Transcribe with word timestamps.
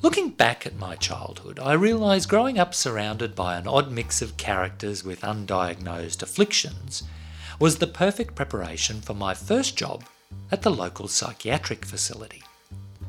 Looking 0.00 0.30
back 0.30 0.66
at 0.66 0.78
my 0.78 0.94
childhood, 0.96 1.58
I 1.58 1.72
realise 1.72 2.26
growing 2.26 2.58
up 2.58 2.74
surrounded 2.74 3.34
by 3.34 3.56
an 3.56 3.66
odd 3.66 3.90
mix 3.90 4.22
of 4.22 4.36
characters 4.36 5.02
with 5.02 5.22
undiagnosed 5.22 6.22
afflictions 6.22 7.02
was 7.58 7.78
the 7.78 7.86
perfect 7.86 8.34
preparation 8.34 9.00
for 9.00 9.14
my 9.14 9.34
first 9.34 9.76
job 9.76 10.04
at 10.52 10.62
the 10.62 10.70
local 10.70 11.08
psychiatric 11.08 11.84
facility. 11.84 12.42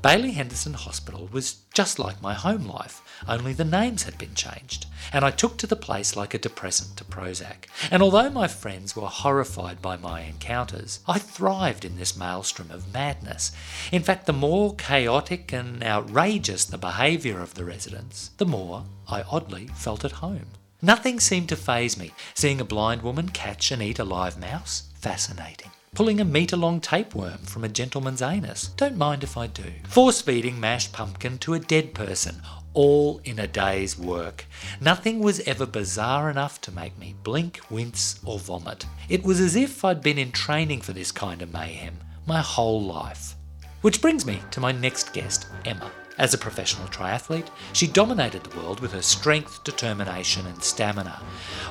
Baillie 0.01 0.31
Henderson 0.31 0.75
Hospital 0.75 1.27
was 1.29 1.57
just 1.73 1.99
like 1.99 2.21
my 2.21 2.33
home 2.33 2.65
life, 2.65 3.01
only 3.27 3.51
the 3.51 3.65
names 3.65 4.03
had 4.03 4.17
been 4.17 4.33
changed, 4.33 4.85
and 5.11 5.25
I 5.25 5.31
took 5.31 5.57
to 5.57 5.67
the 5.67 5.75
place 5.75 6.15
like 6.15 6.33
a 6.33 6.37
depressant 6.37 6.95
to 6.97 7.03
Prozac. 7.03 7.65
And 7.91 8.01
although 8.01 8.29
my 8.29 8.47
friends 8.47 8.95
were 8.95 9.07
horrified 9.07 9.81
by 9.81 9.97
my 9.97 10.21
encounters, 10.21 11.01
I 11.05 11.19
thrived 11.19 11.83
in 11.83 11.97
this 11.97 12.15
maelstrom 12.15 12.71
of 12.71 12.93
madness. 12.93 13.51
In 13.91 14.01
fact, 14.01 14.25
the 14.25 14.31
more 14.31 14.73
chaotic 14.75 15.51
and 15.51 15.83
outrageous 15.83 16.63
the 16.63 16.77
behaviour 16.77 17.41
of 17.41 17.55
the 17.55 17.65
residents, 17.65 18.31
the 18.37 18.45
more 18.45 18.85
I 19.05 19.23
oddly 19.23 19.67
felt 19.75 20.05
at 20.05 20.13
home. 20.13 20.47
Nothing 20.81 21.19
seemed 21.19 21.49
to 21.49 21.57
faze 21.57 21.97
me. 21.97 22.13
Seeing 22.35 22.61
a 22.61 22.65
blind 22.65 23.01
woman 23.01 23.27
catch 23.29 23.69
and 23.69 23.81
eat 23.81 23.99
a 23.99 24.05
live 24.05 24.39
mouse? 24.39 24.83
Fascinating. 24.95 25.71
Pulling 25.95 26.21
a 26.21 26.25
metre 26.25 26.55
long 26.55 26.79
tapeworm 26.79 27.39
from 27.39 27.63
a 27.63 27.69
gentleman's 27.69 28.21
anus? 28.21 28.67
Don't 28.77 28.95
mind 28.95 29.23
if 29.23 29.35
I 29.35 29.47
do. 29.47 29.63
Force 29.87 30.21
feeding 30.21 30.59
mashed 30.59 30.93
pumpkin 30.93 31.37
to 31.39 31.55
a 31.55 31.59
dead 31.59 31.93
person? 31.93 32.41
All 32.73 33.19
in 33.25 33.39
a 33.39 33.47
day's 33.47 33.97
work. 33.97 34.45
Nothing 34.79 35.19
was 35.19 35.39
ever 35.41 35.65
bizarre 35.65 36.29
enough 36.29 36.61
to 36.61 36.71
make 36.71 36.97
me 36.97 37.15
blink, 37.23 37.59
wince, 37.69 38.19
or 38.23 38.37
vomit. 38.37 38.85
It 39.09 39.23
was 39.23 39.39
as 39.39 39.55
if 39.55 39.83
I'd 39.83 40.01
been 40.01 40.19
in 40.19 40.31
training 40.31 40.81
for 40.81 40.93
this 40.93 41.11
kind 41.11 41.41
of 41.41 41.51
mayhem 41.51 41.97
my 42.25 42.41
whole 42.41 42.81
life. 42.81 43.35
Which 43.81 44.01
brings 44.01 44.25
me 44.25 44.41
to 44.51 44.59
my 44.59 44.71
next 44.71 45.13
guest, 45.13 45.47
Emma. 45.65 45.91
As 46.19 46.33
a 46.33 46.37
professional 46.37 46.89
triathlete, 46.89 47.47
she 47.71 47.87
dominated 47.87 48.43
the 48.43 48.57
world 48.59 48.81
with 48.81 48.91
her 48.91 49.01
strength, 49.01 49.63
determination, 49.63 50.45
and 50.47 50.61
stamina, 50.61 51.21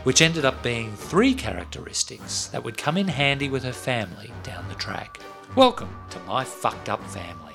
which 0.04 0.22
ended 0.22 0.46
up 0.46 0.62
being 0.62 0.90
three 0.96 1.34
characteristics 1.34 2.46
that 2.46 2.64
would 2.64 2.78
come 2.78 2.96
in 2.96 3.08
handy 3.08 3.50
with 3.50 3.62
her 3.62 3.74
family 3.74 4.32
down 4.42 4.66
the 4.70 4.74
track. 4.76 5.20
Welcome 5.54 5.94
to 6.08 6.18
my 6.20 6.44
fucked 6.44 6.88
up 6.88 7.04
family. 7.10 7.52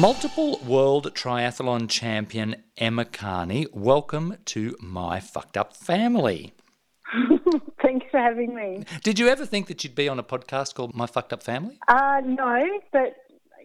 Multiple 0.00 0.60
world 0.64 1.12
triathlon 1.14 1.90
champion 1.90 2.56
Emma 2.78 3.04
Carney, 3.04 3.66
welcome 3.70 4.38
to 4.46 4.74
my 4.80 5.20
fucked 5.20 5.58
up 5.58 5.76
family. 5.76 6.54
Thanks 7.82 8.06
for 8.10 8.18
having 8.18 8.54
me. 8.54 8.84
Did 9.02 9.18
you 9.18 9.28
ever 9.28 9.46
think 9.46 9.66
that 9.68 9.84
you'd 9.84 9.94
be 9.94 10.08
on 10.08 10.18
a 10.18 10.22
podcast 10.22 10.74
called 10.74 10.94
My 10.94 11.06
Fucked 11.06 11.32
Up 11.32 11.42
Family? 11.42 11.78
Uh, 11.88 12.20
no, 12.24 12.80
but 12.92 13.16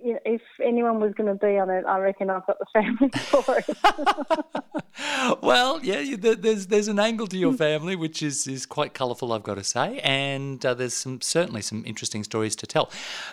you 0.04 0.14
know, 0.14 0.20
if 0.26 0.42
anyone 0.64 1.00
was 1.00 1.14
going 1.14 1.28
to 1.28 1.36
be 1.36 1.58
on 1.58 1.70
it, 1.70 1.86
I 1.86 2.00
reckon 2.00 2.30
I've 2.30 2.46
got 2.48 2.58
the 2.60 2.66
family 2.74 3.10
for 3.18 3.58
it. 3.58 5.42
well, 5.42 5.80
yeah, 5.84 6.16
there's 6.18 6.68
there's 6.68 6.88
an 6.88 7.00
angle 7.00 7.28
to 7.28 7.38
your 7.38 7.54
family 7.54 7.96
which 7.96 8.24
is 8.24 8.48
is 8.48 8.66
quite 8.66 8.94
colourful, 8.94 9.34
I've 9.34 9.44
got 9.44 9.56
to 9.56 9.64
say, 9.64 10.00
and 10.00 10.66
uh, 10.66 10.74
there's 10.74 10.94
some 10.94 11.22
certainly 11.22 11.62
some 11.62 11.84
interesting 11.86 12.24
stories 12.24 12.56
to 12.58 12.68
tell. 12.68 12.90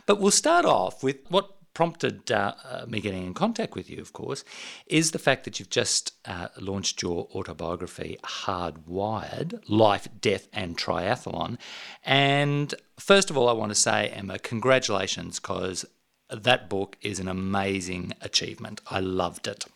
But 0.07 0.21
we'll 0.21 0.31
start 0.31 0.65
off 0.65 1.03
with 1.03 1.19
what 1.29 1.56
prompted 1.77 2.33
uh, 2.33 2.55
uh, 2.65 2.87
me 2.89 3.03
getting 3.03 3.27
in 3.27 3.35
contact 3.35 3.75
with 3.75 3.91
you, 3.91 4.01
of 4.01 4.15
course, 4.15 4.45
is 4.87 5.11
the 5.11 5.19
fact 5.19 5.45
that 5.45 5.61
you've 5.61 5.69
just 5.69 6.15
uh, 6.25 6.49
launched 6.59 7.03
your 7.03 7.29
autobiography, 7.35 8.17
Hardwired 8.25 9.61
Life, 9.69 10.09
Death, 10.23 10.49
and 10.55 10.79
Triathlon. 10.79 11.59
And 12.03 12.75
first 12.99 13.29
of 13.29 13.37
all, 13.37 13.47
I 13.47 13.53
want 13.53 13.73
to 13.73 13.75
say, 13.75 14.09
Emma, 14.09 14.39
congratulations, 14.39 15.39
because 15.39 15.85
that 16.31 16.71
book 16.71 16.97
is 17.03 17.21
an 17.21 17.29
amazing 17.29 18.15
achievement. 18.23 18.81
I 18.91 19.01
loved 19.01 19.47
it. 19.47 19.67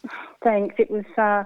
Thanks. 0.43 0.77
It 0.79 0.91
was 0.91 1.05
uh, 1.19 1.45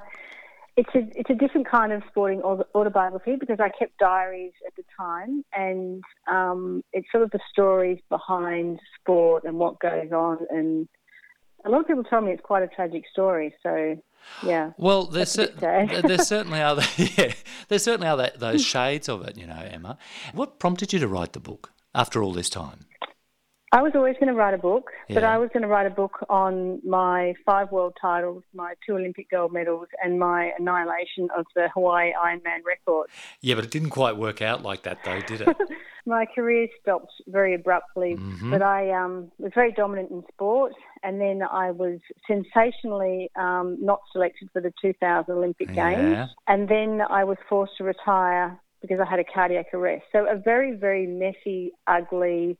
it's 0.76 0.94
a 0.94 1.18
it's 1.18 1.30
a 1.30 1.34
different 1.34 1.68
kind 1.68 1.92
of 1.92 2.02
sporting 2.08 2.42
autobiography 2.42 3.36
because 3.36 3.60
I 3.60 3.68
kept 3.68 3.96
diaries 3.98 4.52
at 4.66 4.74
the 4.76 4.82
time, 4.96 5.44
and 5.52 6.02
um, 6.26 6.82
it's 6.92 7.06
sort 7.12 7.22
of 7.22 7.30
the 7.30 7.40
stories 7.52 8.00
behind 8.08 8.80
sport 9.00 9.44
and 9.44 9.58
what 9.58 9.78
goes 9.78 10.10
on. 10.12 10.38
And 10.50 10.88
a 11.64 11.70
lot 11.70 11.80
of 11.80 11.86
people 11.86 12.04
tell 12.04 12.20
me 12.20 12.32
it's 12.32 12.42
quite 12.42 12.62
a 12.62 12.68
tragic 12.68 13.04
story. 13.12 13.54
So 13.62 13.96
yeah. 14.42 14.72
Well, 14.76 15.04
there's 15.04 15.30
cer- 15.30 15.52
there 15.58 16.18
certainly 16.18 16.60
are 16.60 16.76
the, 16.76 17.12
yeah, 17.16 17.34
there 17.68 17.78
certainly 17.78 18.08
are 18.08 18.16
that, 18.16 18.40
those 18.40 18.64
shades 18.64 19.08
of 19.08 19.22
it, 19.26 19.36
you 19.36 19.46
know, 19.46 19.62
Emma. 19.70 19.98
What 20.32 20.58
prompted 20.58 20.92
you 20.92 20.98
to 20.98 21.08
write 21.08 21.34
the 21.34 21.40
book 21.40 21.72
after 21.94 22.22
all 22.22 22.32
this 22.32 22.50
time? 22.50 22.86
I 23.74 23.82
was 23.82 23.90
always 23.96 24.14
going 24.20 24.28
to 24.28 24.34
write 24.34 24.54
a 24.54 24.58
book, 24.58 24.92
yeah. 25.08 25.14
but 25.14 25.24
I 25.24 25.36
was 25.36 25.50
going 25.52 25.62
to 25.62 25.68
write 25.68 25.88
a 25.88 25.90
book 25.90 26.24
on 26.30 26.80
my 26.86 27.34
five 27.44 27.72
world 27.72 27.96
titles, 28.00 28.44
my 28.54 28.74
two 28.86 28.94
Olympic 28.94 29.28
gold 29.28 29.52
medals, 29.52 29.88
and 30.00 30.16
my 30.16 30.52
annihilation 30.56 31.28
of 31.36 31.44
the 31.56 31.68
Hawaii 31.74 32.12
Ironman 32.12 32.62
record. 32.64 33.08
Yeah, 33.40 33.56
but 33.56 33.64
it 33.64 33.72
didn't 33.72 33.90
quite 33.90 34.16
work 34.16 34.40
out 34.42 34.62
like 34.62 34.84
that, 34.84 34.98
though, 35.04 35.20
did 35.22 35.40
it? 35.40 35.56
my 36.06 36.24
career 36.24 36.68
stopped 36.80 37.14
very 37.26 37.52
abruptly, 37.52 38.14
mm-hmm. 38.14 38.52
but 38.52 38.62
I 38.62 38.92
um, 38.92 39.32
was 39.38 39.50
very 39.56 39.72
dominant 39.72 40.12
in 40.12 40.22
sport, 40.32 40.72
and 41.02 41.20
then 41.20 41.42
I 41.42 41.72
was 41.72 41.98
sensationally 42.28 43.28
um, 43.34 43.78
not 43.80 44.02
selected 44.12 44.50
for 44.52 44.60
the 44.60 44.72
2000 44.80 45.34
Olympic 45.34 45.70
yeah. 45.74 45.96
Games, 45.96 46.30
and 46.46 46.68
then 46.68 47.00
I 47.10 47.24
was 47.24 47.38
forced 47.48 47.72
to 47.78 47.84
retire 47.84 48.56
because 48.82 49.00
I 49.00 49.10
had 49.10 49.18
a 49.18 49.24
cardiac 49.24 49.74
arrest. 49.74 50.04
So 50.12 50.28
a 50.30 50.36
very, 50.36 50.76
very 50.76 51.06
messy, 51.06 51.72
ugly 51.88 52.56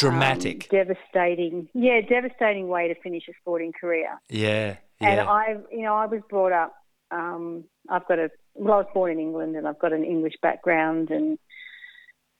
dramatic, 0.00 0.68
um, 0.72 0.78
devastating. 0.78 1.68
Yeah, 1.74 2.00
devastating 2.00 2.68
way 2.68 2.88
to 2.88 2.94
finish 3.00 3.24
a 3.28 3.32
sporting 3.40 3.72
career. 3.78 4.18
Yeah, 4.28 4.76
yeah. 5.00 5.08
And 5.08 5.20
I, 5.20 5.56
you 5.70 5.82
know, 5.82 5.94
I 5.94 6.06
was 6.06 6.20
brought 6.28 6.52
up. 6.52 6.74
Um, 7.10 7.64
I've 7.88 8.06
got 8.06 8.18
a. 8.18 8.30
Well, 8.54 8.74
I 8.74 8.76
was 8.78 8.86
born 8.92 9.12
in 9.12 9.20
England, 9.20 9.56
and 9.56 9.66
I've 9.68 9.78
got 9.78 9.92
an 9.92 10.04
English 10.04 10.34
background, 10.42 11.10
and 11.10 11.38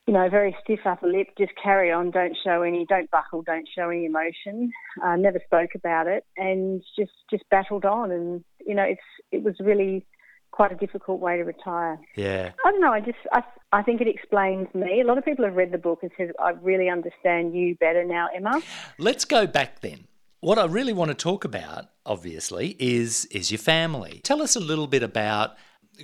you 0.06 0.14
know, 0.14 0.28
very 0.28 0.56
stiff 0.64 0.80
upper 0.84 1.06
lip. 1.06 1.28
Just 1.38 1.52
carry 1.62 1.92
on. 1.92 2.10
Don't 2.10 2.36
show 2.44 2.62
any. 2.62 2.86
Don't 2.88 3.10
buckle. 3.10 3.42
Don't 3.42 3.68
show 3.76 3.90
any 3.90 4.06
emotion. 4.06 4.72
Uh, 5.04 5.16
never 5.16 5.40
spoke 5.44 5.70
about 5.74 6.06
it, 6.06 6.24
and 6.36 6.82
just 6.98 7.12
just 7.30 7.44
battled 7.50 7.84
on. 7.84 8.10
And 8.10 8.44
you 8.66 8.74
know, 8.74 8.84
it's 8.84 9.00
it 9.30 9.42
was 9.42 9.54
really 9.60 10.06
quite 10.50 10.72
a 10.72 10.76
difficult 10.76 11.20
way 11.20 11.36
to 11.36 11.44
retire. 11.44 11.98
Yeah. 12.16 12.50
I 12.64 12.70
don't 12.70 12.80
know. 12.80 12.92
I 12.92 13.00
just 13.00 13.18
I 13.32 13.42
I 13.72 13.82
think 13.82 14.00
it 14.00 14.08
explains 14.08 14.68
me. 14.74 15.00
A 15.00 15.04
lot 15.04 15.18
of 15.18 15.24
people 15.24 15.44
have 15.44 15.54
read 15.54 15.72
the 15.72 15.78
book 15.78 16.00
and 16.02 16.10
said 16.16 16.32
I 16.38 16.50
really 16.50 16.88
understand 16.88 17.54
you 17.54 17.76
better 17.76 18.04
now, 18.04 18.28
Emma. 18.34 18.60
Let's 18.98 19.24
go 19.24 19.46
back 19.46 19.80
then. 19.80 20.06
What 20.40 20.58
I 20.58 20.64
really 20.64 20.94
want 20.94 21.10
to 21.10 21.14
talk 21.14 21.44
about, 21.44 21.86
obviously, 22.06 22.76
is 22.78 23.26
is 23.26 23.50
your 23.50 23.58
family. 23.58 24.20
Tell 24.24 24.42
us 24.42 24.56
a 24.56 24.60
little 24.60 24.86
bit 24.86 25.02
about 25.02 25.56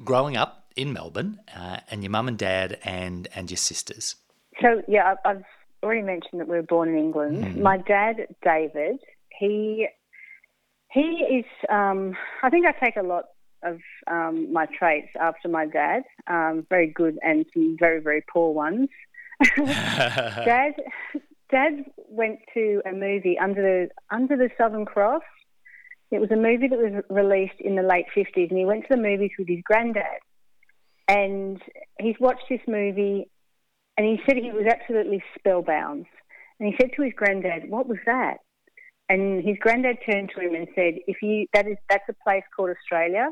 growing 0.04 0.36
up 0.36 0.66
in 0.76 0.92
Melbourne 0.92 1.40
uh, 1.54 1.78
and 1.90 2.02
your 2.02 2.10
mum 2.10 2.28
and 2.28 2.38
dad 2.38 2.78
and 2.84 3.28
and 3.34 3.50
your 3.50 3.56
sisters. 3.56 4.16
So 4.60 4.82
yeah, 4.86 5.14
I've 5.24 5.44
already 5.82 6.02
mentioned 6.02 6.40
that 6.40 6.48
we 6.48 6.56
were 6.56 6.62
born 6.62 6.88
in 6.88 6.98
England. 6.98 7.44
Mm. 7.44 7.62
My 7.62 7.78
dad, 7.78 8.26
David, 8.44 8.98
he 9.38 9.88
he 10.92 11.00
is. 11.00 11.44
Um, 11.68 12.16
I 12.42 12.50
think 12.50 12.66
I 12.66 12.72
take 12.72 12.96
a 12.96 13.02
lot 13.02 13.24
of 13.66 13.80
um, 14.10 14.52
my 14.52 14.66
traits 14.66 15.08
after 15.20 15.48
my 15.48 15.66
dad. 15.66 16.02
Um, 16.26 16.66
very 16.68 16.88
good 16.88 17.18
and 17.22 17.44
some 17.52 17.76
very 17.78 18.00
very 18.00 18.22
poor 18.32 18.52
ones. 18.52 18.88
dad, 19.56 20.74
dad 21.50 21.84
went 22.08 22.40
to 22.54 22.82
a 22.86 22.92
movie 22.92 23.38
under 23.38 23.62
the 23.62 23.88
under 24.14 24.36
the 24.36 24.50
Southern 24.56 24.84
Cross. 24.84 25.22
It 26.10 26.20
was 26.20 26.30
a 26.30 26.36
movie 26.36 26.68
that 26.68 26.78
was 26.78 27.02
released 27.10 27.60
in 27.60 27.74
the 27.74 27.82
late 27.82 28.06
fifties, 28.14 28.48
and 28.50 28.58
he 28.58 28.64
went 28.64 28.82
to 28.82 28.96
the 28.96 29.02
movies 29.02 29.32
with 29.38 29.48
his 29.48 29.60
granddad. 29.64 30.20
And 31.08 31.60
he's 32.00 32.16
watched 32.18 32.44
this 32.48 32.60
movie, 32.66 33.28
and 33.96 34.06
he 34.06 34.20
said 34.26 34.36
he 34.36 34.52
was 34.52 34.66
absolutely 34.66 35.22
spellbound. 35.38 36.06
And 36.58 36.68
he 36.68 36.74
said 36.80 36.90
to 36.96 37.02
his 37.02 37.12
granddad, 37.14 37.68
"What 37.68 37.88
was 37.88 37.98
that?" 38.06 38.38
And 39.08 39.44
his 39.44 39.56
granddad 39.60 39.98
turned 40.08 40.30
to 40.34 40.40
him 40.40 40.54
and 40.54 40.68
said, 40.74 40.94
"If 41.06 41.22
you 41.22 41.46
that 41.52 41.66
is 41.66 41.76
that's 41.88 42.08
a 42.08 42.14
place 42.24 42.44
called 42.54 42.70
Australia 42.70 43.30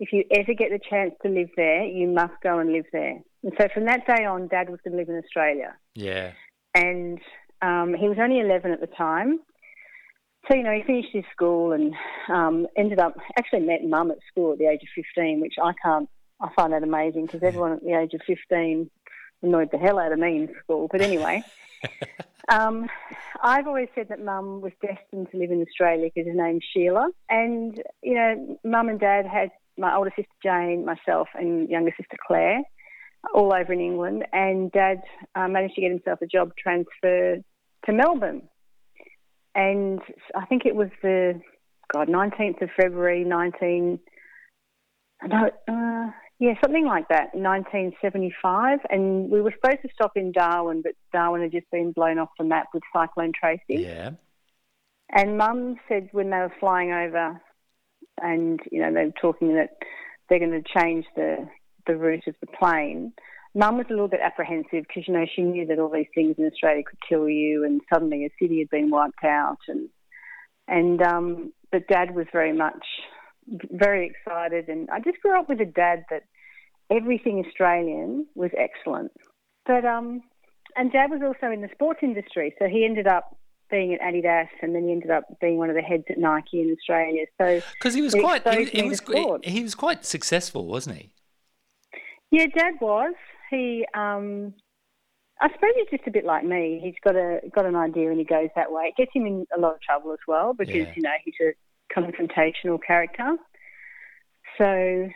if 0.00 0.14
you 0.14 0.24
ever 0.30 0.54
get 0.54 0.70
the 0.70 0.80
chance 0.88 1.12
to 1.22 1.28
live 1.28 1.50
there, 1.56 1.84
you 1.84 2.08
must 2.08 2.32
go 2.42 2.58
and 2.58 2.72
live 2.72 2.86
there. 2.90 3.20
And 3.42 3.52
so 3.58 3.68
from 3.72 3.84
that 3.84 4.06
day 4.06 4.24
on, 4.24 4.48
Dad 4.48 4.70
was 4.70 4.80
going 4.82 4.92
to 4.92 4.98
live 4.98 5.10
in 5.10 5.22
Australia. 5.22 5.76
Yeah. 5.94 6.32
And 6.74 7.20
um, 7.60 7.94
he 7.94 8.08
was 8.08 8.16
only 8.18 8.40
11 8.40 8.72
at 8.72 8.80
the 8.80 8.86
time. 8.86 9.40
So, 10.48 10.56
you 10.56 10.62
know, 10.62 10.72
he 10.72 10.82
finished 10.82 11.10
his 11.12 11.24
school 11.30 11.72
and 11.72 11.94
um, 12.28 12.66
ended 12.78 12.98
up, 12.98 13.14
actually 13.38 13.60
met 13.60 13.84
mum 13.84 14.10
at 14.10 14.16
school 14.30 14.52
at 14.52 14.58
the 14.58 14.66
age 14.66 14.80
of 14.82 14.88
15, 15.14 15.40
which 15.42 15.54
I 15.62 15.72
can't, 15.82 16.08
I 16.40 16.48
find 16.56 16.72
that 16.72 16.82
amazing 16.82 17.26
because 17.26 17.42
everyone 17.42 17.72
at 17.72 17.84
the 17.84 17.92
age 17.92 18.14
of 18.14 18.22
15 18.26 18.90
annoyed 19.42 19.68
the 19.70 19.78
hell 19.78 19.98
out 19.98 20.12
of 20.12 20.18
me 20.18 20.36
in 20.36 20.54
school. 20.64 20.88
But 20.90 21.02
anyway, 21.02 21.42
um, 22.48 22.88
I've 23.42 23.66
always 23.66 23.88
said 23.94 24.08
that 24.08 24.24
mum 24.24 24.62
was 24.62 24.72
destined 24.80 25.30
to 25.30 25.36
live 25.36 25.50
in 25.50 25.60
Australia 25.60 26.08
because 26.14 26.26
her 26.26 26.42
name's 26.42 26.64
Sheila. 26.72 27.10
And, 27.28 27.82
you 28.02 28.14
know, 28.14 28.58
mum 28.64 28.88
and 28.88 28.98
dad 28.98 29.26
had 29.26 29.50
my 29.80 29.96
older 29.96 30.12
sister 30.14 30.30
Jane, 30.42 30.84
myself, 30.84 31.28
and 31.34 31.68
younger 31.68 31.92
sister 31.96 32.16
Claire, 32.26 32.62
all 33.34 33.52
over 33.52 33.72
in 33.72 33.80
England. 33.80 34.24
And 34.32 34.70
Dad 34.70 35.02
uh, 35.34 35.48
managed 35.48 35.74
to 35.74 35.80
get 35.80 35.90
himself 35.90 36.20
a 36.22 36.26
job 36.26 36.52
transfer 36.56 37.38
to 37.86 37.92
Melbourne. 37.92 38.42
And 39.54 40.00
I 40.36 40.46
think 40.46 40.64
it 40.64 40.76
was 40.76 40.88
the, 41.02 41.40
God, 41.92 42.08
19th 42.08 42.62
of 42.62 42.70
February, 42.80 43.24
19, 43.24 43.98
no, 45.26 45.50
uh, 45.68 46.10
yeah, 46.38 46.54
something 46.62 46.86
like 46.86 47.08
that, 47.08 47.34
1975. 47.34 48.78
And 48.88 49.30
we 49.30 49.40
were 49.40 49.52
supposed 49.52 49.82
to 49.82 49.88
stop 49.92 50.12
in 50.16 50.32
Darwin, 50.32 50.82
but 50.82 50.92
Darwin 51.12 51.42
had 51.42 51.52
just 51.52 51.70
been 51.70 51.92
blown 51.92 52.18
off 52.18 52.30
the 52.38 52.44
map 52.44 52.68
with 52.72 52.82
Cyclone 52.94 53.32
Tracy. 53.38 53.82
Yeah. 53.82 54.12
And 55.10 55.36
Mum 55.36 55.76
said 55.88 56.08
when 56.12 56.30
they 56.30 56.38
were 56.38 56.54
flying 56.60 56.92
over, 56.92 57.40
and 58.22 58.60
you 58.70 58.80
know 58.80 58.92
they 58.92 59.04
were 59.04 59.12
talking 59.20 59.54
that 59.54 59.76
they're 60.28 60.38
going 60.38 60.50
to 60.50 60.80
change 60.80 61.04
the 61.16 61.48
the 61.86 61.96
route 61.96 62.26
of 62.26 62.34
the 62.40 62.46
plane. 62.46 63.12
Mum 63.54 63.78
was 63.78 63.86
a 63.88 63.92
little 63.92 64.08
bit 64.08 64.20
apprehensive 64.22 64.84
because 64.86 65.08
you 65.08 65.14
know 65.14 65.26
she 65.34 65.42
knew 65.42 65.66
that 65.66 65.78
all 65.78 65.90
these 65.90 66.06
things 66.14 66.36
in 66.38 66.46
Australia 66.46 66.84
could 66.88 66.98
kill 67.08 67.28
you, 67.28 67.64
and 67.64 67.80
suddenly 67.92 68.24
a 68.24 68.30
city 68.40 68.60
had 68.60 68.70
been 68.70 68.90
wiped 68.90 69.24
out, 69.24 69.58
and 69.68 69.88
and 70.68 71.02
um, 71.02 71.52
but 71.72 71.88
Dad 71.88 72.14
was 72.14 72.26
very 72.32 72.52
much 72.52 72.84
very 73.72 74.06
excited, 74.06 74.68
and 74.68 74.88
I 74.90 75.00
just 75.00 75.20
grew 75.20 75.38
up 75.38 75.48
with 75.48 75.60
a 75.60 75.64
dad 75.64 76.04
that 76.10 76.22
everything 76.90 77.44
Australian 77.44 78.26
was 78.34 78.50
excellent, 78.56 79.12
but 79.66 79.84
um, 79.84 80.22
and 80.76 80.92
Dad 80.92 81.10
was 81.10 81.20
also 81.24 81.52
in 81.52 81.62
the 81.62 81.68
sports 81.72 82.00
industry, 82.02 82.54
so 82.58 82.66
he 82.68 82.84
ended 82.84 83.08
up 83.08 83.36
being 83.70 83.94
at 83.94 84.00
Adidas, 84.00 84.48
and 84.62 84.74
then 84.74 84.84
he 84.84 84.92
ended 84.92 85.10
up 85.10 85.24
being 85.40 85.58
one 85.58 85.70
of 85.70 85.76
the 85.76 85.82
heads 85.82 86.04
at 86.10 86.18
Nike 86.18 86.60
in 86.60 86.74
Australia. 86.76 87.24
So 87.40 87.60
because 87.74 87.94
he 87.94 88.02
was 88.02 88.14
quite 88.14 88.46
he, 88.48 88.64
he 88.64 88.82
was 88.82 89.00
he 89.42 89.62
was 89.62 89.74
quite 89.74 90.04
successful, 90.04 90.66
wasn't 90.66 90.96
he? 90.96 91.12
Yeah, 92.30 92.46
Dad 92.54 92.74
was. 92.80 93.14
He, 93.50 93.84
um, 93.94 94.54
I 95.40 95.48
suppose 95.52 95.70
he's 95.76 95.98
just 95.98 96.06
a 96.06 96.12
bit 96.12 96.24
like 96.24 96.44
me. 96.44 96.80
He's 96.82 96.94
got 97.02 97.16
a 97.16 97.40
got 97.52 97.66
an 97.66 97.74
idea 97.76 98.10
and 98.10 98.18
he 98.18 98.24
goes 98.24 98.48
that 98.56 98.70
way. 98.70 98.84
It 98.86 98.96
gets 98.96 99.10
him 99.14 99.26
in 99.26 99.46
a 99.56 99.60
lot 99.60 99.74
of 99.74 99.80
trouble 99.80 100.12
as 100.12 100.18
well 100.28 100.52
because 100.54 100.74
Yeah. 100.74 100.92
you 100.94 101.02
know 101.02 101.10
he's 101.24 101.34
a 101.40 101.52
confrontational 101.92 102.78
character. 102.86 103.36
So, 104.58 105.08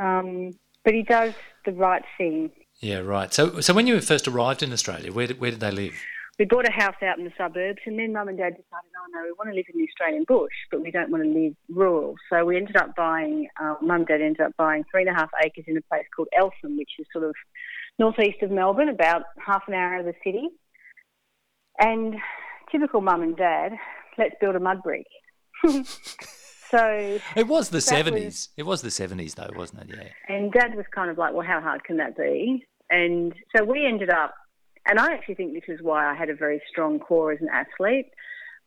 um, 0.00 0.50
but 0.84 0.94
he 0.94 1.02
does 1.02 1.34
the 1.64 1.72
right 1.72 2.04
thing. 2.18 2.50
Yeah, 2.80 2.98
right. 2.98 3.32
So 3.32 3.60
so 3.60 3.74
when 3.74 3.86
you 3.86 4.00
first 4.00 4.28
arrived 4.28 4.62
in 4.62 4.72
Australia, 4.72 5.12
where 5.12 5.26
did, 5.26 5.40
where 5.40 5.50
did 5.50 5.60
they 5.60 5.70
live? 5.70 5.94
We 6.42 6.46
bought 6.46 6.66
a 6.68 6.72
house 6.72 6.96
out 7.04 7.18
in 7.18 7.24
the 7.24 7.30
suburbs, 7.38 7.78
and 7.86 7.96
then 7.96 8.12
Mum 8.12 8.26
and 8.26 8.36
Dad 8.36 8.54
decided, 8.56 8.90
oh 8.98 9.06
no, 9.14 9.22
we 9.22 9.30
want 9.38 9.50
to 9.50 9.54
live 9.54 9.66
in 9.72 9.78
the 9.80 9.86
Australian 9.88 10.24
bush, 10.26 10.50
but 10.72 10.80
we 10.82 10.90
don't 10.90 11.08
want 11.08 11.22
to 11.22 11.30
live 11.30 11.54
rural. 11.68 12.16
So 12.28 12.44
we 12.44 12.56
ended 12.56 12.74
up 12.74 12.96
buying. 12.96 13.46
Uh, 13.62 13.76
Mum 13.80 13.98
and 13.98 14.06
Dad 14.08 14.20
ended 14.20 14.40
up 14.40 14.56
buying 14.56 14.82
three 14.90 15.02
and 15.06 15.10
a 15.10 15.14
half 15.14 15.30
acres 15.44 15.66
in 15.68 15.76
a 15.76 15.80
place 15.82 16.04
called 16.16 16.26
Eltham, 16.36 16.76
which 16.76 16.90
is 16.98 17.06
sort 17.12 17.26
of 17.26 17.36
northeast 18.00 18.42
of 18.42 18.50
Melbourne, 18.50 18.88
about 18.88 19.22
half 19.38 19.62
an 19.68 19.74
hour 19.74 19.94
out 19.94 20.00
of 20.00 20.06
the 20.06 20.14
city. 20.24 20.48
And 21.78 22.16
typical 22.72 23.02
Mum 23.02 23.22
and 23.22 23.36
Dad, 23.36 23.74
let's 24.18 24.34
build 24.40 24.56
a 24.56 24.60
mud 24.60 24.82
brick. 24.82 25.06
so 26.72 27.18
It 27.36 27.46
was 27.46 27.68
the 27.70 27.80
seventies. 27.80 28.24
was- 28.24 28.48
It 28.56 28.62
was 28.64 28.82
the 28.82 28.90
seventies, 28.90 29.36
though, 29.36 29.50
wasn't 29.54 29.88
it? 29.92 29.96
Yeah. 29.96 30.34
And 30.34 30.50
Dad 30.52 30.74
was 30.74 30.86
kind 30.92 31.08
of 31.08 31.18
like, 31.18 31.34
well, 31.34 31.46
how 31.46 31.60
hard 31.60 31.84
can 31.84 31.98
that 31.98 32.16
be? 32.16 32.66
And 32.90 33.32
so 33.56 33.62
we 33.62 33.86
ended 33.86 34.10
up, 34.10 34.34
and 34.86 34.98
I 34.98 35.12
actually 35.12 35.34
think 35.34 35.54
this 35.54 35.68
is 35.68 35.82
why 35.82 36.10
I 36.10 36.14
had 36.14 36.30
a 36.30 36.34
very 36.34 36.60
strong 36.68 36.98
core 36.98 37.32
as 37.32 37.40
an 37.40 37.48
athlete. 37.48 38.10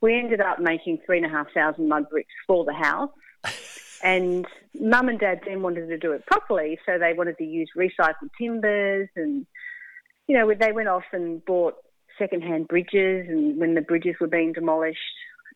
We 0.01 0.17
ended 0.17 0.41
up 0.41 0.59
making 0.59 0.99
three 1.05 1.17
and 1.17 1.25
a 1.25 1.29
half 1.29 1.47
thousand 1.53 1.89
mud 1.89 2.09
bricks 2.09 2.33
for 2.47 2.65
the 2.65 2.73
house. 2.73 3.11
and 4.03 4.45
mum 4.79 5.09
and 5.09 5.19
dad 5.19 5.41
then 5.45 5.61
wanted 5.61 5.87
to 5.87 5.97
do 5.97 6.11
it 6.11 6.25
properly, 6.25 6.79
so 6.85 6.97
they 6.97 7.13
wanted 7.13 7.37
to 7.37 7.43
use 7.43 7.69
recycled 7.75 8.29
timbers 8.37 9.09
and, 9.15 9.45
you 10.27 10.37
know, 10.37 10.53
they 10.53 10.71
went 10.71 10.87
off 10.87 11.03
and 11.11 11.43
bought 11.45 11.75
second-hand 12.17 12.67
bridges 12.67 13.27
and 13.27 13.59
when 13.59 13.75
the 13.75 13.81
bridges 13.81 14.15
were 14.19 14.27
being 14.27 14.53
demolished 14.53 14.99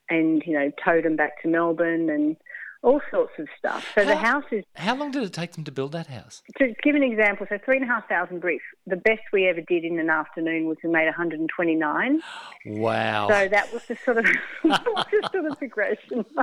and, 0.09 0.43
you 0.45 0.53
know, 0.53 0.71
towed 0.83 1.05
them 1.05 1.15
back 1.15 1.41
to 1.41 1.47
Melbourne 1.47 2.09
and 2.09 2.35
all 2.81 3.01
sorts 3.11 3.33
of 3.37 3.47
stuff. 3.57 3.85
So 3.93 4.05
the 4.05 4.15
house 4.15 4.45
is 4.51 4.63
How 4.75 4.95
long 4.95 5.11
did 5.11 5.23
it 5.23 5.33
take 5.33 5.53
them 5.53 5.63
to 5.65 5.71
build 5.71 5.91
that 5.91 6.07
house? 6.07 6.41
to 6.57 6.73
give 6.81 6.95
an 6.95 7.03
example, 7.03 7.45
so 7.49 7.57
three 7.63 7.75
and 7.75 7.83
a 7.83 7.87
half 7.87 8.07
thousand 8.07 8.39
bricks. 8.39 8.63
The 8.87 8.95
best 8.95 9.21
we 9.33 9.47
ever 9.47 9.61
did 9.61 9.83
in 9.83 9.99
an 9.99 10.09
afternoon 10.09 10.67
was 10.67 10.77
we 10.83 10.89
made 10.89 11.05
129. 11.05 12.21
Wow. 12.67 13.27
So 13.27 13.47
that 13.49 13.73
was 13.73 13.85
the 13.85 13.95
sort 13.95 14.17
of 14.17 14.25
the 14.63 15.29
sort 15.31 15.45
of 15.45 15.57
progression. 15.57 16.25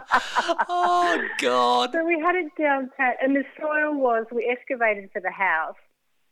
oh 0.69 1.23
God. 1.39 1.93
so 1.93 2.05
we 2.05 2.21
had 2.21 2.35
it 2.35 2.53
down 2.61 2.91
pat, 2.97 3.17
and 3.23 3.35
the 3.35 3.45
soil 3.59 3.95
was 3.95 4.27
we 4.31 4.47
excavated 4.51 5.11
for 5.13 5.21
the 5.21 5.31
house. 5.31 5.77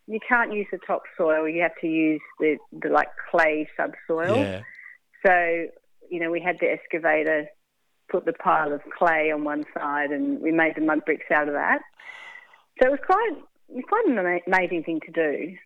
You 0.07 0.21
can't 0.29 0.53
use 0.53 0.67
the 0.71 0.79
topsoil; 0.87 1.49
you 1.49 1.63
have 1.63 1.77
to 1.81 1.87
use 1.87 2.21
the, 2.41 2.59
the 2.73 2.91
like 2.91 3.09
clay 3.31 3.67
subsoil. 3.75 4.37
Yeah. 4.37 4.61
So 5.25 5.67
you 6.11 6.21
know, 6.21 6.31
we 6.31 6.43
had 6.43 6.57
the 6.61 6.71
excavator 6.71 7.47
put 8.11 8.25
the 8.25 8.33
pile 8.33 8.73
of 8.73 8.81
clay 8.97 9.31
on 9.31 9.45
one 9.45 9.65
side, 9.77 10.11
and 10.11 10.41
we 10.41 10.53
made 10.53 10.75
the 10.77 10.83
mud 10.83 11.05
bricks 11.05 11.31
out 11.33 11.49
of 11.49 11.55
that. 11.55 11.81
So 12.81 12.89
it 12.89 12.91
was 12.91 13.01
quite 13.05 13.33
it 13.69 13.77
was 13.77 13.85
quite 13.89 14.07
an 14.07 14.41
amazing 14.47 14.83
thing 14.85 15.01
to 15.07 15.13
do. 15.13 15.57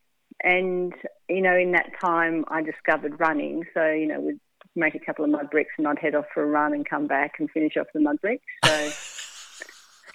And 0.43 0.93
you 1.29 1.43
know, 1.43 1.57
in 1.57 1.73
that 1.73 1.91
time, 2.01 2.45
I 2.49 2.63
discovered 2.63 3.19
running. 3.19 3.65
So 3.75 3.91
you 3.91 4.07
know, 4.07 4.21
we'd 4.21 4.41
make 4.77 4.95
a 4.95 5.01
couple 5.01 5.25
of 5.25 5.31
mud 5.31 5.51
bricks, 5.51 5.73
and 5.79 5.87
I'd 5.87 5.99
head 5.99 6.15
off 6.15 6.27
for 6.33 6.43
a 6.43 6.47
run 6.47 6.73
and 6.73 6.89
come 6.89 7.07
back 7.07 7.35
and 7.39 7.51
finish 7.51 7.77
off 7.77 7.87
the 7.93 8.01
mud 8.01 8.21
bricks. 8.21 8.45
So 8.65 8.91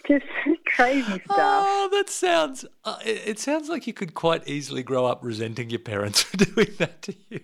just 0.07 0.25
crazy 0.65 1.03
stuff. 1.03 1.25
Oh, 1.29 1.89
that 1.91 2.09
sounds. 2.09 2.65
Uh, 2.83 2.97
it, 3.05 3.21
it 3.25 3.39
sounds 3.39 3.69
like 3.69 3.88
you 3.88 3.94
could 3.94 4.13
quite 4.13 4.47
easily 4.47 4.83
grow 4.83 5.05
up 5.05 5.23
resenting 5.23 5.69
your 5.69 5.79
parents 5.79 6.21
for 6.23 6.38
doing 6.38 6.69
that 6.79 7.01
to 7.03 7.15
you. 7.29 7.39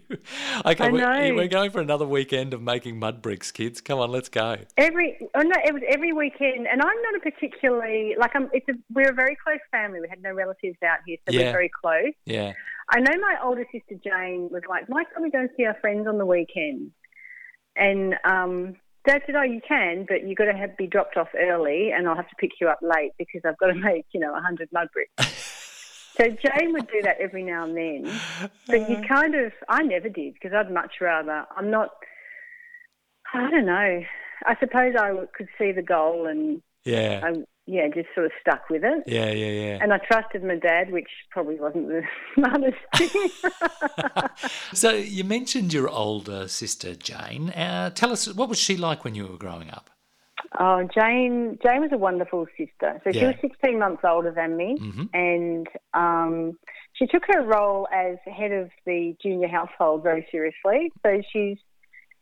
Okay, 0.65 0.85
I 0.85 0.89
we're, 0.89 1.35
we're 1.35 1.47
going 1.47 1.71
for 1.71 1.81
another 1.81 2.05
weekend 2.05 2.53
of 2.53 2.61
making 2.61 2.99
mud 2.99 3.21
bricks, 3.21 3.51
kids. 3.51 3.81
Come 3.81 3.99
on, 3.99 4.11
let's 4.11 4.29
go. 4.29 4.57
Every 4.77 5.17
oh 5.35 5.41
no, 5.41 5.55
it 5.65 5.73
was 5.73 5.83
every 5.87 6.13
weekend, 6.13 6.67
and 6.67 6.81
I'm 6.81 7.01
not 7.01 7.15
a 7.15 7.19
particularly 7.19 8.15
like 8.17 8.31
I'm. 8.35 8.49
It's 8.53 8.67
a 8.69 8.73
we're 8.93 9.09
a 9.09 9.13
very 9.13 9.37
close 9.43 9.59
family. 9.71 9.99
We 10.01 10.09
had 10.09 10.21
no 10.21 10.33
relatives 10.33 10.77
out 10.83 10.99
here, 11.05 11.17
so 11.27 11.33
Yeah. 11.33 11.45
we're 11.47 11.51
very 11.51 11.71
close. 11.81 12.13
Yeah. 12.25 12.53
I 12.91 12.99
know 13.01 13.15
my 13.19 13.37
older 13.43 13.65
sister 13.71 13.95
Jane 14.03 14.49
was 14.51 14.63
like, 14.67 14.89
"Why 14.89 15.03
can't 15.03 15.21
we 15.21 15.29
go 15.29 15.39
and 15.39 15.49
see 15.55 15.65
our 15.65 15.77
friends 15.81 16.07
on 16.07 16.17
the 16.17 16.25
weekend?" 16.25 16.91
And 17.75 18.15
um, 18.25 18.75
Dad 19.05 19.21
said, 19.25 19.35
"Oh, 19.35 19.43
you 19.43 19.61
can, 19.65 20.05
but 20.07 20.27
you've 20.27 20.37
got 20.37 20.45
to 20.45 20.53
have, 20.53 20.75
be 20.77 20.87
dropped 20.87 21.17
off 21.17 21.29
early, 21.37 21.91
and 21.91 22.07
I'll 22.07 22.15
have 22.15 22.29
to 22.29 22.35
pick 22.35 22.51
you 22.59 22.67
up 22.67 22.79
late 22.81 23.11
because 23.17 23.41
I've 23.45 23.57
got 23.57 23.67
to 23.67 23.75
make 23.89 24.05
you 24.11 24.19
know 24.19 24.35
a 24.35 24.41
hundred 24.41 24.69
mud 24.71 24.89
bricks." 24.93 26.13
so 26.17 26.25
Jane 26.25 26.73
would 26.73 26.87
do 26.87 27.01
that 27.03 27.17
every 27.19 27.43
now 27.43 27.63
and 27.63 27.77
then, 27.77 28.19
but 28.67 28.89
you 28.89 28.97
uh. 28.97 29.07
kind 29.07 29.35
of 29.35 29.51
I 29.67 29.83
never 29.83 30.09
did 30.09 30.33
because 30.33 30.53
I'd 30.53 30.71
much 30.71 30.95
rather. 31.01 31.45
I'm 31.55 31.69
not. 31.69 31.91
I 33.33 33.49
don't 33.49 33.65
know. 33.65 34.03
I 34.45 34.55
suppose 34.59 34.95
I 34.97 35.11
could 35.35 35.49
see 35.57 35.71
the 35.71 35.81
goal 35.81 36.27
and 36.27 36.61
Yeah. 36.85 37.21
I, 37.23 37.43
yeah, 37.71 37.87
just 37.93 38.09
sort 38.15 38.25
of 38.25 38.31
stuck 38.41 38.67
with 38.69 38.83
it. 38.83 39.03
Yeah, 39.05 39.29
yeah, 39.31 39.51
yeah. 39.65 39.77
And 39.81 39.93
I 39.93 39.99
trusted 39.99 40.43
my 40.43 40.55
dad, 40.55 40.91
which 40.91 41.09
probably 41.29 41.59
wasn't 41.59 41.87
the 41.87 42.01
smartest 42.35 42.77
thing. 42.97 43.29
So 44.73 44.91
you 44.91 45.23
mentioned 45.23 45.73
your 45.73 45.89
older 45.89 46.47
sister 46.47 46.95
Jane. 46.95 47.49
Uh, 47.51 47.89
tell 47.91 48.11
us 48.11 48.33
what 48.33 48.49
was 48.49 48.57
she 48.59 48.77
like 48.77 49.03
when 49.03 49.15
you 49.15 49.27
were 49.27 49.37
growing 49.37 49.69
up? 49.69 49.89
oh, 50.59 50.81
Jane, 50.95 51.59
Jane 51.63 51.81
was 51.81 51.91
a 51.91 51.97
wonderful 51.97 52.47
sister. 52.57 52.99
So 53.03 53.11
she 53.11 53.19
Yeah. 53.19 53.27
was 53.27 53.35
16 53.41 53.77
months 53.77 54.03
older 54.03 54.31
than 54.31 54.57
me, 54.57 54.77
Mhm. 54.79 55.09
and 55.13 55.67
um, 55.93 56.57
she 56.93 57.05
took 57.07 57.23
her 57.27 57.41
role 57.43 57.87
as 57.93 58.17
head 58.25 58.51
of 58.51 58.71
the 58.85 59.15
junior 59.21 59.47
household 59.47 60.01
very 60.03 60.25
seriously. 60.31 60.91
So 61.03 61.21
she's 61.31 61.57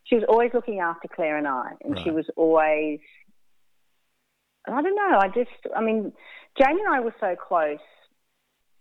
she 0.04 0.14
was 0.16 0.24
always 0.28 0.52
looking 0.54 0.80
after 0.80 1.06
Claire 1.08 1.36
and 1.36 1.46
I, 1.46 1.72
and 1.84 1.98
she 2.00 2.10
was 2.10 2.26
always. 2.36 3.00
I 4.68 4.82
don't 4.82 4.96
know. 4.96 5.18
I 5.18 5.28
just, 5.28 5.74
I 5.76 5.80
mean, 5.80 6.12
Jane 6.60 6.78
and 6.78 6.94
I 6.94 7.00
were 7.00 7.14
so 7.20 7.36
close. 7.36 7.78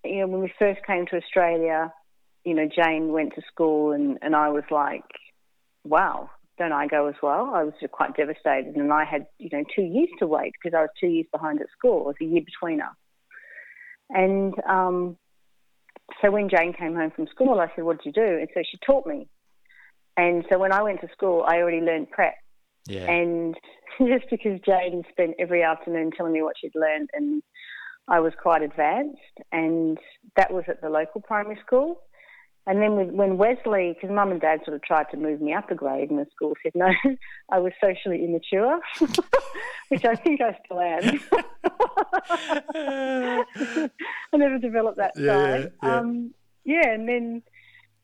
You 0.04 0.22
know, 0.22 0.28
when 0.28 0.42
we 0.42 0.54
first 0.60 0.86
came 0.86 1.06
to 1.08 1.18
Australia, 1.18 1.92
you 2.44 2.54
know, 2.54 2.68
Jane 2.68 3.12
went 3.12 3.36
to 3.36 3.42
school, 3.52 3.92
and, 3.92 4.18
and 4.22 4.36
I 4.36 4.50
was 4.50 4.64
like, 4.72 5.04
wow, 5.84 6.30
don't 6.58 6.72
I 6.72 6.88
go 6.88 7.08
as 7.08 7.16
well? 7.22 7.52
I 7.54 7.64
was 7.64 7.74
quite 7.92 8.16
devastated, 8.16 8.76
and 8.76 8.92
I 8.92 9.06
had, 9.06 9.28
you 9.38 9.50
know, 9.52 9.64
two 9.76 9.84
years 9.84 10.10
to 10.20 10.28
wait 10.28 10.54
because 10.54 10.76
I 10.78 10.82
was 10.82 10.90
two 11.00 11.08
years 11.08 11.28
behind 11.32 11.62
at 11.62 11.68
school. 11.78 12.02
It 12.02 12.08
was 12.08 12.16
a 12.22 12.26
year 12.26 12.42
between 12.46 12.82
us. 12.82 12.96
And 14.10 14.54
um, 14.68 15.18
so 16.22 16.32
when 16.32 16.50
Jane 16.50 16.74
came 16.74 16.96
home 16.96 17.12
from 17.12 17.28
school, 17.28 17.60
I 17.60 17.68
said, 17.76 17.84
what 17.84 18.02
did 18.02 18.06
you 18.06 18.12
do? 18.14 18.38
And 18.40 18.48
so 18.54 18.62
she 18.70 18.78
taught 18.86 19.06
me. 19.06 19.28
And 20.16 20.46
so 20.50 20.58
when 20.58 20.72
I 20.72 20.82
went 20.82 21.02
to 21.02 21.10
school, 21.12 21.44
I 21.46 21.58
already 21.58 21.82
learned 21.82 22.10
prep. 22.10 22.36
Yeah. 22.88 23.10
And 23.10 23.56
just 24.00 24.30
because 24.30 24.60
Jane 24.66 25.04
spent 25.12 25.36
every 25.40 25.64
afternoon 25.64 26.12
telling 26.16 26.34
me 26.34 26.42
what 26.42 26.56
she'd 26.60 26.76
learned, 26.76 27.10
and 27.14 27.44
I 28.08 28.20
was 28.20 28.34
quite 28.42 28.62
advanced, 28.62 29.20
and 29.52 29.98
that 30.36 30.52
was 30.54 30.64
at 30.68 30.82
the 30.82 30.90
local 30.90 31.22
primary 31.22 31.60
school. 31.66 32.02
And 32.66 32.82
then 32.82 33.16
when 33.16 33.38
Wesley, 33.38 33.94
because 33.94 34.14
mum 34.14 34.30
and 34.32 34.42
dad 34.42 34.60
sort 34.66 34.76
of 34.76 34.84
tried 34.84 35.06
to 35.12 35.18
move 35.18 35.40
me 35.40 35.54
up 35.54 35.72
a 35.72 35.76
grade, 35.76 36.10
and 36.10 36.20
the 36.20 36.26
school 36.36 36.54
said 36.62 36.74
no, 36.76 36.88
I 37.50 37.60
was 37.60 37.72
socially 37.82 38.26
immature, 38.26 38.80
which 39.88 40.04
I 40.04 40.16
think 40.16 40.42
I 40.42 40.58
still 40.66 40.82
am. 40.82 41.20
I 44.34 44.38
never 44.38 44.58
developed 44.60 44.98
that 44.98 45.14
Yeah, 45.16 45.32
side. 45.34 45.72
yeah. 45.82 46.00
Um, 46.00 46.34
yeah, 46.66 46.90
and 46.90 47.08
then 47.08 47.42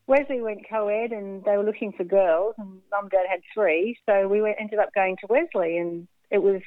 Wesley 0.08 0.42
went 0.42 0.68
co-ed, 0.70 1.12
and 1.12 1.44
they 1.44 1.56
were 1.58 1.64
looking 1.64 1.94
for 1.94 2.04
girls, 2.04 2.56
and 2.58 2.82
mum 2.92 3.04
and 3.04 3.12
dad 3.12 3.26
had 3.30 3.42
three, 3.54 3.98
so 4.06 4.28
we 4.28 4.42
went, 4.42 4.58
ended 4.60 4.80
up 4.80 4.94
going 4.94 5.18
to 5.22 5.28
Wesley, 5.30 5.78
and 5.78 6.08
it 6.30 6.44
was, 6.44 6.62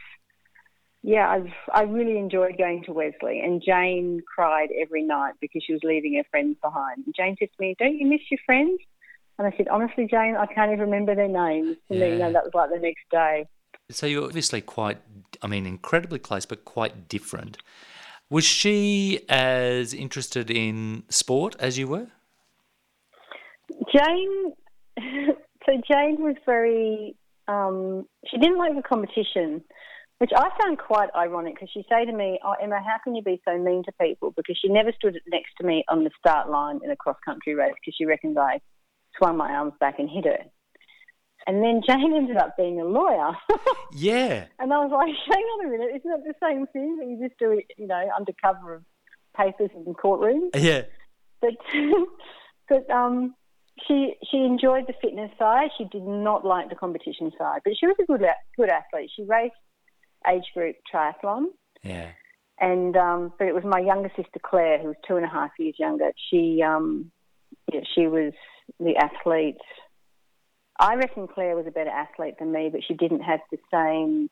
yeah, 1.03 1.29
I've, 1.29 1.53
I 1.73 1.83
really 1.83 2.19
enjoyed 2.19 2.57
going 2.57 2.85
to 2.85 2.93
Wesley. 2.93 3.41
And 3.41 3.63
Jane 3.63 4.23
cried 4.35 4.71
every 4.81 5.03
night 5.03 5.35
because 5.41 5.63
she 5.67 5.73
was 5.73 5.83
leaving 5.85 6.15
her 6.15 6.25
friends 6.31 6.57
behind. 6.63 7.05
And 7.05 7.15
Jane 7.15 7.37
said 7.39 7.49
to 7.49 7.61
me, 7.61 7.77
"Don't 7.79 7.99
you 7.99 8.07
miss 8.07 8.23
your 8.31 8.41
friends?" 8.47 8.81
And 9.39 9.47
I 9.47 9.57
said, 9.57 9.69
honestly, 9.69 10.07
Jane, 10.07 10.35
I 10.37 10.47
can't 10.47 10.73
even 10.73 10.81
remember 10.81 11.15
their 11.15 11.29
names. 11.29 11.77
And 11.91 11.99
yeah. 11.99 12.07
then, 12.07 12.13
you 12.13 12.19
know, 12.21 12.33
that 12.33 12.45
was 12.45 12.55
like 12.55 12.71
the 12.71 12.79
next 12.79 13.05
day. 13.11 13.47
So 13.91 14.07
you're 14.07 14.25
obviously 14.25 14.63
quite, 14.63 14.99
I 15.43 15.47
mean, 15.47 15.67
incredibly 15.67 16.19
close, 16.19 16.47
but 16.47 16.65
quite 16.65 17.09
different. 17.09 17.59
Was 18.31 18.45
she 18.45 19.21
as 19.29 19.93
interested 19.93 20.51
in 20.51 21.05
sport 21.09 21.55
as 21.59 21.79
you 21.79 21.87
were? 21.87 22.09
Jane, 23.95 24.53
so 25.67 25.73
Jane 25.91 26.23
was 26.23 26.37
very, 26.45 27.17
um, 27.49 28.07
she 28.31 28.39
didn't 28.39 28.59
like 28.59 28.75
the 28.75 28.83
competition, 28.83 29.63
which 30.19 30.31
I 30.35 30.49
found 30.63 30.79
quite 30.79 31.11
ironic 31.15 31.55
because 31.55 31.69
she'd 31.73 31.87
say 31.91 32.05
to 32.05 32.13
me, 32.13 32.39
Oh, 32.45 32.55
Emma, 32.63 32.77
how 32.77 32.97
can 33.05 33.15
you 33.15 33.23
be 33.23 33.41
so 33.47 33.59
mean 33.59 33.83
to 33.85 33.93
people? 34.01 34.33
Because 34.37 34.59
she 34.61 34.69
never 34.69 34.93
stood 34.93 35.19
next 35.29 35.51
to 35.61 35.67
me 35.67 35.85
on 35.89 36.05
the 36.05 36.11
start 36.19 36.49
line 36.49 36.81
in 36.83 36.91
a 36.91 36.97
cross 36.97 37.17
country 37.25 37.55
race 37.55 37.75
because 37.81 37.95
she 37.97 38.07
reckoned 38.07 38.39
I 38.39 38.61
swung 39.19 39.37
my 39.37 39.51
arms 39.51 39.75
back 39.81 39.99
and 39.99 40.09
hit 40.09 40.25
her. 40.25 40.39
And 41.47 41.63
then 41.63 41.81
Jane 41.87 42.13
ended 42.17 42.37
up 42.37 42.57
being 42.57 42.81
a 42.81 42.85
lawyer. 42.85 43.33
yeah. 43.93 44.47
And 44.59 44.73
I 44.73 44.79
was 44.79 44.91
like, 44.93 45.15
hang 45.29 45.43
on 45.45 45.67
a 45.67 45.71
minute, 45.71 45.97
isn't 45.97 46.11
that 46.11 46.25
the 46.25 46.35
same 46.43 46.67
thing 46.69 46.97
that 46.99 47.07
you 47.07 47.19
just 47.21 47.39
do 47.39 47.53
it, 47.53 47.67
you 47.77 47.87
know, 47.87 48.09
under 48.17 48.33
cover 48.43 48.75
of 48.75 48.83
papers 49.37 49.71
in 49.75 49.95
courtrooms? 49.95 50.51
Yeah. 50.55 50.83
But, 51.41 51.53
but 52.69 52.91
um, 52.91 53.35
she 53.87 54.15
she 54.31 54.39
enjoyed 54.39 54.87
the 54.87 54.95
fitness 55.03 55.31
side. 55.39 55.71
She 55.77 55.85
did 55.85 56.03
not 56.03 56.45
like 56.45 56.69
the 56.69 56.75
competition 56.75 57.31
side, 57.39 57.61
but 57.65 57.75
she 57.79 57.87
was 57.87 57.97
a 58.01 58.07
good 58.07 58.23
good 58.57 58.71
athlete. 58.71 59.11
She 59.15 59.25
raced 59.25 59.55
age 60.29 60.45
group 60.55 60.77
triathlon. 60.93 61.47
Yeah. 61.83 62.11
And 62.59 62.97
um, 62.97 63.33
but 63.39 63.49
it 63.49 63.55
was 63.55 63.65
my 63.65 63.81
younger 63.81 64.11
sister 64.17 64.41
Claire, 64.43 64.79
who 64.79 64.89
was 64.89 64.97
two 65.07 65.17
and 65.17 65.25
a 65.25 65.29
half 65.29 65.51
years 65.59 65.75
younger. 65.79 66.11
She 66.31 66.63
um, 66.63 67.11
yeah, 67.73 67.81
she 67.95 68.07
was 68.07 68.33
the 68.81 68.97
athlete. 68.97 69.57
I 70.79 70.95
reckon 70.95 71.29
Claire 71.29 71.57
was 71.57 71.67
a 71.67 71.71
better 71.71 71.91
athlete 71.91 72.35
than 72.39 72.53
me, 72.53 72.69
but 72.71 72.83
she 72.87 72.95
didn't 72.95 73.23
have 73.23 73.41
the 73.51 73.59
same. 73.73 74.29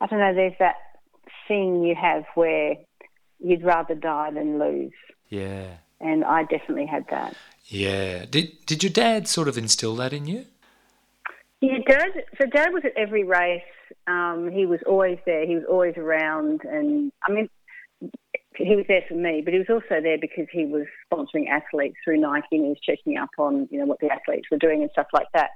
I 0.00 0.06
don't 0.06 0.20
know. 0.20 0.34
There's 0.34 0.58
that 0.58 0.76
thing 1.48 1.82
you 1.82 1.94
have 2.00 2.24
where 2.34 2.74
you'd 3.38 3.64
rather 3.64 3.94
die 3.94 4.30
than 4.32 4.58
lose. 4.58 4.92
Yeah. 5.28 5.76
And 6.00 6.24
I 6.24 6.44
definitely 6.44 6.86
had 6.86 7.06
that. 7.10 7.36
Yeah. 7.66 8.24
Did 8.24 8.64
Did 8.66 8.82
your 8.82 8.92
dad 8.92 9.28
sort 9.28 9.48
of 9.48 9.58
instill 9.58 9.94
that 9.96 10.12
in 10.12 10.26
you? 10.26 10.46
Yeah, 11.60 11.78
dad. 11.86 12.24
So 12.38 12.46
dad 12.46 12.72
was 12.72 12.84
at 12.84 12.96
every 12.96 13.24
race. 13.24 13.62
Um, 14.06 14.50
he 14.50 14.66
was 14.66 14.80
always 14.86 15.18
there. 15.26 15.46
He 15.46 15.54
was 15.54 15.64
always 15.68 15.96
around, 15.96 16.62
and 16.64 17.12
I 17.28 17.32
mean, 17.32 17.48
he 18.56 18.76
was 18.76 18.86
there 18.88 19.04
for 19.08 19.14
me, 19.14 19.42
but 19.44 19.52
he 19.52 19.58
was 19.58 19.68
also 19.68 20.00
there 20.00 20.18
because 20.18 20.46
he 20.52 20.66
was 20.66 20.86
sponsoring 21.10 21.48
athletes 21.48 21.96
through 22.04 22.18
Nike 22.18 22.46
and 22.52 22.64
he 22.64 22.68
was 22.70 22.80
checking 22.82 23.16
up 23.16 23.30
on, 23.38 23.68
you 23.70 23.78
know, 23.78 23.86
what 23.86 24.00
the 24.00 24.10
athletes 24.10 24.48
were 24.50 24.58
doing 24.58 24.82
and 24.82 24.90
stuff 24.92 25.06
like 25.12 25.28
that. 25.34 25.50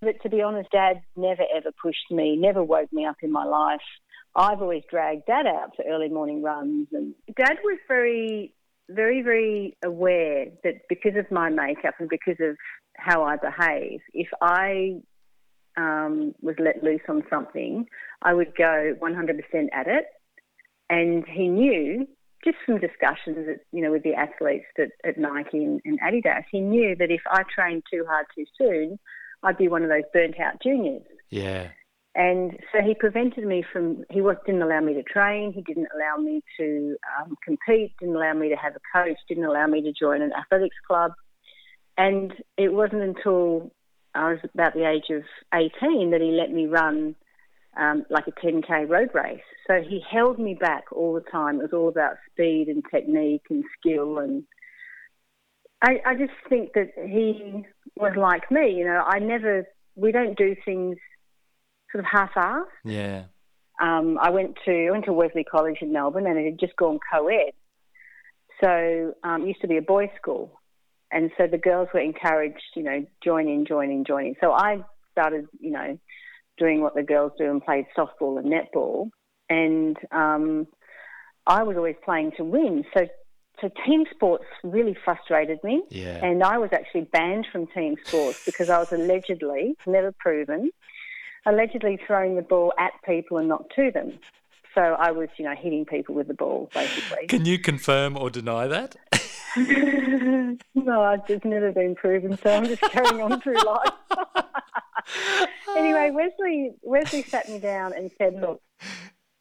But 0.00 0.20
to 0.22 0.28
be 0.28 0.42
honest, 0.42 0.70
Dad 0.70 1.02
never 1.16 1.44
ever 1.54 1.70
pushed 1.82 2.10
me, 2.10 2.36
never 2.36 2.62
woke 2.62 2.92
me 2.92 3.04
up 3.04 3.16
in 3.22 3.30
my 3.30 3.44
life. 3.44 3.80
I've 4.34 4.62
always 4.62 4.82
dragged 4.90 5.26
Dad 5.26 5.46
out 5.46 5.76
to 5.76 5.86
early 5.86 6.08
morning 6.08 6.42
runs, 6.42 6.88
and 6.92 7.14
Dad 7.36 7.58
was 7.62 7.78
very, 7.86 8.54
very, 8.88 9.22
very 9.22 9.76
aware 9.84 10.46
that 10.64 10.74
because 10.88 11.16
of 11.16 11.30
my 11.30 11.48
makeup 11.48 11.94
and 11.98 12.08
because 12.08 12.36
of 12.40 12.56
how 12.96 13.24
I 13.24 13.36
behave, 13.36 14.00
if 14.12 14.28
I 14.40 15.00
um, 15.76 16.34
was 16.42 16.56
let 16.58 16.82
loose 16.82 17.00
on 17.08 17.22
something, 17.30 17.86
I 18.22 18.34
would 18.34 18.54
go 18.56 18.94
100% 19.00 19.66
at 19.72 19.86
it. 19.86 20.04
And 20.90 21.24
he 21.26 21.48
knew 21.48 22.06
just 22.44 22.56
from 22.66 22.78
discussions, 22.80 23.46
that, 23.46 23.60
you 23.72 23.82
know, 23.82 23.92
with 23.92 24.02
the 24.02 24.14
athletes 24.14 24.64
at, 24.78 24.88
at 25.08 25.18
Nike 25.18 25.64
and, 25.64 25.80
and 25.84 26.00
Adidas, 26.00 26.44
he 26.50 26.60
knew 26.60 26.96
that 26.96 27.10
if 27.10 27.20
I 27.30 27.42
trained 27.54 27.84
too 27.90 28.04
hard 28.08 28.26
too 28.34 28.44
soon, 28.58 28.98
I'd 29.42 29.58
be 29.58 29.68
one 29.68 29.82
of 29.82 29.88
those 29.88 30.02
burnt 30.12 30.38
out 30.40 30.60
juniors. 30.62 31.02
Yeah. 31.30 31.68
And 32.14 32.58
so 32.72 32.82
he 32.82 32.94
prevented 32.94 33.44
me 33.44 33.64
from, 33.72 34.04
he 34.10 34.20
was, 34.20 34.36
didn't 34.44 34.62
allow 34.62 34.80
me 34.80 34.92
to 34.94 35.02
train, 35.02 35.52
he 35.52 35.62
didn't 35.62 35.88
allow 35.94 36.22
me 36.22 36.42
to 36.58 36.96
um, 37.18 37.36
compete, 37.42 37.94
didn't 38.00 38.16
allow 38.16 38.34
me 38.34 38.50
to 38.50 38.56
have 38.56 38.74
a 38.76 38.80
coach, 38.92 39.16
didn't 39.28 39.44
allow 39.44 39.66
me 39.66 39.80
to 39.82 39.92
join 39.92 40.20
an 40.20 40.32
athletics 40.32 40.76
club. 40.86 41.12
And 41.96 42.32
it 42.58 42.72
wasn't 42.72 43.02
until 43.02 43.72
I 44.14 44.30
was 44.32 44.40
about 44.54 44.74
the 44.74 44.88
age 44.88 45.10
of 45.10 45.22
18 45.54 46.10
that 46.10 46.20
he 46.20 46.32
let 46.32 46.50
me 46.50 46.66
run 46.66 47.14
um, 47.78 48.04
like 48.10 48.26
a 48.26 48.32
10k 48.32 48.88
road 48.90 49.10
race. 49.14 49.40
So 49.66 49.80
he 49.80 50.02
held 50.10 50.38
me 50.38 50.54
back 50.54 50.84
all 50.92 51.14
the 51.14 51.24
time. 51.30 51.60
It 51.60 51.62
was 51.62 51.72
all 51.72 51.88
about 51.88 52.16
speed 52.30 52.68
and 52.68 52.82
technique 52.90 53.44
and 53.48 53.64
skill. 53.78 54.18
And 54.18 54.44
I, 55.80 56.00
I 56.04 56.14
just 56.14 56.32
think 56.50 56.74
that 56.74 56.90
he 56.96 57.64
was 57.96 58.12
like 58.16 58.50
me. 58.50 58.74
You 58.74 58.84
know, 58.84 59.02
I 59.06 59.18
never, 59.18 59.66
we 59.96 60.12
don't 60.12 60.36
do 60.36 60.54
things 60.64 60.98
sort 61.92 62.04
of 62.04 62.10
half-assed. 62.10 62.64
Yeah. 62.84 63.24
Um, 63.80 64.18
I 64.20 64.30
went 64.30 64.56
to 64.64 64.86
I 64.88 64.90
went 64.90 65.04
to 65.06 65.12
Wesley 65.12 65.44
College 65.44 65.78
in 65.80 65.92
Melbourne, 65.92 66.26
and 66.26 66.38
it 66.38 66.44
had 66.44 66.60
just 66.60 66.76
gone 66.76 66.98
co-ed. 67.12 67.52
So 68.62 69.14
um, 69.24 69.42
it 69.42 69.48
used 69.48 69.60
to 69.62 69.68
be 69.68 69.76
a 69.76 69.82
boys' 69.82 70.10
school, 70.16 70.60
and 71.10 71.30
so 71.36 71.46
the 71.46 71.58
girls 71.58 71.88
were 71.92 72.00
encouraged, 72.00 72.62
you 72.76 72.82
know, 72.82 73.04
join 73.22 73.48
in, 73.48 73.66
join 73.66 73.90
in, 73.90 74.04
join 74.04 74.26
in. 74.26 74.36
So 74.40 74.52
I 74.52 74.84
started, 75.12 75.46
you 75.60 75.70
know, 75.70 75.98
doing 76.58 76.80
what 76.80 76.94
the 76.94 77.02
girls 77.02 77.32
do 77.38 77.50
and 77.50 77.64
played 77.64 77.86
softball 77.96 78.38
and 78.38 78.52
netball. 78.52 79.10
And 79.48 79.96
um, 80.10 80.66
I 81.46 81.62
was 81.62 81.76
always 81.76 81.96
playing 82.04 82.32
to 82.36 82.44
win. 82.44 82.84
So, 82.96 83.06
so 83.60 83.70
team 83.84 84.04
sports 84.10 84.44
really 84.62 84.96
frustrated 85.04 85.58
me. 85.62 85.82
Yeah. 85.90 86.24
And 86.24 86.42
I 86.42 86.58
was 86.58 86.70
actually 86.72 87.02
banned 87.12 87.46
from 87.50 87.66
team 87.68 87.96
sports 88.04 88.44
because 88.44 88.70
I 88.70 88.78
was 88.78 88.92
allegedly, 88.92 89.74
never 89.86 90.12
proven, 90.12 90.70
allegedly 91.46 91.98
throwing 92.06 92.36
the 92.36 92.42
ball 92.42 92.72
at 92.78 92.92
people 93.04 93.38
and 93.38 93.48
not 93.48 93.64
to 93.76 93.90
them. 93.90 94.18
So 94.74 94.80
I 94.80 95.10
was, 95.10 95.28
you 95.36 95.44
know, 95.44 95.54
hitting 95.54 95.84
people 95.84 96.14
with 96.14 96.28
the 96.28 96.34
ball, 96.34 96.70
basically. 96.72 97.26
Can 97.26 97.44
you 97.44 97.58
confirm 97.58 98.16
or 98.16 98.30
deny 98.30 98.66
that? 98.68 98.96
no, 100.74 101.22
it's 101.28 101.44
never 101.44 101.72
been 101.72 101.94
proven, 101.94 102.38
so 102.38 102.50
I'm 102.54 102.64
just 102.64 102.80
carrying 102.80 103.20
on 103.20 103.40
through 103.42 103.62
life. 103.66 103.92
anyway, 105.76 106.10
Wesley 106.10 106.72
Wesley 106.82 107.22
sat 107.22 107.48
me 107.48 107.58
down 107.58 107.92
and 107.92 108.10
said, 108.16 108.40
"Look, 108.40 108.62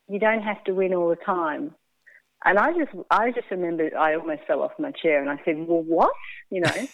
you 0.09 0.19
don't 0.19 0.41
have 0.41 0.61
to 0.65 0.73
win 0.73 0.93
all 0.93 1.09
the 1.09 1.15
time." 1.15 1.75
And 2.43 2.57
I 2.57 2.73
just 2.73 2.91
I 3.09 3.31
just 3.31 3.49
remembered 3.51 3.93
I 3.93 4.15
almost 4.15 4.41
fell 4.47 4.63
off 4.63 4.71
my 4.79 4.91
chair, 4.91 5.21
and 5.21 5.29
I 5.29 5.39
said, 5.45 5.55
"Well, 5.57 5.83
what?" 5.83 6.11
You 6.49 6.61
know. 6.61 6.87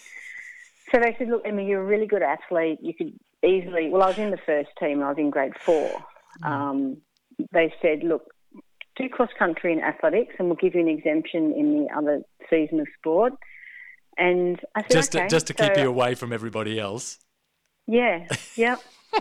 so 0.92 1.00
they 1.00 1.16
said, 1.18 1.28
"Look, 1.28 1.42
Emma, 1.44 1.62
you're 1.62 1.82
a 1.82 1.84
really 1.84 2.06
good 2.06 2.22
athlete. 2.22 2.78
You 2.82 2.94
could 2.94 3.18
easily." 3.44 3.88
Well, 3.90 4.02
I 4.02 4.08
was 4.08 4.18
in 4.18 4.30
the 4.30 4.38
first 4.44 4.70
team. 4.78 5.02
I 5.02 5.08
was 5.08 5.18
in 5.18 5.30
grade 5.30 5.52
four. 5.60 6.04
Mm. 6.42 6.50
Um, 6.50 6.96
they 7.52 7.72
said, 7.80 8.02
"Look, 8.02 8.34
do 8.96 9.08
cross 9.08 9.30
country 9.38 9.72
and 9.72 9.82
athletics, 9.82 10.34
and 10.38 10.48
we'll 10.48 10.56
give 10.56 10.74
you 10.74 10.80
an 10.80 10.88
exemption 10.88 11.52
in 11.52 11.84
the 11.84 11.96
other 11.96 12.22
season 12.50 12.80
of 12.80 12.86
sport." 12.98 13.34
And 14.16 14.60
I 14.74 14.82
said, 14.82 14.90
just 14.90 15.16
okay. 15.16 15.24
to, 15.24 15.30
just 15.30 15.46
to 15.46 15.54
keep 15.54 15.74
so, 15.76 15.82
you 15.82 15.88
away 15.88 16.16
from 16.16 16.32
everybody 16.32 16.78
else. 16.80 17.18
Yeah, 17.86 18.26
yeah. 18.56 18.76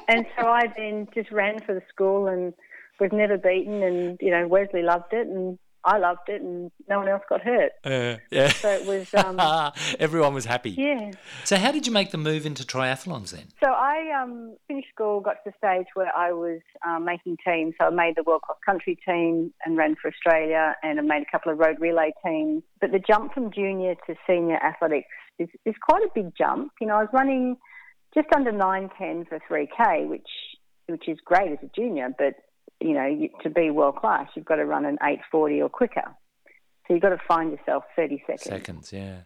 and 0.08 0.26
so 0.40 0.48
I 0.48 0.68
then 0.76 1.08
just 1.14 1.32
ran 1.32 1.60
for 1.60 1.74
the 1.74 1.84
school 1.88 2.28
and 2.28 2.54
was 3.00 3.12
never 3.14 3.38
beaten. 3.38 3.84
And 3.84 4.18
you 4.22 4.32
know, 4.32 4.48
Wesley 4.48 4.82
loved 4.82 5.14
it, 5.14 5.28
and 5.28 5.60
I 5.88 6.00
loved 6.00 6.28
it, 6.28 6.42
and 6.42 6.70
no 6.90 7.00
one 7.00 7.08
else 7.08 7.24
got 7.30 7.42
hurt. 7.42 7.72
Uh, 7.84 8.18
yeah. 8.30 8.50
So 8.50 8.70
it 8.70 8.86
was. 8.86 9.14
Um, 9.14 9.40
Everyone 10.00 10.34
was 10.34 10.44
happy. 10.44 10.72
Yeah. 10.72 11.12
So 11.46 11.56
how 11.56 11.72
did 11.72 11.88
you 11.88 11.94
make 11.94 12.12
the 12.12 12.18
move 12.18 12.46
into 12.46 12.64
triathlons 12.64 13.32
then? 13.32 13.46
So 13.64 13.72
I 13.72 14.22
um, 14.22 14.58
finished 14.68 14.90
school, 14.94 15.22
got 15.22 15.44
to 15.44 15.52
the 15.52 15.54
stage 15.58 15.88
where 15.94 16.14
I 16.16 16.34
was 16.34 16.60
um, 16.86 17.06
making 17.06 17.38
teams. 17.46 17.74
So 17.80 17.88
I 17.88 17.90
made 17.90 18.16
the 18.18 18.24
World 18.24 18.42
Cross 18.42 18.58
Country 18.66 19.00
team 19.08 19.54
and 19.66 19.78
ran 19.78 19.96
for 19.96 20.12
Australia, 20.12 20.76
and 20.84 21.00
I 21.00 21.04
made 21.04 21.24
a 21.24 21.32
couple 21.32 21.54
of 21.54 21.58
road 21.58 21.78
relay 21.80 22.12
teams. 22.26 22.64
But 22.82 22.92
the 22.92 23.00
jump 23.00 23.34
from 23.34 23.52
junior 23.52 23.96
to 24.08 24.16
senior 24.28 24.58
athletics 24.58 25.08
is, 25.40 25.48
is 25.66 25.76
quite 25.82 26.04
a 26.04 26.10
big 26.14 26.34
jump. 26.38 26.74
You 26.82 26.88
know, 26.88 26.96
I 26.96 27.04
was 27.04 27.10
running 27.14 27.56
just 28.14 28.28
under 28.36 28.52
910 28.52 29.26
for 29.26 29.40
3K, 29.50 30.10
which 30.10 30.28
which 30.88 31.08
is 31.08 31.18
great 31.24 31.52
as 31.52 31.58
a 31.62 31.70
junior, 31.76 32.10
but 32.18 32.36
you 32.80 32.94
know, 32.94 33.28
to 33.44 33.50
be 33.50 33.70
world 33.70 33.98
class, 33.98 34.30
you've 34.36 34.46
got 34.46 34.56
to 34.56 34.66
run 34.66 34.86
an 34.86 34.98
840 35.02 35.62
or 35.62 35.70
quicker. 35.70 36.04
So 36.88 36.94
you've 36.94 37.02
got 37.02 37.10
to 37.10 37.22
find 37.28 37.52
yourself 37.52 37.84
30 37.96 38.24
seconds. 38.26 38.44
Seconds, 38.44 38.94
yeah. 38.94 39.20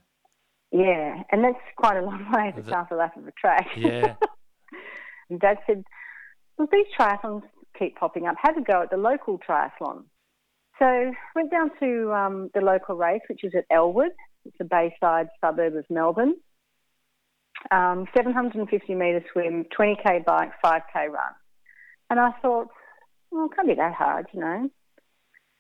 Yeah, 0.72 1.24
and 1.31 1.43
that's 1.43 1.60
quite 1.75 1.98
a 1.98 2.01
long 2.01 2.31
way 2.31 2.53
to 2.55 2.63
start 2.63 2.89
the 2.89 2.96
lap 2.96 3.17
of 3.17 3.27
a 3.27 3.31
track. 3.31 3.67
Yeah. 3.75 4.15
and 5.29 5.39
Dad 5.39 5.58
said, 5.67 5.84
well, 6.58 6.67
these 6.72 6.86
triathlons 6.98 7.43
keep 7.77 7.98
popping 7.98 8.27
up. 8.27 8.36
Have 8.41 8.58
a 8.58 8.62
go 8.62 8.84
at 8.84 8.89
the 8.89 8.98
local 8.98 9.38
triathlon. 9.38 10.05
So 10.79 11.12
went 11.36 11.51
down 11.51 11.72
to 11.79 12.13
um, 12.13 12.50
the 12.53 12.62
local 12.62 12.96
race, 12.96 13.22
which 13.29 13.43
is 13.43 13.53
at 13.55 13.65
Elwood. 13.70 14.13
It's 14.46 14.55
a 14.60 14.63
bayside 14.63 15.27
suburb 15.41 15.75
of 15.75 15.86
Melbourne 15.89 16.36
um, 17.70 18.08
750 18.15 18.96
metre 18.96 19.24
swim, 19.31 19.65
20k 19.77 20.25
bike, 20.25 20.51
5k 20.65 21.10
run. 21.10 21.34
And 22.10 22.20
I 22.20 22.31
thought, 22.41 22.70
well, 23.31 23.45
it 23.45 23.55
can't 23.55 23.67
be 23.67 23.75
that 23.75 23.93
hard, 23.93 24.27
you 24.33 24.39
know. 24.39 24.69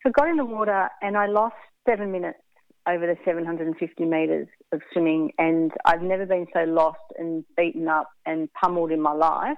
So 0.03 0.09
I 0.09 0.11
got 0.11 0.29
in 0.29 0.37
the 0.37 0.45
water 0.45 0.89
and 1.01 1.17
I 1.17 1.27
lost 1.27 1.55
seven 1.87 2.11
minutes 2.11 2.39
over 2.87 3.05
the 3.05 3.15
750 3.23 4.05
metres 4.05 4.47
of 4.71 4.81
swimming, 4.91 5.31
and 5.37 5.71
I've 5.85 6.01
never 6.01 6.25
been 6.25 6.47
so 6.53 6.63
lost 6.63 6.97
and 7.17 7.43
beaten 7.55 7.87
up 7.87 8.07
and 8.25 8.49
pummeled 8.53 8.91
in 8.91 8.99
my 9.01 9.11
life. 9.13 9.57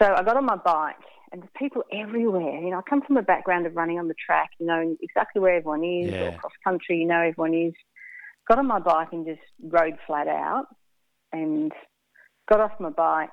So 0.00 0.06
I 0.06 0.22
got 0.22 0.38
on 0.38 0.46
my 0.46 0.56
bike, 0.56 0.96
and 1.30 1.42
there's 1.42 1.50
people 1.56 1.82
everywhere. 1.92 2.58
You 2.60 2.70
know, 2.70 2.78
I 2.78 2.82
come 2.88 3.02
from 3.02 3.18
a 3.18 3.22
background 3.22 3.66
of 3.66 3.76
running 3.76 3.98
on 3.98 4.08
the 4.08 4.14
track, 4.14 4.50
you 4.58 4.66
know 4.66 4.96
exactly 5.02 5.40
where 5.42 5.54
everyone 5.56 5.84
is, 5.84 6.12
Yeah. 6.12 6.34
or 6.34 6.38
cross 6.38 6.52
country, 6.64 6.96
you 6.98 7.06
know 7.06 7.20
everyone 7.20 7.52
is. 7.54 7.74
Got 8.48 8.58
on 8.58 8.66
my 8.66 8.78
bike 8.78 9.08
and 9.12 9.26
just 9.26 9.42
rode 9.62 9.98
flat 10.06 10.28
out, 10.28 10.66
and 11.30 11.72
got 12.48 12.60
off 12.60 12.80
my 12.80 12.90
bike. 12.90 13.30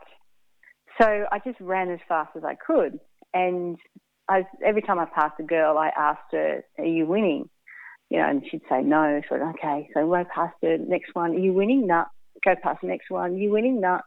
So 1.01 1.25
I 1.31 1.39
just 1.45 1.59
ran 1.61 1.89
as 1.91 1.99
fast 2.09 2.35
as 2.35 2.43
I 2.43 2.55
could, 2.55 2.99
and 3.33 3.77
I, 4.27 4.45
every 4.63 4.81
time 4.81 4.99
I 4.99 5.05
passed 5.05 5.39
a 5.39 5.43
girl, 5.43 5.77
I 5.77 5.89
asked 5.97 6.31
her, 6.31 6.63
"Are 6.77 6.85
you 6.85 7.05
winning?" 7.05 7.49
You 8.09 8.19
know, 8.19 8.29
and 8.29 8.43
she'd 8.49 8.61
say 8.69 8.81
no. 8.81 9.21
So 9.29 9.35
okay, 9.35 9.89
so 9.93 10.13
I 10.13 10.23
past 10.23 10.55
the 10.61 10.77
Next 10.79 11.13
one, 11.13 11.35
are 11.35 11.39
you 11.39 11.53
winning? 11.53 11.87
No. 11.87 12.05
Go 12.43 12.55
past 12.61 12.81
the 12.81 12.87
next 12.87 13.09
one. 13.09 13.33
Are 13.33 13.37
You 13.37 13.51
winning? 13.51 13.81
No. 13.81 13.99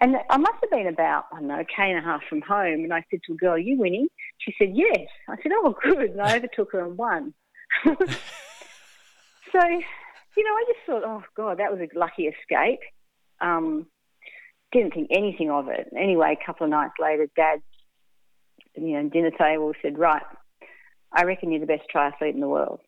And 0.00 0.16
I 0.30 0.36
must 0.36 0.54
have 0.62 0.70
been 0.70 0.86
about, 0.86 1.24
I 1.32 1.36
don't 1.36 1.48
know, 1.48 1.60
a 1.60 1.64
K 1.64 1.90
and 1.90 1.98
a 1.98 2.02
half 2.02 2.20
from 2.28 2.40
home. 2.40 2.84
And 2.84 2.94
I 2.94 3.04
said 3.10 3.20
to 3.26 3.32
a 3.32 3.36
girl, 3.36 3.54
Are 3.54 3.58
you 3.58 3.76
winning? 3.78 4.08
She 4.38 4.54
said, 4.58 4.70
Yes. 4.72 5.08
I 5.28 5.36
said, 5.42 5.52
Oh, 5.54 5.74
good. 5.82 6.10
And 6.10 6.20
I 6.20 6.36
overtook 6.36 6.72
her 6.72 6.84
and 6.84 6.96
won. 6.96 7.34
so, 7.84 7.94
you 7.94 7.98
know, 10.44 10.52
I 10.52 10.64
just 10.68 10.86
thought, 10.86 11.02
Oh, 11.04 11.24
God, 11.36 11.58
that 11.58 11.72
was 11.72 11.80
a 11.80 11.98
lucky 11.98 12.24
escape. 12.28 12.80
Um, 13.40 13.86
didn't 14.70 14.94
think 14.94 15.08
anything 15.10 15.50
of 15.50 15.68
it. 15.68 15.88
Anyway, 15.96 16.36
a 16.40 16.46
couple 16.46 16.64
of 16.64 16.70
nights 16.70 16.94
later, 17.00 17.26
Dad, 17.34 17.60
you 18.82 19.00
know, 19.02 19.08
dinner 19.08 19.30
table 19.30 19.72
said, 19.82 19.98
Right, 19.98 20.22
I 21.12 21.24
reckon 21.24 21.50
you're 21.50 21.60
the 21.60 21.66
best 21.66 21.84
triathlete 21.94 22.34
in 22.34 22.40
the 22.40 22.48
world. 22.48 22.80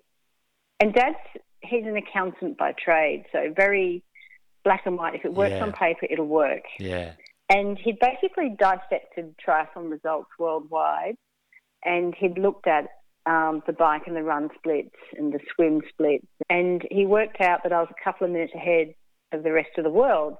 And 0.80 0.94
Dad's, 0.94 1.16
he's 1.60 1.84
an 1.84 1.96
accountant 1.96 2.56
by 2.58 2.72
trade, 2.72 3.24
so 3.32 3.52
very 3.54 4.02
black 4.64 4.82
and 4.86 4.96
white. 4.96 5.14
If 5.14 5.24
it 5.24 5.34
works 5.34 5.52
Yeah. 5.52 5.62
on 5.64 5.72
paper, 5.72 6.06
it'll 6.10 6.26
work. 6.26 6.62
Yeah. 6.78 7.12
And 7.48 7.78
he'd 7.78 7.98
basically 7.98 8.54
dissected 8.58 9.34
triathlon 9.38 9.90
results 9.90 10.30
worldwide 10.38 11.16
and 11.84 12.14
he'd 12.14 12.38
looked 12.38 12.66
at 12.66 12.86
um, 13.26 13.62
the 13.66 13.72
bike 13.72 14.02
and 14.06 14.16
the 14.16 14.22
run 14.22 14.50
splits 14.56 14.96
and 15.16 15.32
the 15.32 15.40
swim 15.54 15.80
splits. 15.88 16.26
And 16.48 16.86
he 16.90 17.06
worked 17.06 17.40
out 17.40 17.62
that 17.64 17.72
I 17.72 17.80
was 17.80 17.88
a 17.90 18.04
couple 18.04 18.26
of 18.26 18.32
minutes 18.32 18.52
ahead 18.54 18.94
of 19.32 19.42
the 19.42 19.52
rest 19.52 19.70
of 19.78 19.84
the 19.84 19.90
world. 19.90 20.36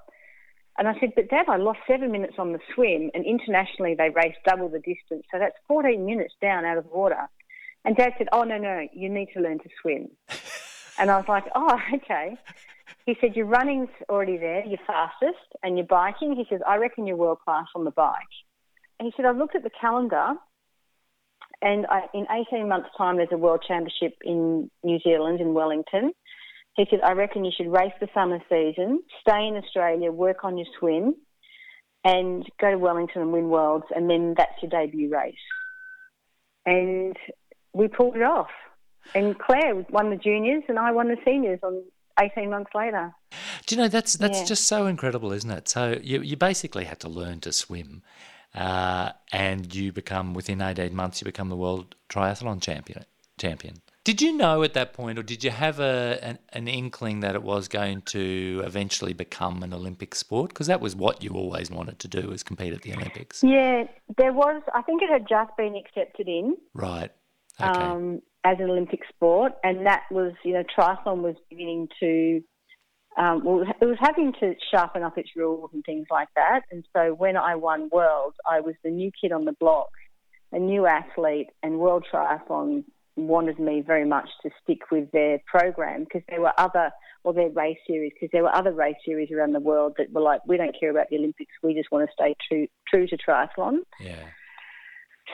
And 0.78 0.88
I 0.88 0.98
said, 0.98 1.10
But 1.14 1.28
Dad, 1.28 1.46
I 1.48 1.56
lost 1.56 1.80
seven 1.86 2.10
minutes 2.12 2.34
on 2.38 2.52
the 2.52 2.60
swim, 2.74 3.10
and 3.14 3.24
internationally 3.24 3.94
they 3.94 4.10
race 4.10 4.36
double 4.44 4.68
the 4.68 4.78
distance. 4.78 5.24
So 5.30 5.38
that's 5.38 5.56
14 5.68 6.04
minutes 6.04 6.34
down 6.40 6.64
out 6.64 6.78
of 6.78 6.86
water. 6.86 7.28
And 7.84 7.96
Dad 7.96 8.12
said, 8.18 8.28
Oh, 8.32 8.44
no, 8.44 8.58
no, 8.58 8.86
you 8.92 9.08
need 9.08 9.28
to 9.34 9.40
learn 9.40 9.58
to 9.58 9.68
swim. 9.80 10.08
and 10.98 11.10
I 11.10 11.16
was 11.16 11.28
like, 11.28 11.44
Oh, 11.54 11.78
okay. 11.94 12.36
He 13.06 13.16
said, 13.20 13.36
Your 13.36 13.46
running's 13.46 13.90
already 14.08 14.36
there, 14.36 14.64
you're 14.64 14.78
fastest, 14.86 15.38
and 15.62 15.76
you're 15.76 15.86
biking. 15.86 16.34
He 16.34 16.46
says, 16.48 16.60
I 16.66 16.76
reckon 16.76 17.06
you're 17.06 17.16
world 17.16 17.38
class 17.44 17.66
on 17.74 17.84
the 17.84 17.90
bike. 17.90 18.14
And 18.98 19.06
he 19.06 19.12
said, 19.16 19.24
I've 19.24 19.36
looked 19.36 19.56
at 19.56 19.62
the 19.62 19.70
calendar, 19.80 20.34
and 21.62 21.86
I, 21.86 22.02
in 22.14 22.26
18 22.52 22.68
months' 22.68 22.88
time, 22.96 23.16
there's 23.16 23.32
a 23.32 23.36
world 23.36 23.64
championship 23.66 24.18
in 24.22 24.70
New 24.82 24.98
Zealand, 25.00 25.40
in 25.40 25.52
Wellington. 25.54 26.12
He 26.80 26.86
said, 26.88 27.00
I 27.04 27.12
reckon 27.12 27.44
you 27.44 27.52
should 27.54 27.70
race 27.70 27.92
the 28.00 28.08
summer 28.14 28.38
season, 28.48 29.02
stay 29.20 29.46
in 29.46 29.54
Australia, 29.54 30.10
work 30.10 30.44
on 30.44 30.56
your 30.56 30.66
swim, 30.78 31.14
and 32.04 32.42
go 32.58 32.70
to 32.70 32.78
Wellington 32.78 33.20
and 33.20 33.32
win 33.34 33.50
worlds, 33.50 33.84
and 33.94 34.08
then 34.08 34.34
that's 34.34 34.62
your 34.62 34.70
debut 34.70 35.10
race. 35.12 35.34
And 36.64 37.14
we 37.74 37.86
pulled 37.88 38.16
it 38.16 38.22
off. 38.22 38.48
And 39.14 39.38
Claire 39.38 39.74
won 39.90 40.08
the 40.08 40.16
juniors, 40.16 40.62
and 40.68 40.78
I 40.78 40.90
won 40.92 41.08
the 41.08 41.18
seniors 41.22 41.60
on 41.62 41.82
18 42.18 42.48
months 42.48 42.70
later. 42.74 43.12
Do 43.66 43.74
you 43.74 43.82
know 43.82 43.88
that's 43.88 44.14
that's 44.14 44.40
Yeah. 44.40 44.46
just 44.46 44.66
so 44.66 44.86
incredible, 44.86 45.32
isn't 45.32 45.50
it? 45.50 45.68
So 45.68 45.98
you 46.02 46.22
you 46.22 46.38
basically 46.38 46.84
had 46.84 46.98
to 47.00 47.08
learn 47.10 47.40
to 47.40 47.52
swim, 47.52 48.02
uh, 48.54 49.12
and 49.32 49.74
you 49.74 49.92
become 49.92 50.32
within 50.32 50.62
eighteen 50.62 50.96
months 50.96 51.20
you 51.20 51.26
become 51.26 51.50
the 51.50 51.56
world 51.56 51.94
triathlon 52.08 52.62
champion. 52.62 53.04
Champion. 53.38 53.82
Did 54.02 54.22
you 54.22 54.34
know 54.34 54.62
at 54.62 54.72
that 54.74 54.94
point, 54.94 55.18
or 55.18 55.22
did 55.22 55.44
you 55.44 55.50
have 55.50 55.78
a 55.78 56.18
an, 56.22 56.38
an 56.54 56.68
inkling 56.68 57.20
that 57.20 57.34
it 57.34 57.42
was 57.42 57.68
going 57.68 58.00
to 58.06 58.62
eventually 58.64 59.12
become 59.12 59.62
an 59.62 59.74
Olympic 59.74 60.14
sport? 60.14 60.48
Because 60.50 60.68
that 60.68 60.80
was 60.80 60.96
what 60.96 61.22
you 61.22 61.32
always 61.32 61.70
wanted 61.70 61.98
to 61.98 62.08
do, 62.08 62.28
was 62.28 62.42
compete 62.42 62.72
at 62.72 62.82
the 62.82 62.94
Olympics, 62.94 63.42
Yeah, 63.44 63.84
there 64.16 64.32
was, 64.32 64.62
I 64.74 64.80
think 64.82 65.02
it 65.02 65.10
had 65.10 65.26
just 65.28 65.54
been 65.56 65.76
accepted 65.76 66.28
in. 66.28 66.56
right? 66.74 67.10
Okay. 67.60 67.68
um, 67.68 68.22
as 68.42 68.56
an 68.58 68.70
Olympic 68.70 69.00
sport, 69.10 69.52
and 69.62 69.84
that 69.84 70.04
was, 70.10 70.32
you 70.44 70.54
know, 70.54 70.62
triathlon 70.62 71.18
was 71.20 71.36
beginning 71.50 71.88
to, 72.00 72.42
um, 73.18 73.44
well, 73.44 73.66
it 73.82 73.84
was 73.84 73.98
having 74.00 74.32
to 74.40 74.54
sharpen 74.70 75.02
up 75.02 75.18
its 75.18 75.28
rules 75.36 75.68
and 75.74 75.84
things 75.84 76.06
like 76.10 76.28
that. 76.36 76.62
And 76.70 76.86
so 76.96 77.12
when 77.12 77.36
I 77.36 77.56
won 77.56 77.90
Worlds, 77.92 78.36
I 78.50 78.60
was 78.60 78.76
the 78.82 78.90
new 78.90 79.10
kid 79.20 79.32
on 79.32 79.44
the 79.44 79.52
block, 79.52 79.90
a 80.52 80.58
new 80.58 80.86
athlete, 80.86 81.48
and 81.62 81.78
World 81.78 82.06
Triathlon 82.10 82.84
wanted 83.26 83.58
me 83.58 83.82
very 83.86 84.06
much 84.06 84.28
to 84.42 84.50
stick 84.62 84.90
with 84.90 85.10
their 85.12 85.38
program 85.46 86.04
because 86.04 86.22
there 86.28 86.40
were 86.40 86.52
other, 86.58 86.90
or 87.24 87.32
their 87.32 87.50
race 87.50 87.78
series, 87.86 88.12
because 88.14 88.30
there 88.32 88.42
were 88.42 88.54
other 88.54 88.72
race 88.72 88.96
series 89.04 89.30
around 89.30 89.52
the 89.52 89.60
world 89.60 89.94
that 89.98 90.12
were 90.12 90.20
like, 90.20 90.40
we 90.46 90.56
don't 90.56 90.74
care 90.78 90.90
about 90.90 91.08
the 91.10 91.16
Olympics, 91.16 91.52
we 91.62 91.74
just 91.74 91.90
want 91.90 92.08
to 92.08 92.12
stay 92.12 92.34
true, 92.48 92.66
true 92.88 93.06
to 93.06 93.16
triathlon. 93.16 93.78
yeah. 94.00 94.26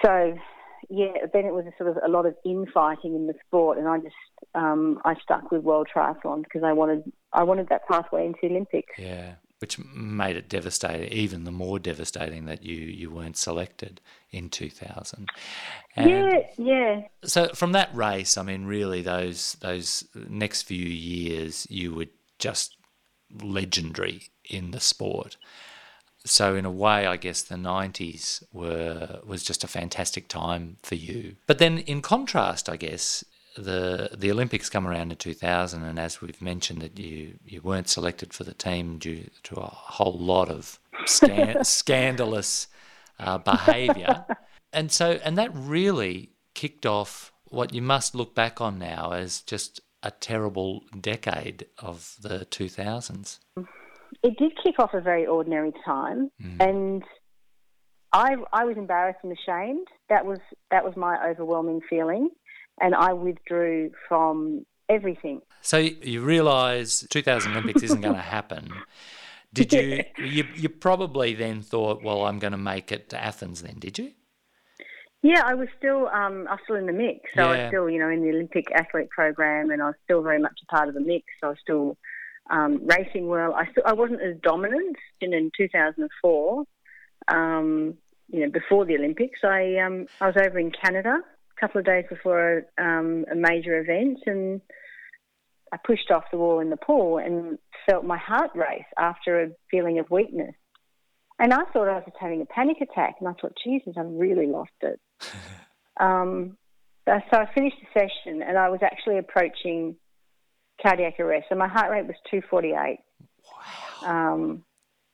So, 0.05 0.35
yeah, 0.91 1.27
then 1.33 1.47
it 1.47 1.55
was 1.55 1.65
a 1.67 1.73
sort 1.83 1.91
of 1.91 2.03
a 2.05 2.09
lot 2.09 2.27
of 2.27 2.35
infighting 2.45 3.15
in 3.15 3.27
the 3.27 3.35
sport, 3.47 3.79
and 3.79 3.89
I 3.89 3.99
just 3.99 4.15
um, 4.55 5.01
I 5.05 5.15
stuck 5.23 5.51
with 5.51 5.63
world 5.63 5.89
triathlon 5.95 6.45
because 6.45 6.63
I 6.63 6.73
wanted 6.73 7.11
I 7.33 7.43
wanted 7.45 7.69
that 7.71 7.89
pathway 7.89 8.27
into 8.27 8.39
the 8.43 8.49
Olympics. 8.49 8.93
Yeah, 8.99 9.35
which 9.59 9.79
made 9.79 10.37
it 10.37 10.49
devastating, 10.49 11.11
even 11.13 11.45
the 11.45 11.51
more 11.51 11.79
devastating 11.79 12.45
that 12.47 12.63
you 12.63 12.77
you 12.77 13.11
weren't 13.11 13.37
selected 13.37 14.01
in 14.31 14.51
2000. 14.51 15.29
And 15.97 16.11
yeah, 16.11 16.41
yeah, 16.59 17.03
so 17.25 17.49
from 17.49 17.73
that 17.73 17.95
race, 17.95 18.37
I 18.37 18.43
mean, 18.43 18.67
really, 18.67 19.03
those 19.03 19.55
those 19.61 20.05
next 20.15 20.63
few 20.63 20.85
years, 20.85 21.67
you 21.71 21.95
were 21.95 22.09
just 22.39 22.77
legendary 23.43 24.29
in 24.45 24.73
the 24.73 24.81
sport. 24.81 25.37
So 26.25 26.55
in 26.57 26.65
a 26.65 26.71
way, 26.71 27.07
I 27.07 27.17
guess 27.17 27.43
the 27.43 27.55
'90s 27.55 28.43
were 28.53 29.21
was 29.25 29.43
just 29.43 29.65
a 29.65 29.69
fantastic 29.69 30.29
time 30.29 30.77
for 30.83 30.97
you. 30.97 31.37
But 31.47 31.59
then, 31.59 31.79
in 31.79 32.03
contrast, 32.03 32.69
I 32.69 32.77
guess 32.77 33.25
the 33.57 34.11
the 34.17 34.31
Olympics 34.31 34.69
come 34.69 34.87
around 34.87 35.11
in 35.11 35.17
2000, 35.17 35.83
and 35.83 35.99
as 35.99 36.21
we've 36.21 36.41
mentioned, 36.43 36.83
that 36.83 36.99
you 36.99 37.39
you 37.45 37.61
weren't 37.63 37.89
selected 37.89 38.33
for 38.33 38.45
the 38.45 38.55
team 38.55 38.99
due 38.99 39.29
to 39.45 39.57
a 39.57 39.67
whole 39.67 40.19
lot 40.19 40.49
of 40.49 40.79
scan- 41.07 41.65
scandalous 41.65 42.69
uh, 43.19 43.39
behaviour, 43.39 44.25
and 44.73 44.93
so 44.93 45.19
and 45.25 45.39
that 45.39 45.51
really 45.55 46.31
kicked 46.55 46.87
off 46.87 47.33
what 47.49 47.73
you 47.73 47.83
must 47.83 48.15
look 48.15 48.35
back 48.35 48.61
on 48.61 48.79
now 48.79 49.13
as 49.13 49.41
just 49.43 49.81
a 50.03 50.11
terrible 50.11 50.83
decade 51.01 51.67
of 51.79 52.17
the 52.21 52.47
2000s. 52.51 53.39
it 54.23 54.37
did 54.39 54.53
kick 54.63 54.79
off 54.79 54.95
a 54.95 55.01
very 55.01 55.27
ordinary 55.27 55.73
time, 55.85 56.31
and 56.61 57.03
I 58.13 58.37
I 58.53 58.65
was 58.65 58.77
embarrassed 58.77 59.21
and 59.23 59.33
ashamed. 59.33 59.89
That 60.09 60.25
was 60.25 60.39
that 60.71 60.85
was 60.85 60.97
my 60.97 61.17
overwhelming 61.29 61.81
feeling, 61.89 62.31
and 62.81 62.95
I 62.95 63.13
withdrew 63.13 63.93
from 64.09 64.67
everything. 64.89 65.43
So 65.61 65.79
you 65.79 66.23
realise 66.23 67.07
2000 67.11 67.53
Olympics 67.53 67.83
isn't 67.83 68.01
going 68.01 68.15
to 68.17 68.21
happen. 68.21 68.73
Did 69.53 69.73
you, 69.73 70.05
you? 70.19 70.45
You 70.55 70.69
probably 70.69 71.35
then 71.35 71.63
thought, 71.63 72.03
well, 72.03 72.27
I'm 72.27 72.39
going 72.39 72.53
to 72.53 72.59
make 72.59 72.93
it 72.93 73.09
to 73.11 73.23
Athens. 73.23 73.63
Then 73.63 73.77
did 73.79 73.99
you? 73.99 74.13
Yeah, 75.23 75.43
I 75.45 75.55
was 75.55 75.69
still 75.79 76.09
um, 76.09 76.47
I 76.49 76.53
was 76.53 76.61
still 76.65 76.77
in 76.77 76.87
the 76.87 76.93
mix. 76.93 77.21
So 77.35 77.43
I 77.43 77.49
was 77.49 77.69
still, 77.69 77.89
you 77.89 77.99
know, 77.99 78.11
in 78.11 78.23
the 78.23 78.29
Olympic 78.29 78.67
athlete 78.73 79.09
program, 79.11 79.71
and 79.71 79.83
I 79.83 79.87
was 79.87 79.95
still 80.05 80.23
very 80.23 80.39
much 80.39 80.59
a 80.63 80.67
part 80.67 80.89
of 80.89 80.95
the 80.95 81.01
mix. 81.01 81.25
I 81.43 81.49
was 81.49 81.57
still 81.61 81.97
um, 82.51 82.87
racing 82.87 83.29
well. 83.29 83.55
I 83.55 83.71
still 83.71 83.83
I 83.87 83.95
wasn't 83.95 84.21
as 84.23 84.37
dominant 84.43 84.97
in, 85.21 85.33
in 85.33 85.51
2004. 85.57 86.65
Um, 87.29 87.95
you 88.29 88.41
know, 88.41 88.51
before 88.51 88.85
the 88.85 88.97
Olympics, 88.97 89.41
I 89.43 89.77
um, 89.79 90.07
I 90.21 90.27
was 90.27 90.37
over 90.37 90.59
in 90.59 90.71
Canada 90.71 91.23
couple 91.61 91.79
of 91.79 91.87
days 91.87 92.05
before 92.09 92.65
a, 92.79 92.83
um, 92.83 93.25
a 93.31 93.35
major 93.35 93.81
event, 93.81 94.19
and 94.27 94.61
I 95.73 95.79
pushed 95.85 96.11
off 96.11 96.25
the 96.31 96.39
wall 96.39 96.61
in 96.61 96.71
the 96.71 96.77
pool 96.77 97.19
and 97.19 97.59
felt 97.89 98.05
my 98.05 98.19
heart 98.19 98.51
race 98.55 98.85
after 98.99 99.43
a 99.43 99.49
feeling 99.71 99.99
of 99.99 100.11
weakness. 100.11 100.55
And 101.39 101.53
I 101.53 101.65
thought 101.73 101.89
I 101.89 101.97
was 101.97 102.05
just 102.07 102.17
having 102.19 102.41
a 102.41 102.47
panic 102.47 102.79
attack, 102.81 103.17
and 103.21 103.29
I 103.29 103.33
thought, 103.41 103.53
Jesus, 103.63 103.95
I've 103.99 104.07
really 104.07 104.47
lost 104.47 104.71
it. 104.81 105.01
um, 106.01 106.57
so 107.07 107.13
I 107.13 107.49
finished 107.55 107.77
the 107.81 108.01
session, 108.01 108.43
and 108.43 108.59
I 108.59 108.69
was 108.69 108.81
actually 108.83 109.19
approaching 109.19 109.97
cardiac 110.83 111.21
arrest. 111.21 111.47
So 111.49 111.55
my 111.57 111.69
heart 111.69 111.91
rate 111.91 112.07
was 112.07 112.17
248. 112.31 112.99
Wow. 114.03 114.33
Um, 114.35 114.65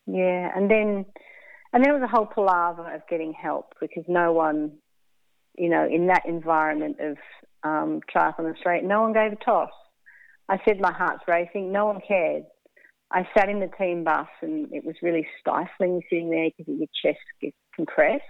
yeah, 0.05 0.51
and 0.55 0.69
then 0.69 1.05
and 1.73 1.83
then 1.83 1.89
it 1.89 1.99
was 1.99 2.03
a 2.03 2.15
whole 2.15 2.27
palaver 2.27 2.93
of 2.93 3.01
getting 3.09 3.33
help 3.33 3.73
because 3.81 4.03
no 4.07 4.31
one, 4.31 4.73
you 5.57 5.69
know, 5.69 5.87
in 5.89 6.07
that 6.07 6.25
environment 6.25 6.97
of 6.99 7.17
um, 7.63 8.01
triathlon 8.13 8.57
straight, 8.57 8.83
no 8.83 9.01
one 9.01 9.13
gave 9.13 9.33
a 9.33 9.35
toss. 9.35 9.71
I 10.49 10.59
said 10.65 10.79
my 10.79 10.91
heart's 10.91 11.23
racing. 11.27 11.71
No 11.71 11.85
one 11.85 12.01
cared. 12.05 12.43
I 13.11 13.27
sat 13.37 13.49
in 13.49 13.59
the 13.59 13.69
team 13.77 14.03
bus 14.03 14.27
and 14.41 14.71
it 14.73 14.83
was 14.83 14.95
really 15.01 15.27
stifling 15.39 16.01
sitting 16.09 16.31
there 16.31 16.49
because 16.57 16.73
your 16.79 16.87
chest 17.01 17.23
gets 17.41 17.55
compressed. 17.75 18.23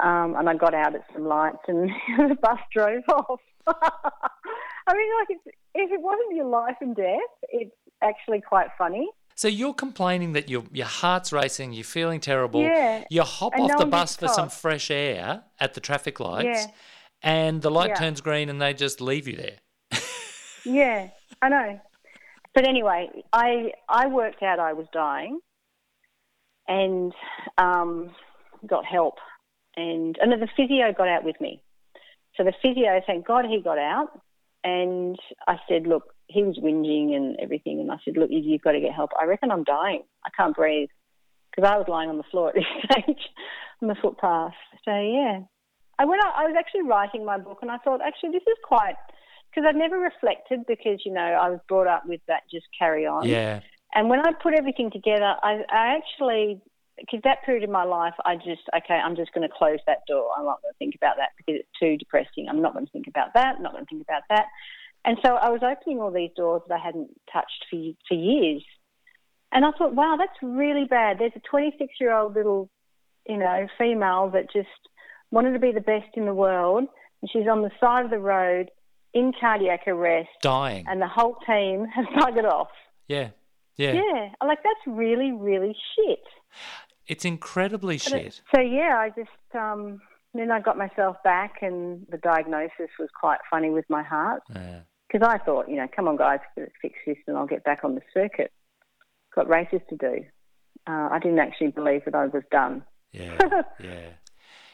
Um, 0.00 0.36
and 0.38 0.48
I 0.48 0.54
got 0.54 0.74
out 0.74 0.94
at 0.94 1.04
some 1.12 1.26
lights 1.26 1.58
and 1.66 1.90
the 2.18 2.36
bus 2.40 2.58
drove 2.72 3.02
off. 3.08 3.40
I 3.66 4.94
mean, 4.94 5.10
like, 5.20 5.38
if 5.74 5.90
it 5.90 6.00
wasn't 6.00 6.36
your 6.36 6.46
life 6.46 6.76
and 6.80 6.94
death, 6.94 7.18
it's 7.50 7.74
actually 8.02 8.40
quite 8.40 8.68
funny. 8.78 9.08
So 9.38 9.46
you're 9.46 9.72
complaining 9.72 10.32
that 10.32 10.48
your 10.48 10.64
your 10.72 10.88
heart's 10.88 11.32
racing, 11.32 11.72
you're 11.72 11.84
feeling 11.84 12.18
terrible. 12.18 12.60
Yeah. 12.60 13.04
You 13.08 13.22
hop 13.22 13.52
and 13.54 13.62
off 13.62 13.70
no 13.70 13.78
the 13.78 13.86
bus 13.86 14.16
for 14.16 14.26
some 14.26 14.48
fresh 14.48 14.90
air 14.90 15.44
at 15.60 15.74
the 15.74 15.80
traffic 15.80 16.18
lights, 16.18 16.64
yeah. 16.64 16.72
and 17.22 17.62
the 17.62 17.70
light 17.70 17.90
yeah. 17.90 18.00
turns 18.00 18.20
green, 18.20 18.48
and 18.48 18.60
they 18.60 18.74
just 18.74 19.00
leave 19.00 19.28
you 19.28 19.36
there. 19.36 19.58
yeah, 20.64 21.10
I 21.40 21.48
know. 21.50 21.80
But 22.52 22.66
anyway, 22.66 23.10
I 23.32 23.70
I 23.88 24.08
worked 24.08 24.42
out 24.42 24.58
I 24.58 24.72
was 24.72 24.88
dying, 24.92 25.38
and 26.66 27.12
um, 27.58 28.10
got 28.66 28.84
help, 28.86 29.18
and 29.76 30.18
and 30.20 30.32
the 30.32 30.48
physio 30.56 30.92
got 30.92 31.06
out 31.06 31.22
with 31.22 31.40
me. 31.40 31.62
So 32.36 32.42
the 32.42 32.54
physio, 32.60 33.00
thank 33.06 33.24
God, 33.24 33.44
he 33.44 33.62
got 33.62 33.78
out, 33.78 34.20
and 34.64 35.16
I 35.46 35.60
said, 35.68 35.86
look, 35.86 36.12
he 36.28 36.42
was 36.42 36.58
whinging 36.58 37.16
and 37.16 37.36
everything. 37.40 37.80
And 37.80 37.90
I 37.90 37.96
said, 38.04 38.16
look, 38.16 38.28
you've 38.30 38.62
got 38.62 38.72
to 38.72 38.80
get 38.80 38.94
help. 38.94 39.10
I 39.20 39.24
reckon 39.24 39.50
I'm 39.50 39.64
dying. 39.64 40.02
I 40.24 40.30
can't 40.36 40.54
breathe 40.54 40.90
because 41.50 41.68
I 41.68 41.76
was 41.76 41.86
lying 41.88 42.08
on 42.08 42.18
the 42.18 42.24
floor 42.30 42.50
at 42.50 42.54
this 42.54 42.64
stage 42.90 43.20
on 43.82 43.88
the 43.88 43.96
footpath. 44.00 44.54
So 44.84 44.92
yeah, 44.92 45.40
I 45.98 46.04
went. 46.04 46.22
I 46.22 46.44
was 46.44 46.54
actually 46.58 46.82
writing 46.82 47.24
my 47.24 47.38
book, 47.38 47.58
and 47.62 47.70
I 47.70 47.78
thought 47.78 48.00
actually 48.06 48.30
this 48.30 48.46
is 48.46 48.56
quite 48.62 48.96
because 49.50 49.66
I've 49.68 49.76
never 49.76 49.98
reflected 49.98 50.60
because 50.68 51.02
you 51.04 51.12
know 51.12 51.20
I 51.20 51.50
was 51.50 51.60
brought 51.68 51.86
up 51.86 52.04
with 52.06 52.20
that 52.28 52.42
just 52.50 52.66
carry 52.78 53.06
on. 53.06 53.26
Yeah. 53.26 53.60
And 53.94 54.10
when 54.10 54.20
I 54.20 54.32
put 54.42 54.52
everything 54.54 54.90
together, 54.90 55.34
I, 55.42 55.62
I 55.70 55.96
actually 55.96 56.60
because 56.98 57.20
that 57.24 57.44
period 57.44 57.64
of 57.64 57.70
my 57.70 57.84
life, 57.84 58.14
I 58.24 58.36
just 58.36 58.62
okay, 58.76 58.94
I'm 58.94 59.16
just 59.16 59.32
going 59.32 59.48
to 59.48 59.54
close 59.56 59.78
that 59.86 60.06
door. 60.06 60.30
I'm 60.36 60.44
not 60.44 60.60
going 60.62 60.72
to 60.72 60.78
think 60.78 60.94
about 60.94 61.16
that 61.16 61.30
because 61.36 61.60
it's 61.60 61.78
too 61.80 61.96
depressing. 61.96 62.48
I'm 62.48 62.62
not 62.62 62.74
going 62.74 62.86
to 62.86 62.92
think 62.92 63.06
about 63.06 63.34
that. 63.34 63.56
I'm 63.56 63.62
not 63.62 63.72
going 63.72 63.84
to 63.84 63.88
think 63.88 64.02
about 64.02 64.22
that. 64.30 64.46
And 65.08 65.16
so 65.24 65.36
I 65.36 65.48
was 65.48 65.62
opening 65.62 66.00
all 66.00 66.10
these 66.10 66.32
doors 66.36 66.60
that 66.68 66.74
I 66.74 66.84
hadn't 66.84 67.08
touched 67.32 67.64
for, 67.70 67.78
for 68.06 68.14
years. 68.14 68.62
And 69.50 69.64
I 69.64 69.70
thought, 69.70 69.94
wow, 69.94 70.16
that's 70.18 70.36
really 70.42 70.84
bad. 70.84 71.18
There's 71.18 71.32
a 71.34 71.40
26 71.50 71.94
year 71.98 72.14
old 72.14 72.34
little, 72.34 72.68
you 73.26 73.38
know, 73.38 73.68
female 73.78 74.28
that 74.34 74.52
just 74.52 74.68
wanted 75.30 75.54
to 75.54 75.58
be 75.58 75.72
the 75.72 75.80
best 75.80 76.08
in 76.12 76.26
the 76.26 76.34
world. 76.34 76.84
And 77.22 77.30
she's 77.32 77.48
on 77.50 77.62
the 77.62 77.70
side 77.80 78.04
of 78.04 78.10
the 78.10 78.18
road 78.18 78.70
in 79.14 79.32
cardiac 79.40 79.88
arrest. 79.88 80.28
Dying. 80.42 80.84
And 80.86 81.00
the 81.00 81.08
whole 81.08 81.36
team 81.46 81.86
has 81.94 82.04
buggered 82.14 82.44
off. 82.44 82.68
Yeah. 83.06 83.30
Yeah. 83.76 83.94
Yeah. 83.94 84.28
Like, 84.46 84.58
that's 84.62 84.86
really, 84.86 85.32
really 85.32 85.74
shit. 85.96 86.22
It's 87.06 87.24
incredibly 87.24 87.96
but 87.96 88.02
shit. 88.02 88.26
It, 88.26 88.40
so, 88.54 88.60
yeah, 88.60 88.98
I 88.98 89.08
just, 89.08 89.54
um, 89.54 90.02
then 90.34 90.50
I 90.50 90.60
got 90.60 90.76
myself 90.76 91.16
back, 91.24 91.62
and 91.62 92.06
the 92.10 92.18
diagnosis 92.18 92.90
was 92.98 93.08
quite 93.18 93.38
funny 93.50 93.70
with 93.70 93.86
my 93.88 94.02
heart. 94.02 94.42
Yeah 94.54 94.80
because 95.08 95.26
I 95.26 95.38
thought, 95.38 95.68
you 95.68 95.76
know, 95.76 95.86
come 95.94 96.06
on, 96.08 96.16
guys, 96.16 96.40
fix 96.54 96.94
this 97.06 97.16
and 97.26 97.36
I'll 97.36 97.46
get 97.46 97.64
back 97.64 97.80
on 97.82 97.94
the 97.94 98.02
circuit. 98.12 98.52
Got 99.34 99.48
races 99.48 99.80
to 99.90 99.96
do. 99.96 100.24
Uh, 100.86 101.08
I 101.10 101.18
didn't 101.18 101.38
actually 101.38 101.68
believe 101.68 102.04
that 102.04 102.14
I 102.14 102.26
was 102.26 102.42
done. 102.50 102.84
Yeah, 103.12 103.38
yeah. 103.80 104.10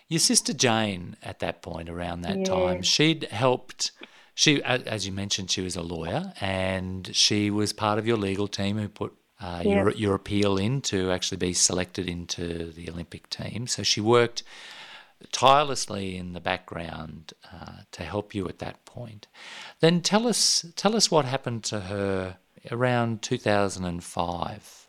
Your 0.09 0.21
sister 0.21 0.53
Jane, 0.53 1.17
at 1.23 1.39
that 1.41 1.63
point, 1.63 1.89
around 1.89 2.23
that 2.23 2.39
yeah. 2.39 2.45
time, 2.45 2.83
she'd 2.83 3.25
helped. 3.25 3.93
She, 4.35 4.63
as 4.63 5.07
you 5.07 5.13
mentioned, 5.13 5.51
she 5.51 5.61
was 5.61 5.77
a 5.77 5.83
lawyer, 5.83 6.33
and 6.41 7.15
she 7.15 7.51
was 7.51 7.73
part 7.73 7.99
of 7.99 8.07
your 8.07 8.17
legal 8.17 8.49
team 8.49 8.79
who 8.79 8.89
put 8.89 9.15
uh, 9.41 9.63
yeah. 9.65 9.75
your 9.75 9.91
your 9.93 10.15
appeal 10.15 10.57
in 10.57 10.81
to 10.83 11.11
actually 11.11 11.39
be 11.39 11.53
selected 11.53 12.09
into 12.09 12.71
the 12.73 12.89
Olympic 12.91 13.29
team. 13.31 13.67
So 13.67 13.83
she 13.83 14.01
worked 14.01 14.43
tirelessly 15.33 16.17
in 16.17 16.33
the 16.33 16.41
background 16.41 17.33
uh, 17.53 17.83
to 17.93 18.03
help 18.03 18.35
you 18.35 18.49
at 18.49 18.59
that 18.59 18.85
point. 18.85 19.27
Then 19.81 20.01
tell 20.01 20.27
us 20.27 20.65
tell 20.77 20.97
us 20.97 21.11
what 21.11 21.25
happened 21.25 21.65
to 21.65 21.81
her 21.81 22.37
around 22.71 23.23
2005. 23.23 24.89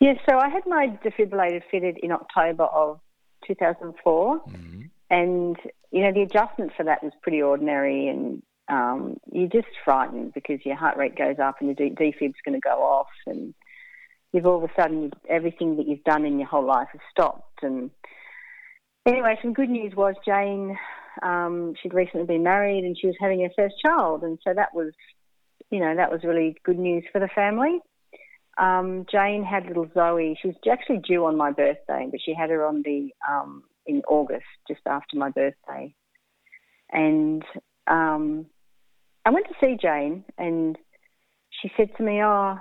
Yes, 0.00 0.16
so 0.28 0.38
I 0.38 0.48
had 0.48 0.62
my 0.66 0.98
defibrillator 1.04 1.62
fitted 1.70 1.98
in 2.02 2.10
October 2.10 2.64
of 2.64 3.00
2004, 3.46 4.40
mm-hmm. 4.40 4.82
and 5.10 5.56
you 5.90 6.02
know 6.02 6.12
the 6.12 6.22
adjustment 6.22 6.72
for 6.76 6.84
that 6.84 7.02
was 7.02 7.12
pretty 7.22 7.42
ordinary, 7.42 8.08
and 8.08 8.42
um, 8.68 9.18
you're 9.30 9.48
just 9.48 9.68
frightened 9.84 10.32
because 10.32 10.64
your 10.64 10.76
heart 10.76 10.96
rate 10.96 11.16
goes 11.16 11.38
up 11.38 11.56
and 11.60 11.76
your 11.78 11.90
defib's 11.90 12.40
going 12.44 12.54
to 12.54 12.60
go 12.60 12.82
off, 12.82 13.08
and 13.26 13.52
you've 14.32 14.46
all 14.46 14.64
of 14.64 14.70
a 14.70 14.80
sudden 14.80 15.12
everything 15.28 15.76
that 15.76 15.86
you've 15.86 16.04
done 16.04 16.24
in 16.24 16.38
your 16.38 16.48
whole 16.48 16.64
life 16.64 16.88
has 16.92 17.00
stopped, 17.10 17.62
and 17.62 17.90
anyway, 19.06 19.38
some 19.42 19.52
good 19.52 19.70
news 19.70 19.92
was 19.96 20.14
Jane. 20.24 20.76
Um, 21.22 21.74
she'd 21.82 21.94
recently 21.94 22.26
been 22.26 22.42
married 22.42 22.84
and 22.84 22.96
she 22.98 23.06
was 23.06 23.16
having 23.20 23.40
her 23.40 23.50
first 23.56 23.74
child, 23.84 24.22
and 24.22 24.38
so 24.44 24.54
that 24.54 24.74
was, 24.74 24.92
you 25.70 25.80
know, 25.80 25.94
that 25.96 26.10
was 26.10 26.20
really 26.24 26.56
good 26.64 26.78
news 26.78 27.04
for 27.12 27.20
the 27.20 27.28
family. 27.34 27.80
Um, 28.58 29.06
Jane 29.10 29.44
had 29.44 29.66
little 29.66 29.88
Zoe. 29.94 30.38
She 30.40 30.48
was 30.48 30.56
actually 30.70 30.98
due 30.98 31.24
on 31.24 31.36
my 31.36 31.50
birthday, 31.50 32.08
but 32.10 32.20
she 32.24 32.34
had 32.34 32.50
her 32.50 32.66
on 32.66 32.82
the 32.82 33.10
um, 33.28 33.64
in 33.86 34.02
August, 34.08 34.44
just 34.68 34.80
after 34.86 35.16
my 35.16 35.30
birthday. 35.30 35.94
And 36.92 37.42
um, 37.86 38.46
I 39.24 39.30
went 39.30 39.46
to 39.46 39.54
see 39.60 39.76
Jane, 39.80 40.24
and 40.36 40.76
she 41.50 41.70
said 41.76 41.88
to 41.96 42.02
me, 42.02 42.20
"Oh, 42.22 42.58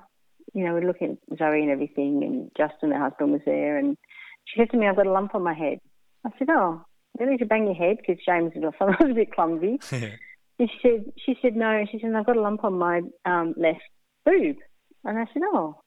you 0.54 0.66
know, 0.66 0.74
we're 0.74 0.88
looking 0.88 1.18
at 1.32 1.38
Zoe 1.38 1.62
and 1.62 1.72
everything, 1.72 2.24
and 2.24 2.52
Justin, 2.56 2.92
her 2.92 3.00
husband, 3.10 3.32
was 3.32 3.42
there, 3.46 3.78
and 3.78 3.98
she 4.46 4.60
said 4.60 4.70
to 4.72 4.78
me, 4.78 4.88
I've 4.88 4.96
got 4.96 5.08
a 5.08 5.12
lump 5.12 5.36
on 5.36 5.44
my 5.44 5.54
head." 5.54 5.80
I 6.26 6.30
said, 6.38 6.50
"Oh, 6.50 6.84
really? 7.20 7.38
To 7.38 7.46
bang 7.46 7.66
your 7.66 7.76
head?" 7.76 7.98
Because 7.98 8.24
James 8.26 8.54
was 8.56 8.74
a 9.00 9.14
bit 9.14 9.32
clumsy. 9.32 9.80
and 9.92 10.70
she 10.70 10.80
said, 10.82 11.06
"She 11.18 11.38
said 11.42 11.56
no." 11.56 11.86
She 11.92 12.00
said, 12.00 12.14
"I've 12.14 12.26
got 12.26 12.38
a 12.38 12.42
lump 12.42 12.64
on 12.64 12.78
my 12.78 13.02
um, 13.26 13.54
left 13.58 13.82
boob." 14.26 14.58
And 15.04 15.18
I 15.18 15.26
said, 15.34 15.44
"Oh, 15.46 15.80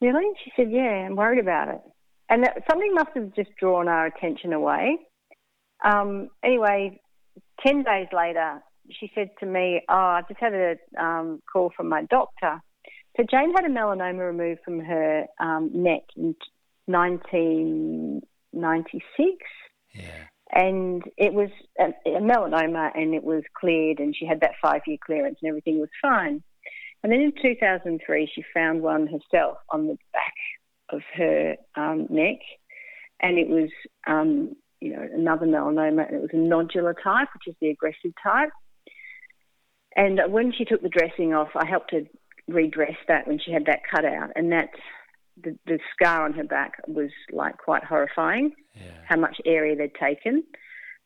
really?" 0.00 0.26
She 0.44 0.52
said, 0.56 0.70
"Yeah, 0.70 1.06
I'm 1.06 1.16
worried 1.16 1.40
about 1.40 1.68
it." 1.68 1.80
And 2.30 2.44
that, 2.44 2.62
something 2.70 2.92
must 2.94 3.10
have 3.14 3.34
just 3.34 3.50
drawn 3.58 3.88
our 3.88 4.06
attention 4.06 4.52
away. 4.52 4.98
Um, 5.84 6.28
anyway, 6.44 7.00
ten 7.64 7.82
days 7.82 8.08
later, 8.12 8.62
she 8.90 9.10
said 9.14 9.30
to 9.40 9.46
me, 9.46 9.82
"Oh, 9.88 9.94
I 9.94 10.22
just 10.28 10.40
had 10.40 10.54
a 10.54 10.76
um, 11.02 11.42
call 11.50 11.72
from 11.76 11.88
my 11.88 12.04
doctor." 12.04 12.60
So 13.16 13.24
Jane 13.28 13.52
had 13.52 13.64
a 13.64 13.68
melanoma 13.68 14.28
removed 14.28 14.60
from 14.64 14.78
her 14.78 15.26
um, 15.40 15.70
neck 15.74 16.02
in 16.16 16.36
19 16.86 18.22
96. 18.52 19.02
Yeah. 19.94 20.24
And 20.50 21.02
it 21.16 21.34
was 21.34 21.50
a, 21.78 21.88
a 22.06 22.20
melanoma 22.20 22.90
and 22.94 23.14
it 23.14 23.22
was 23.22 23.42
cleared 23.54 23.98
and 23.98 24.16
she 24.16 24.26
had 24.26 24.40
that 24.40 24.52
five 24.62 24.80
year 24.86 24.96
clearance 25.04 25.38
and 25.42 25.48
everything 25.48 25.78
was 25.78 25.90
fine. 26.00 26.42
And 27.02 27.12
then 27.12 27.20
in 27.20 27.32
2003, 27.40 28.30
she 28.34 28.44
found 28.52 28.82
one 28.82 29.06
herself 29.06 29.58
on 29.70 29.86
the 29.86 29.96
back 30.12 30.34
of 30.90 31.00
her 31.14 31.56
um, 31.76 32.06
neck, 32.10 32.38
and 33.20 33.38
it 33.38 33.48
was, 33.48 33.70
um, 34.06 34.56
you 34.80 34.92
know, 34.92 35.06
another 35.14 35.46
melanoma, 35.46 36.08
and 36.08 36.16
it 36.16 36.22
was 36.22 36.30
a 36.32 36.36
nodular 36.36 36.94
type, 37.02 37.28
which 37.34 37.46
is 37.46 37.54
the 37.60 37.68
aggressive 37.68 38.12
type. 38.22 38.50
And 39.96 40.20
when 40.28 40.52
she 40.52 40.64
took 40.64 40.82
the 40.82 40.88
dressing 40.88 41.34
off, 41.34 41.48
I 41.54 41.66
helped 41.66 41.92
her 41.92 42.02
redress 42.46 42.96
that 43.06 43.26
when 43.26 43.38
she 43.38 43.52
had 43.52 43.66
that 43.66 43.80
cut 43.88 44.04
out, 44.04 44.30
and 44.34 44.50
that 44.52 44.70
the, 45.42 45.56
the 45.66 45.78
scar 45.92 46.24
on 46.24 46.32
her 46.34 46.44
back 46.44 46.74
was 46.86 47.10
like 47.32 47.58
quite 47.58 47.84
horrifying. 47.84 48.52
Yeah. 48.74 48.92
How 49.08 49.16
much 49.16 49.38
area 49.44 49.76
they'd 49.76 49.94
taken, 49.94 50.44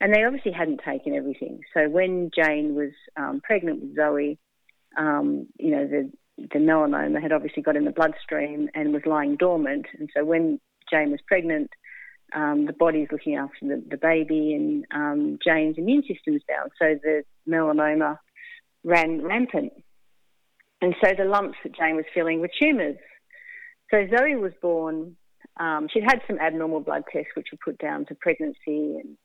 and 0.00 0.14
they 0.14 0.24
obviously 0.24 0.52
hadn't 0.52 0.80
taken 0.84 1.14
everything. 1.14 1.60
So 1.74 1.88
when 1.88 2.30
Jane 2.34 2.74
was 2.74 2.92
um, 3.16 3.40
pregnant 3.42 3.80
with 3.80 3.96
Zoe, 3.96 4.38
um, 4.98 5.46
you 5.58 5.70
know 5.70 5.86
the 5.86 6.10
the 6.38 6.58
melanoma 6.58 7.22
had 7.22 7.32
obviously 7.32 7.62
got 7.62 7.76
in 7.76 7.84
the 7.84 7.90
bloodstream 7.90 8.68
and 8.74 8.92
was 8.92 9.02
lying 9.06 9.36
dormant. 9.36 9.86
And 9.98 10.08
so 10.16 10.24
when 10.24 10.60
Jane 10.90 11.10
was 11.10 11.20
pregnant, 11.26 11.70
um, 12.34 12.66
the 12.66 12.72
body's 12.72 13.08
looking 13.12 13.36
after 13.36 13.58
the, 13.62 13.82
the 13.90 13.96
baby, 13.96 14.54
and 14.54 14.84
um, 14.94 15.38
Jane's 15.46 15.76
immune 15.78 16.02
system's 16.02 16.42
down. 16.48 16.70
So 16.78 16.98
the 17.02 17.24
melanoma 17.48 18.18
ran 18.84 19.22
rampant. 19.22 19.72
And 20.80 20.94
so 21.02 21.12
the 21.16 21.24
lumps 21.24 21.58
that 21.62 21.76
Jane 21.76 21.96
was 21.96 22.06
feeling 22.12 22.40
were 22.40 22.50
tumours. 22.60 22.96
So 23.92 24.06
Zoe 24.08 24.36
was 24.36 24.52
born. 24.60 25.16
Um, 25.60 25.88
she'd 25.92 26.04
had 26.04 26.20
some 26.26 26.38
abnormal 26.38 26.80
blood 26.80 27.04
tests, 27.12 27.32
which 27.36 27.48
were 27.52 27.58
put 27.62 27.78
down 27.78 28.06
to 28.06 28.14
pregnancy, 28.14 28.56
and 28.66 29.16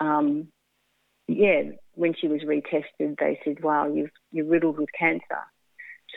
um, 0.00 0.48
yeah, 1.28 1.62
when 1.94 2.14
she 2.18 2.28
was 2.28 2.40
retested, 2.42 3.18
they 3.18 3.38
said, 3.44 3.62
"Wow, 3.62 3.92
you've, 3.92 4.10
you're 4.32 4.46
riddled 4.46 4.78
with 4.78 4.88
cancer." 4.98 5.42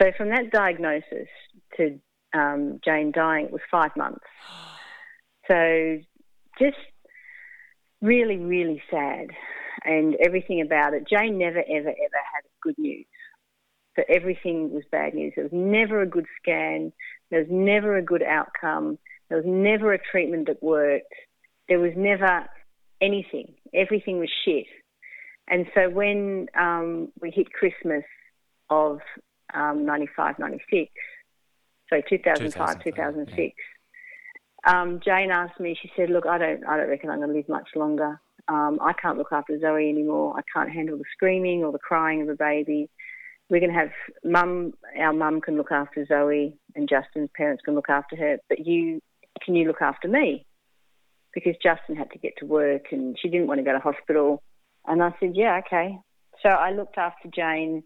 So 0.00 0.12
from 0.16 0.30
that 0.30 0.50
diagnosis 0.50 1.28
to 1.76 2.00
um, 2.32 2.80
Jane 2.84 3.12
dying, 3.12 3.46
it 3.46 3.52
was 3.52 3.60
five 3.70 3.90
months. 3.96 4.24
So 5.50 5.98
just 6.58 6.76
really, 8.00 8.36
really 8.36 8.82
sad, 8.90 9.28
and 9.84 10.14
everything 10.24 10.60
about 10.60 10.94
it. 10.94 11.04
Jane 11.08 11.38
never, 11.38 11.58
ever, 11.58 11.88
ever 11.88 12.22
had 12.32 12.44
good 12.62 12.78
news. 12.78 13.06
So 13.98 14.04
everything 14.08 14.72
was 14.72 14.84
bad 14.92 15.14
news. 15.14 15.32
There 15.34 15.42
was 15.42 15.52
never 15.52 16.00
a 16.00 16.06
good 16.06 16.26
scan. 16.40 16.92
There 17.32 17.40
was 17.40 17.48
never 17.50 17.96
a 17.96 18.02
good 18.02 18.22
outcome. 18.22 18.96
There 19.28 19.38
was 19.38 19.46
never 19.46 19.92
a 19.92 19.98
treatment 19.98 20.46
that 20.46 20.62
worked. 20.62 21.12
There 21.68 21.80
was 21.80 21.94
never 21.96 22.46
anything. 23.00 23.54
Everything 23.74 24.20
was 24.20 24.30
shit. 24.44 24.66
And 25.48 25.66
so 25.74 25.90
when 25.90 26.46
um, 26.56 27.08
we 27.20 27.32
hit 27.32 27.52
Christmas 27.52 28.04
of 28.70 29.00
um, 29.52 29.84
95, 29.84 30.38
96, 30.38 30.92
so 31.90 32.00
2005, 32.08 32.84
2006, 32.84 33.56
yeah. 34.64 34.80
um, 34.80 35.00
Jane 35.04 35.32
asked 35.32 35.58
me, 35.58 35.76
she 35.82 35.90
said, 35.96 36.08
look, 36.08 36.24
I 36.24 36.38
don't, 36.38 36.64
I 36.68 36.76
don't 36.76 36.88
reckon 36.88 37.10
I'm 37.10 37.18
going 37.18 37.30
to 37.30 37.34
live 37.34 37.48
much 37.48 37.70
longer. 37.74 38.20
Um, 38.46 38.78
I 38.80 38.92
can't 38.92 39.18
look 39.18 39.32
after 39.32 39.58
Zoe 39.58 39.88
anymore. 39.88 40.34
I 40.38 40.42
can't 40.54 40.70
handle 40.70 40.98
the 40.98 41.04
screaming 41.12 41.64
or 41.64 41.72
the 41.72 41.80
crying 41.80 42.22
of 42.22 42.28
a 42.28 42.36
baby. 42.36 42.88
We're 43.50 43.60
going 43.60 43.72
to 43.72 43.78
have 43.78 43.90
mum, 44.24 44.74
our 44.98 45.12
mum 45.12 45.40
can 45.40 45.56
look 45.56 45.72
after 45.72 46.04
Zoe 46.06 46.54
and 46.74 46.88
Justin's 46.88 47.30
parents 47.34 47.62
can 47.64 47.74
look 47.74 47.88
after 47.88 48.14
her, 48.16 48.38
but 48.48 48.66
you, 48.66 49.00
can 49.42 49.54
you 49.54 49.66
look 49.66 49.80
after 49.80 50.06
me? 50.08 50.44
Because 51.34 51.54
Justin 51.62 51.96
had 51.96 52.10
to 52.10 52.18
get 52.18 52.34
to 52.38 52.46
work 52.46 52.86
and 52.92 53.16
she 53.20 53.28
didn't 53.28 53.46
want 53.46 53.58
to 53.58 53.64
go 53.64 53.72
to 53.72 53.78
hospital. 53.78 54.42
And 54.86 55.02
I 55.02 55.14
said, 55.18 55.32
yeah, 55.34 55.60
okay. 55.66 55.98
So 56.42 56.48
I 56.48 56.72
looked 56.72 56.98
after 56.98 57.28
Jane, 57.34 57.82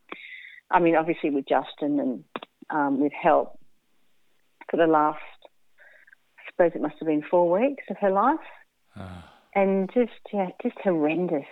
I 0.70 0.81
mean, 0.81 0.96
obviously 0.96 1.31
with 1.31 1.46
Justin 1.48 2.01
and 2.01 2.25
um, 2.70 3.01
with 3.01 3.12
help 3.12 3.59
for 4.70 4.77
the 4.77 4.87
last, 4.87 5.18
I 6.38 6.42
suppose 6.51 6.72
it 6.75 6.83
must 6.83 6.96
have 6.98 7.07
been 7.07 7.22
four 7.31 7.51
weeks 7.61 7.85
of 7.90 7.96
her 8.01 8.11
life. 8.11 8.38
Uh. 8.98 9.22
And 9.55 9.90
just, 9.92 10.12
yeah, 10.33 10.48
just 10.62 10.77
horrendous. 10.83 11.44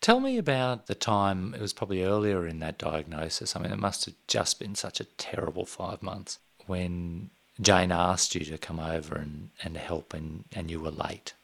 Tell 0.00 0.20
me 0.20 0.38
about 0.38 0.86
the 0.86 0.94
time, 0.94 1.54
it 1.54 1.60
was 1.60 1.72
probably 1.72 2.04
earlier 2.04 2.46
in 2.46 2.60
that 2.60 2.78
diagnosis. 2.78 3.56
I 3.56 3.60
mean, 3.60 3.72
it 3.72 3.78
must 3.78 4.04
have 4.04 4.14
just 4.26 4.60
been 4.60 4.74
such 4.74 5.00
a 5.00 5.04
terrible 5.04 5.64
five 5.64 6.02
months 6.02 6.38
when 6.66 7.30
Jane 7.60 7.90
asked 7.90 8.34
you 8.34 8.44
to 8.44 8.58
come 8.58 8.78
over 8.78 9.16
and, 9.16 9.50
and 9.62 9.76
help 9.76 10.14
and, 10.14 10.44
and 10.54 10.70
you 10.70 10.80
were 10.80 10.90
late. 10.90 11.34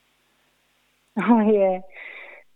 Oh, 1.16 1.48
yeah. 1.48 1.78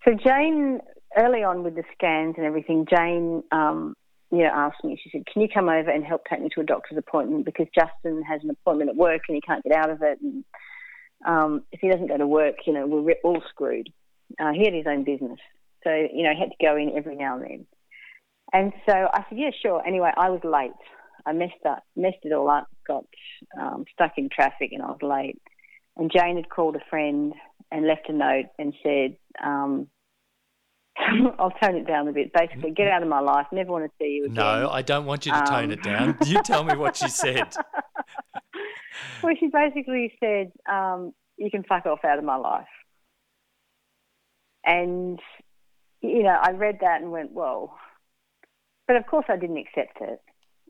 So 0.04 0.14
Jane, 0.14 0.80
early 1.16 1.44
on 1.44 1.62
with 1.62 1.76
the 1.76 1.84
scans 1.94 2.34
and 2.37 2.44
everything, 2.44 2.87
Jane, 2.90 3.44
um, 3.52 3.94
you 4.30 4.38
know, 4.38 4.50
asked 4.52 4.84
me. 4.84 5.00
She 5.02 5.11
said, 5.11 5.26
"Can 5.26 5.42
you 5.42 5.48
come 5.48 5.68
over 5.68 5.90
and 5.90 6.04
help 6.04 6.22
take 6.28 6.40
me 6.40 6.48
to 6.54 6.61
a 6.61 6.64
doctor's 6.64 6.98
appointment 6.98 7.44
because 7.44 7.66
Justin 7.74 8.22
has 8.22 8.42
an 8.42 8.50
appointment 8.50 8.90
at 8.90 8.96
work 8.96 9.22
and 9.28 9.34
he 9.34 9.40
can't 9.40 9.64
get 9.64 9.72
out 9.72 9.90
of 9.90 10.02
it, 10.02 10.18
and 10.20 10.44
um, 11.26 11.62
if 11.72 11.80
he 11.80 11.88
doesn't 11.88 12.08
go 12.08 12.16
to 12.16 12.26
work, 12.26 12.56
you 12.66 12.72
know, 12.72 12.87
we're 12.87 13.16
all 13.24 13.42
screwed." 13.48 13.90
Uh, 14.38 14.52
he 14.52 14.64
had 14.64 14.74
his 14.74 14.87
own 14.87 15.04
business, 15.04 15.38
so 15.88 15.94
you 15.94 16.22
know, 16.22 16.33
he 16.35 16.40
had 16.40 16.51
to 16.51 16.64
go 16.64 16.77
in 16.77 16.92
every 16.96 17.16
now 17.16 17.37
and 17.37 17.44
then. 17.44 17.66
And 18.53 18.72
so 18.87 18.92
I 18.92 19.24
said, 19.29 19.38
"Yeah, 19.38 19.51
sure." 19.62 19.83
Anyway, 19.87 20.11
I 20.16 20.31
was 20.31 20.40
late. 20.44 20.72
I 21.27 21.33
messed 21.33 21.64
up, 21.68 21.83
messed 21.96 22.18
it 22.22 22.33
all 22.33 22.48
up, 22.51 22.68
got 22.87 23.05
um, 23.61 23.85
stuck 23.92 24.12
in 24.16 24.29
traffic, 24.29 24.70
and 24.72 24.83
I 24.83 24.87
was 24.87 25.03
late. 25.03 25.40
And 25.96 26.11
Jane 26.14 26.37
had 26.37 26.48
called 26.48 26.77
a 26.77 26.85
friend 26.88 27.35
and 27.70 27.87
left 27.87 28.09
a 28.09 28.12
note 28.12 28.46
and 28.59 28.72
said, 28.83 29.16
um, 29.44 29.88
I'll 31.38 31.51
tone 31.51 31.77
it 31.77 31.87
down 31.87 32.09
a 32.09 32.12
bit. 32.12 32.33
Basically, 32.33 32.70
get 32.70 32.88
out 32.88 33.03
of 33.03 33.09
my 33.09 33.20
life. 33.20 33.46
Never 33.53 33.72
want 33.72 33.85
to 33.85 33.90
see 34.01 34.12
you 34.12 34.24
again. 34.24 34.35
No, 34.35 34.68
I 34.70 34.83
don't 34.83 35.07
want 35.07 35.27
you 35.27 35.33
to 35.33 35.42
tone 35.42 35.64
um, 35.64 35.70
it 35.72 35.83
down. 35.83 36.16
You 36.24 36.42
tell 36.42 36.64
me 36.64 36.77
what 36.77 36.96
she 36.96 37.09
said. 37.09 37.55
well, 39.22 39.35
she 39.38 39.48
basically 39.48 40.12
said, 40.18 40.53
um, 40.68 41.12
"You 41.37 41.51
can 41.51 41.62
fuck 41.64 41.87
off 41.87 42.05
out 42.05 42.18
of 42.18 42.24
my 42.24 42.37
life." 42.37 42.66
And 44.64 45.20
you 46.00 46.22
know, 46.22 46.37
I 46.40 46.52
read 46.52 46.78
that 46.80 47.02
and 47.02 47.11
went, 47.11 47.32
"Whoa!" 47.32 47.72
But 48.87 48.96
of 48.96 49.06
course, 49.06 49.26
I 49.28 49.37
didn't 49.37 49.58
accept 49.58 49.98
it, 50.00 50.20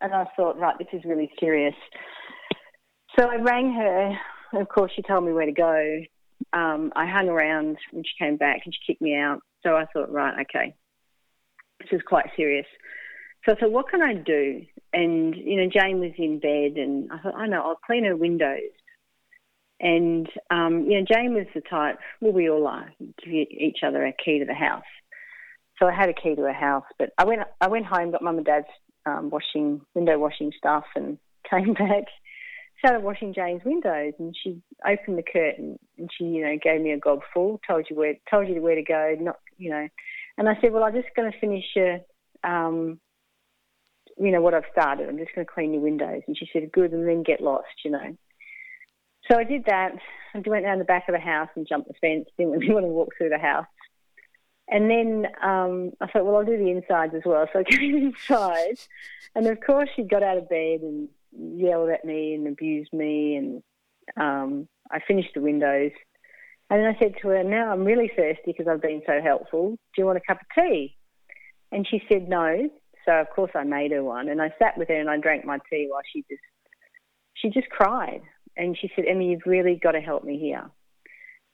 and 0.01 0.15
I 0.15 0.27
thought, 0.37 0.59
"Right, 0.59 0.77
this 0.79 0.89
is 0.93 1.05
really 1.05 1.31
serious." 1.39 1.75
So 3.19 3.29
I 3.29 3.37
rang 3.37 3.73
her. 3.73 4.19
Of 4.61 4.69
course, 4.69 4.93
she 4.95 5.03
told 5.03 5.25
me 5.25 5.33
where 5.33 5.47
to 5.47 5.53
go. 5.53 6.03
Um, 6.53 6.93
I 6.97 7.07
hung 7.07 7.29
around 7.29 7.77
when 7.91 8.05
she 8.05 8.25
came 8.25 8.37
back, 8.37 8.63
and 8.65 8.75
she 8.75 8.93
kicked 8.93 9.03
me 9.03 9.17
out 9.17 9.43
so 9.63 9.77
I 9.77 9.87
thought, 9.93 10.11
right, 10.11 10.35
okay, 10.43 10.75
this 11.81 11.89
is 11.93 12.03
quite 12.07 12.27
serious. 12.37 12.67
So 13.45 13.55
I 13.55 13.61
thought, 13.61 13.73
what 13.73 13.89
can 13.89 14.03
I 14.03 14.15
do? 14.15 14.65
And, 14.93 15.35
you 15.35 15.57
know, 15.57 15.69
Jane 15.73 16.01
was 16.01 16.13
in 16.19 16.39
bed 16.39 16.81
and 16.81 17.11
I 17.13 17.19
thought, 17.19 17.37
I 17.37 17.47
know, 17.47 17.63
I'll 17.63 17.81
clean 17.87 18.05
her 18.05 18.17
windows. 18.17 18.71
And, 19.81 20.29
um, 20.51 20.87
you 20.89 20.99
know, 20.99 21.07
Jane 21.09 21.35
was 21.35 21.47
the 21.55 21.61
type, 21.61 21.99
well, 22.21 22.33
we 22.33 22.51
all 22.51 22.67
are, 22.67 22.93
give 22.99 23.33
each 23.33 23.79
other 23.87 24.05
a 24.05 24.13
key 24.13 24.41
to 24.41 24.45
the 24.45 24.55
house. 24.55 24.83
So 25.79 25.87
I 25.87 25.93
had 25.93 26.09
a 26.09 26.15
key 26.15 26.35
to 26.35 26.43
her 26.43 26.53
house, 26.53 26.85
but 26.99 27.11
I 27.19 27.25
went, 27.25 27.43
I 27.61 27.69
went 27.69 27.87
home, 27.87 28.11
got 28.11 28.23
mum 28.23 28.37
and 28.37 28.47
dad's 28.47 28.67
um, 29.07 29.31
washing, 29.31 29.81
window 29.95 30.19
washing 30.19 30.53
stuff 30.59 30.85
and 30.97 31.19
came 31.51 31.75
back 31.75 32.05
started 32.79 33.03
washing 33.03 33.35
Jane's 33.35 33.63
windows, 33.65 34.13
and 34.19 34.35
she 34.41 34.61
opened 34.87 35.19
the 35.19 35.23
curtain 35.23 35.79
and 35.97 36.09
she, 36.17 36.25
you 36.25 36.43
know, 36.43 36.57
gave 36.63 36.81
me 36.81 36.93
a 36.93 36.99
gob 36.99 37.21
full, 37.35 37.61
told 37.67 37.87
you 37.91 37.97
where, 37.97 38.15
told 38.31 38.49
you 38.49 38.63
where 38.63 38.77
to 38.77 38.83
go, 38.83 39.17
not, 39.19 39.37
you 39.57 39.71
know, 39.71 39.89
and 40.37 40.49
I 40.49 40.55
said, 40.61 40.73
well, 40.73 40.85
I'm 40.85 40.95
just 40.95 41.09
going 41.17 41.31
to 41.31 41.39
finish, 41.39 41.65
uh, 41.77 42.47
um, 42.47 43.01
you 44.17 44.31
know, 44.31 44.41
what 44.41 44.55
I've 44.55 44.63
started. 44.71 45.09
I'm 45.09 45.19
just 45.19 45.35
going 45.35 45.47
to 45.47 45.53
clean 45.53 45.73
your 45.73 45.83
windows, 45.83 46.23
and 46.27 46.37
she 46.37 46.49
said, 46.53 46.71
good, 46.73 46.93
and 46.93 47.07
then 47.07 47.23
get 47.23 47.41
lost, 47.41 47.67
you 47.85 47.91
know. 47.91 48.17
So 49.29 49.37
I 49.37 49.45
did 49.45 49.65
that. 49.67 49.93
I 50.35 50.43
went 50.47 50.65
down 50.65 50.79
the 50.79 50.85
back 50.85 51.09
of 51.09 51.15
the 51.15 51.21
house 51.21 51.49
and 51.57 51.67
jumped 51.69 51.89
the 51.89 51.95
fence. 52.01 52.29
Didn't 52.39 52.53
really 52.53 52.73
want 52.73 52.85
to 52.85 52.89
walk 52.89 53.11
through 53.19 53.31
the 53.31 53.39
house. 53.39 53.67
And 54.71 54.91
then 54.91 55.27
um, 55.43 55.93
I 56.01 56.07
thought, 56.07 56.27
well, 56.27 56.37
I'll 56.37 56.45
do 56.45 56.59
the 56.59 56.71
insides 56.71 57.15
as 57.15 57.23
well. 57.25 57.47
So 57.53 57.61
I 57.61 57.65
came 57.65 57.97
inside, 57.97 58.79
and 59.35 59.47
of 59.47 59.59
course 59.61 59.89
she 59.97 60.03
got 60.03 60.23
out 60.23 60.37
of 60.37 60.49
bed 60.49 60.81
and 60.83 61.09
yelled 61.33 61.91
at 61.91 62.05
me 62.05 62.35
and 62.35 62.47
abused 62.47 62.93
me, 62.93 63.37
and 63.37 63.63
um, 64.17 64.69
I 64.91 65.01
finished 65.07 65.31
the 65.35 65.41
windows. 65.41 65.93
And 66.71 66.81
then 66.81 66.95
I 66.95 66.99
said 66.99 67.15
to 67.23 67.29
her, 67.29 67.43
"Now 67.43 67.73
I'm 67.73 67.85
really 67.85 68.11
thirsty 68.15 68.43
because 68.47 68.69
I've 68.69 68.83
been 68.83 69.03
so 69.07 69.21
helpful. 69.23 69.71
Do 69.71 70.03
you 70.03 70.05
want 70.05 70.19
a 70.19 70.27
cup 70.27 70.41
of 70.43 70.47
tea?" 70.55 70.97
And 71.73 71.87
she 71.89 72.03
said 72.09 72.29
no. 72.29 72.69
So 73.07 73.13
of 73.13 73.31
course 73.31 73.53
I 73.55 73.65
made 73.65 73.93
her 73.93 74.05
one, 74.05 74.29
and 74.29 74.43
I 74.43 74.53
sat 74.59 74.77
with 74.77 74.89
her 74.89 75.01
and 75.01 75.09
I 75.09 75.17
drank 75.17 75.47
my 75.47 75.59
tea 75.71 75.87
while 75.89 76.03
she 76.13 76.25
just 76.31 76.43
she 77.33 77.49
just 77.49 77.71
cried, 77.71 78.21
and 78.55 78.77
she 78.77 78.91
said, 78.95 79.07
"Emmy, 79.07 79.31
you've 79.31 79.47
really 79.47 79.77
got 79.83 79.93
to 79.93 80.01
help 80.01 80.25
me 80.25 80.39
here." 80.39 80.71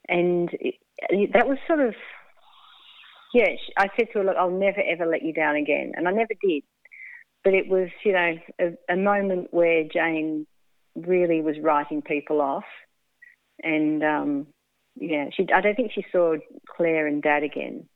And 0.08 0.50
it, 0.52 0.74
that 1.32 1.46
was 1.46 1.58
sort 1.68 1.80
of 1.80 1.94
yeah. 3.34 3.48
I 3.76 3.88
said 3.96 4.06
to 4.12 4.20
her, 4.20 4.24
"Look, 4.24 4.36
I'll 4.36 4.50
never 4.50 4.80
ever 4.80 5.04
let 5.04 5.22
you 5.22 5.32
down 5.32 5.56
again," 5.56 5.92
and 5.96 6.08
I 6.08 6.12
never 6.12 6.34
did 6.40 6.62
but 7.44 7.52
it 7.52 7.68
was, 7.68 7.90
you 8.04 8.12
know, 8.12 8.38
a, 8.58 8.92
a 8.92 8.96
moment 8.96 9.52
where 9.52 9.84
Jane 9.84 10.46
really 10.96 11.42
was 11.42 11.56
writing 11.62 12.00
people 12.00 12.40
off, 12.40 12.64
and 13.62 14.02
um, 14.02 14.46
yeah, 14.96 15.26
she. 15.36 15.46
I 15.54 15.60
don't 15.60 15.76
think 15.76 15.92
she 15.94 16.04
saw 16.10 16.36
Claire 16.74 17.06
and 17.06 17.22
Dad 17.22 17.42
again 17.42 17.86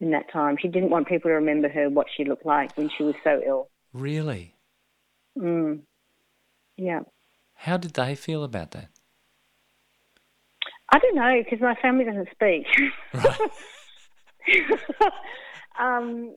in 0.00 0.10
that 0.10 0.30
time. 0.32 0.56
She 0.60 0.68
didn't 0.68 0.90
want 0.90 1.06
people 1.06 1.28
to 1.30 1.34
remember 1.34 1.68
her 1.68 1.88
what 1.88 2.08
she 2.14 2.24
looked 2.24 2.44
like 2.44 2.76
when 2.76 2.90
she 2.98 3.04
was 3.04 3.14
so 3.22 3.40
ill. 3.46 3.68
Really? 3.92 4.56
Mm. 5.38 5.80
Yeah. 6.76 7.00
How 7.54 7.76
did 7.76 7.94
they 7.94 8.14
feel 8.16 8.42
about 8.42 8.72
that? 8.72 8.88
I 10.90 10.98
don't 10.98 11.16
know 11.16 11.42
because 11.44 11.60
my 11.60 11.74
family 11.80 12.04
doesn't 12.04 12.28
speak. 12.32 12.66
Right. 13.14 13.50
um, 15.78 16.34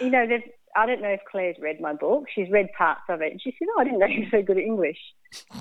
you 0.00 0.10
know, 0.10 0.26
they've 0.26 0.50
I 0.76 0.86
don't 0.86 1.00
know 1.00 1.08
if 1.08 1.20
Claire's 1.30 1.56
read 1.60 1.80
my 1.80 1.92
book. 1.92 2.24
She's 2.34 2.50
read 2.50 2.66
parts 2.76 3.02
of 3.08 3.20
it, 3.22 3.30
and 3.32 3.40
she 3.40 3.54
said, 3.58 3.68
"Oh, 3.76 3.80
I 3.80 3.84
didn't 3.84 4.00
know 4.00 4.06
you 4.06 4.22
were 4.22 4.38
so 4.38 4.42
good 4.42 4.58
at 4.58 4.64
English." 4.64 4.98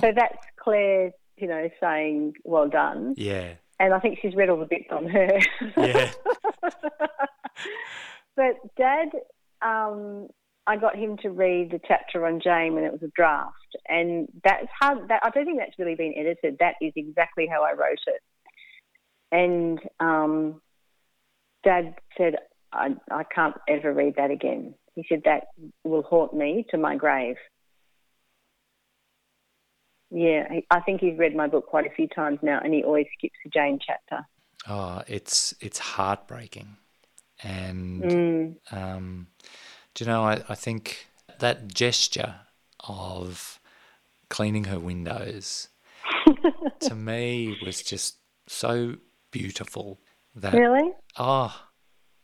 So 0.02 0.12
that's 0.16 0.38
Claire, 0.60 1.12
you 1.38 1.48
know, 1.48 1.70
saying, 1.80 2.34
"Well 2.44 2.68
done." 2.68 3.14
Yeah. 3.18 3.54
And 3.80 3.94
I 3.94 4.00
think 4.00 4.20
she's 4.22 4.36
read 4.36 4.50
all 4.50 4.60
the 4.60 4.66
bits 4.66 4.90
on 4.92 5.08
her. 5.08 5.40
Yeah. 5.78 6.12
but 8.36 8.56
Dad, 8.78 9.10
um, 9.62 10.30
I 10.66 10.78
got 10.78 10.96
him 10.96 11.18
to 11.18 11.30
read 11.30 11.72
the 11.72 11.82
chapter 11.88 12.26
on 12.26 12.40
Jane 12.40 12.74
when 12.74 12.84
it 12.84 12.92
was 12.92 13.04
a 13.04 13.12
draft, 13.16 13.76
and 13.88 14.28
that's 14.44 14.68
hard. 14.80 15.10
That 15.10 15.22
I 15.24 15.30
don't 15.30 15.46
think 15.46 15.60
that's 15.60 15.78
really 15.78 15.96
been 15.96 16.14
edited. 16.18 16.58
That 16.60 16.76
is 16.82 16.94
exactly 16.96 17.48
how 17.48 17.64
I 17.64 17.74
wrote 17.74 18.00
it. 18.08 18.22
And 19.32 19.80
um, 20.00 20.62
Dad 21.64 21.96
said, 22.18 22.36
I, 22.72 22.96
I 23.12 23.24
can't 23.24 23.56
ever 23.68 23.94
read 23.94 24.16
that 24.18 24.32
again. 24.32 24.76
He 24.96 25.06
said, 25.10 25.22
That 25.26 25.46
will 25.84 26.04
haunt 26.04 26.34
me 26.34 26.66
to 26.72 26.78
my 26.78 26.96
grave. 26.96 27.36
Yeah, 30.12 30.48
I 30.70 30.80
think 30.82 31.02
he's 31.02 31.18
read 31.18 31.36
my 31.36 31.48
book 31.48 31.66
quite 31.66 31.88
a 31.88 31.96
few 31.96 32.08
times 32.08 32.38
now, 32.44 32.60
and 32.64 32.74
he 32.74 32.84
always 32.84 33.08
skips 33.18 33.34
a 33.46 33.50
Jane 33.50 33.80
chapter. 33.86 34.24
Oh, 34.68 35.02
it's 35.08 35.56
it's 35.60 35.80
heartbreaking, 35.80 36.78
and 37.42 38.04
mm. 38.04 38.56
um, 38.72 39.28
do 39.96 40.04
you 40.04 40.12
know? 40.12 40.24
I, 40.24 40.44
I 40.48 40.54
think 40.54 41.08
that 41.40 41.74
gesture 41.74 42.36
of 42.88 43.60
cleaning 44.30 44.66
her 44.66 44.80
windows 44.80 45.70
to 46.82 46.94
me 46.94 47.58
was 47.66 47.82
just 47.82 48.18
so 48.48 48.98
beautiful 49.32 50.00
that 50.36 50.54
Really? 50.54 50.92
oh 51.18 51.56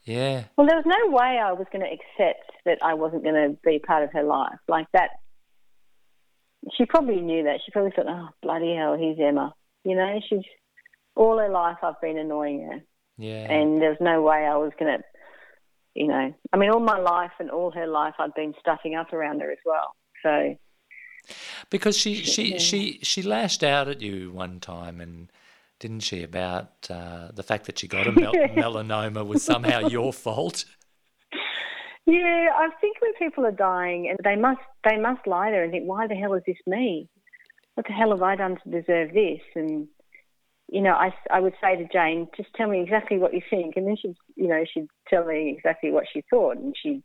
yeah 0.03 0.45
Well, 0.57 0.67
there 0.67 0.77
was 0.77 0.85
no 0.85 1.11
way 1.11 1.39
I 1.39 1.51
was 1.53 1.67
going 1.71 1.85
to 1.85 1.91
accept 1.91 2.51
that 2.65 2.79
I 2.81 2.93
wasn't 2.95 3.23
going 3.23 3.35
to 3.35 3.57
be 3.63 3.79
part 3.79 4.03
of 4.03 4.11
her 4.13 4.23
life. 4.23 4.57
Like 4.67 4.87
that, 4.93 5.09
she 6.77 6.85
probably 6.85 7.21
knew 7.21 7.43
that. 7.43 7.59
She 7.65 7.71
probably 7.71 7.91
thought, 7.91 8.07
oh, 8.07 8.29
bloody 8.41 8.75
hell, 8.75 8.97
here's 8.97 9.17
Emma. 9.19 9.53
You 9.83 9.95
know, 9.95 10.19
she's 10.27 10.43
all 11.15 11.37
her 11.37 11.49
life 11.49 11.77
I've 11.83 11.99
been 12.01 12.17
annoying 12.17 12.61
her. 12.69 12.79
yeah 13.17 13.51
And 13.51 13.81
there 13.81 13.89
was 13.89 13.99
no 14.01 14.21
way 14.21 14.45
I 14.45 14.57
was 14.57 14.71
going 14.79 14.97
to, 14.97 15.03
you 15.95 16.07
know, 16.07 16.33
I 16.53 16.57
mean, 16.57 16.69
all 16.69 16.79
my 16.79 16.99
life 16.99 17.31
and 17.39 17.49
all 17.51 17.71
her 17.71 17.87
life 17.87 18.15
I'd 18.19 18.33
been 18.33 18.53
stuffing 18.59 18.95
up 18.95 19.13
around 19.13 19.41
her 19.41 19.51
as 19.51 19.57
well. 19.65 19.95
So, 20.23 20.55
because 21.69 21.97
she 21.97 22.15
she 22.15 22.53
Yeah. 22.53 22.57
she 22.57 22.99
she 23.03 23.21
lashed 23.21 23.63
out 23.63 23.87
at 23.87 24.01
you 24.01 24.31
one 24.31 24.59
time 24.59 24.99
and 24.99 25.31
didn't 25.79 26.01
she 26.01 26.23
about 26.23 26.71
uh, 26.89 27.29
the 27.33 27.43
fact 27.43 27.65
that 27.65 27.79
she 27.79 27.87
got 27.87 28.07
a 28.07 28.11
mel- 28.11 28.33
melanoma 28.33 29.25
was 29.25 29.43
somehow 29.43 29.79
your 29.87 30.13
fault 30.13 30.65
yeah, 32.09 32.49
I 32.55 32.69
think 32.81 32.97
when 33.01 33.13
people 33.19 33.45
are 33.45 33.51
dying 33.51 34.09
and 34.09 34.17
they 34.23 34.35
must, 34.35 34.61
they 34.83 34.97
must 34.97 35.27
lie 35.27 35.51
there 35.51 35.63
and 35.63 35.71
think, 35.71 35.85
why 35.85 36.07
the 36.07 36.15
hell 36.15 36.33
is 36.33 36.41
this 36.47 36.57
me? 36.65 37.07
What 37.75 37.85
the 37.85 37.93
hell 37.93 38.09
have 38.09 38.23
I 38.23 38.35
done 38.35 38.57
to 38.63 38.81
deserve 38.81 39.13
this? 39.13 39.41
And, 39.53 39.87
you 40.67 40.81
know, 40.81 40.93
I, 40.93 41.13
I 41.29 41.39
would 41.39 41.53
say 41.61 41.75
to 41.75 41.87
Jane, 41.87 42.27
just 42.35 42.49
tell 42.55 42.67
me 42.67 42.81
exactly 42.81 43.19
what 43.19 43.35
you 43.35 43.41
think. 43.47 43.75
And 43.75 43.85
then 43.85 43.95
she'd, 43.95 44.15
you 44.35 44.47
know, 44.47 44.63
she'd 44.73 44.87
tell 45.07 45.23
me 45.25 45.53
exactly 45.55 45.91
what 45.91 46.05
she 46.11 46.23
thought. 46.31 46.57
And 46.57 46.73
she, 46.81 47.03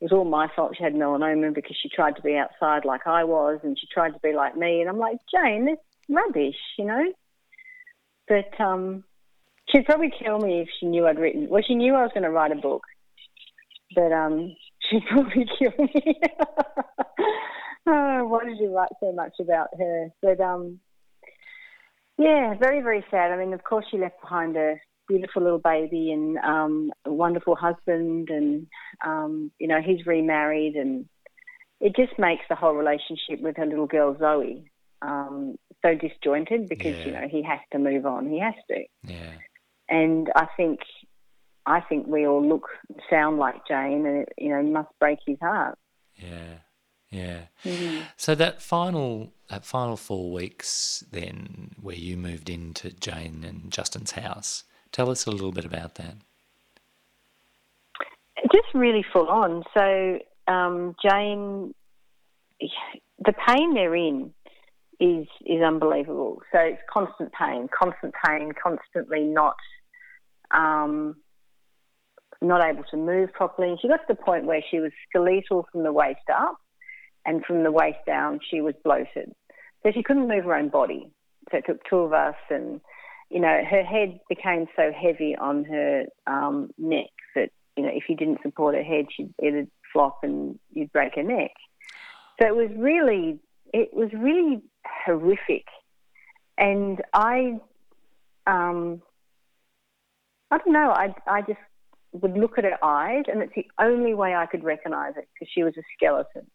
it 0.00 0.04
was 0.04 0.12
all 0.12 0.24
my 0.24 0.48
fault 0.54 0.76
she 0.76 0.84
had 0.84 0.94
melanoma 0.94 1.52
because 1.52 1.76
she 1.82 1.88
tried 1.88 2.14
to 2.14 2.22
be 2.22 2.36
outside 2.36 2.84
like 2.84 3.04
I 3.04 3.24
was 3.24 3.58
and 3.64 3.76
she 3.76 3.88
tried 3.92 4.12
to 4.12 4.20
be 4.20 4.32
like 4.32 4.56
me. 4.56 4.80
And 4.80 4.88
I'm 4.88 4.98
like, 4.98 5.18
Jane, 5.28 5.66
that's 5.66 5.80
rubbish, 6.08 6.60
you 6.78 6.84
know? 6.84 7.12
But 8.28 8.60
um, 8.60 9.04
she'd 9.70 9.84
probably 9.84 10.12
kill 10.22 10.38
me 10.38 10.60
if 10.60 10.68
she 10.78 10.86
knew 10.86 11.06
I'd 11.06 11.18
written. 11.18 11.48
Well, 11.48 11.62
she 11.66 11.74
knew 11.74 11.94
I 11.94 12.02
was 12.02 12.10
going 12.12 12.24
to 12.24 12.30
write 12.30 12.52
a 12.52 12.56
book, 12.56 12.82
but 13.94 14.12
um, 14.12 14.54
she'd 14.90 15.04
probably 15.10 15.46
kill 15.58 15.72
me. 15.78 16.20
oh, 17.86 18.26
why 18.26 18.44
did 18.44 18.58
you 18.58 18.74
write 18.74 18.92
so 19.00 19.12
much 19.12 19.34
about 19.40 19.68
her? 19.78 20.08
But 20.22 20.40
um, 20.40 20.80
yeah, 22.18 22.54
very 22.58 22.80
very 22.80 23.04
sad. 23.10 23.32
I 23.32 23.36
mean, 23.36 23.52
of 23.52 23.64
course, 23.64 23.86
she 23.90 23.98
left 23.98 24.20
behind 24.20 24.56
a 24.56 24.76
beautiful 25.08 25.42
little 25.42 25.60
baby 25.60 26.10
and 26.10 26.36
um, 26.38 26.92
a 27.04 27.12
wonderful 27.12 27.54
husband, 27.54 28.28
and 28.30 28.66
um, 29.04 29.52
you 29.58 29.68
know 29.68 29.80
he's 29.84 30.06
remarried, 30.06 30.74
and 30.74 31.06
it 31.80 31.94
just 31.94 32.18
makes 32.18 32.44
the 32.48 32.56
whole 32.56 32.72
relationship 32.72 33.40
with 33.40 33.56
her 33.56 33.66
little 33.66 33.86
girl 33.86 34.16
Zoe 34.18 34.70
um, 35.06 35.56
so 35.82 35.94
disjointed 35.94 36.68
because 36.68 36.96
you 37.06 37.12
know 37.12 37.26
he 37.30 37.42
has 37.42 37.60
to 37.72 37.78
move 37.78 38.04
on. 38.06 38.28
He 38.28 38.40
has 38.40 38.54
to, 38.70 38.84
yeah 39.04 39.32
and 39.88 40.30
I 40.34 40.46
think 40.56 40.80
I 41.64 41.80
think 41.80 42.06
we 42.06 42.26
all 42.26 42.46
look 42.46 42.68
sound 43.10 43.38
like 43.38 43.66
Jane, 43.68 44.06
and 44.06 44.22
it, 44.22 44.32
you 44.38 44.50
know 44.50 44.62
must 44.62 44.90
break 44.98 45.18
his 45.26 45.38
heart. 45.40 45.78
yeah 46.16 46.58
yeah 47.10 47.42
Mm-hmm. 47.64 48.00
so 48.16 48.34
that 48.34 48.60
final 48.60 49.32
that 49.48 49.64
final 49.64 49.96
four 49.96 50.32
weeks 50.32 51.04
then 51.12 51.70
where 51.80 51.94
you 51.96 52.16
moved 52.16 52.50
into 52.50 52.90
Jane 52.90 53.44
and 53.48 53.70
Justin's 53.70 54.12
house 54.12 54.64
tell 54.90 55.08
us 55.10 55.24
a 55.26 55.30
little 55.30 55.52
bit 55.52 55.64
about 55.64 55.94
that 55.94 56.16
just 58.52 58.74
really 58.74 59.04
full 59.12 59.28
on. 59.28 59.62
So 59.74 60.18
um, 60.52 60.94
Jane, 61.02 61.74
the 62.60 63.32
pain 63.46 63.74
they're 63.74 63.94
in 63.94 64.32
is 65.00 65.26
is 65.44 65.62
unbelievable. 65.62 66.40
So 66.52 66.58
it's 66.58 66.82
constant 66.92 67.32
pain, 67.32 67.68
constant 67.76 68.14
pain, 68.24 68.52
constantly 68.62 69.24
not 69.24 69.56
um, 70.50 71.16
not 72.40 72.64
able 72.64 72.84
to 72.90 72.96
move 72.96 73.32
properly. 73.32 73.70
And 73.70 73.78
she 73.80 73.88
got 73.88 73.96
to 73.96 74.14
the 74.14 74.14
point 74.14 74.46
where 74.46 74.62
she 74.70 74.80
was 74.80 74.92
skeletal 75.08 75.66
from 75.72 75.82
the 75.82 75.92
waist 75.92 76.28
up, 76.32 76.56
and 77.24 77.44
from 77.44 77.62
the 77.62 77.72
waist 77.72 77.98
down 78.06 78.40
she 78.50 78.60
was 78.60 78.74
bloated. 78.84 79.32
So 79.82 79.92
she 79.92 80.02
couldn't 80.02 80.28
move 80.28 80.44
her 80.44 80.54
own 80.54 80.68
body. 80.68 81.10
So 81.50 81.58
it 81.58 81.64
took 81.66 81.84
two 81.88 81.98
of 81.98 82.12
us, 82.12 82.36
and 82.50 82.80
you 83.30 83.40
know 83.40 83.62
her 83.68 83.84
head 83.84 84.20
became 84.28 84.66
so 84.76 84.92
heavy 84.92 85.36
on 85.36 85.64
her 85.64 86.04
um, 86.26 86.70
neck 86.78 87.10
that 87.34 87.50
you 87.76 87.84
know, 87.84 87.90
if 87.92 88.04
you 88.08 88.16
didn't 88.16 88.40
support 88.42 88.74
her 88.74 88.82
head, 88.82 89.06
she'd 89.14 89.32
it'd 89.42 89.70
flop 89.92 90.20
and 90.22 90.58
you'd 90.72 90.92
break 90.92 91.14
her 91.14 91.22
neck. 91.22 91.52
So 92.40 92.48
it 92.48 92.56
was 92.56 92.70
really, 92.76 93.38
it 93.72 93.92
was 93.92 94.10
really 94.12 94.62
horrific. 95.04 95.66
And 96.58 97.02
I, 97.12 97.58
um, 98.46 99.02
I 100.50 100.58
don't 100.58 100.72
know, 100.72 100.90
I, 100.90 101.14
I 101.26 101.42
just 101.42 101.58
would 102.12 102.36
look 102.36 102.58
at 102.58 102.64
her 102.64 102.82
eyes, 102.82 103.24
and 103.28 103.42
it's 103.42 103.54
the 103.54 103.66
only 103.78 104.14
way 104.14 104.34
I 104.34 104.46
could 104.46 104.64
recognize 104.64 105.14
it 105.16 105.28
because 105.34 105.50
she 105.52 105.62
was 105.62 105.74
a 105.76 105.82
skeleton. 105.96 106.46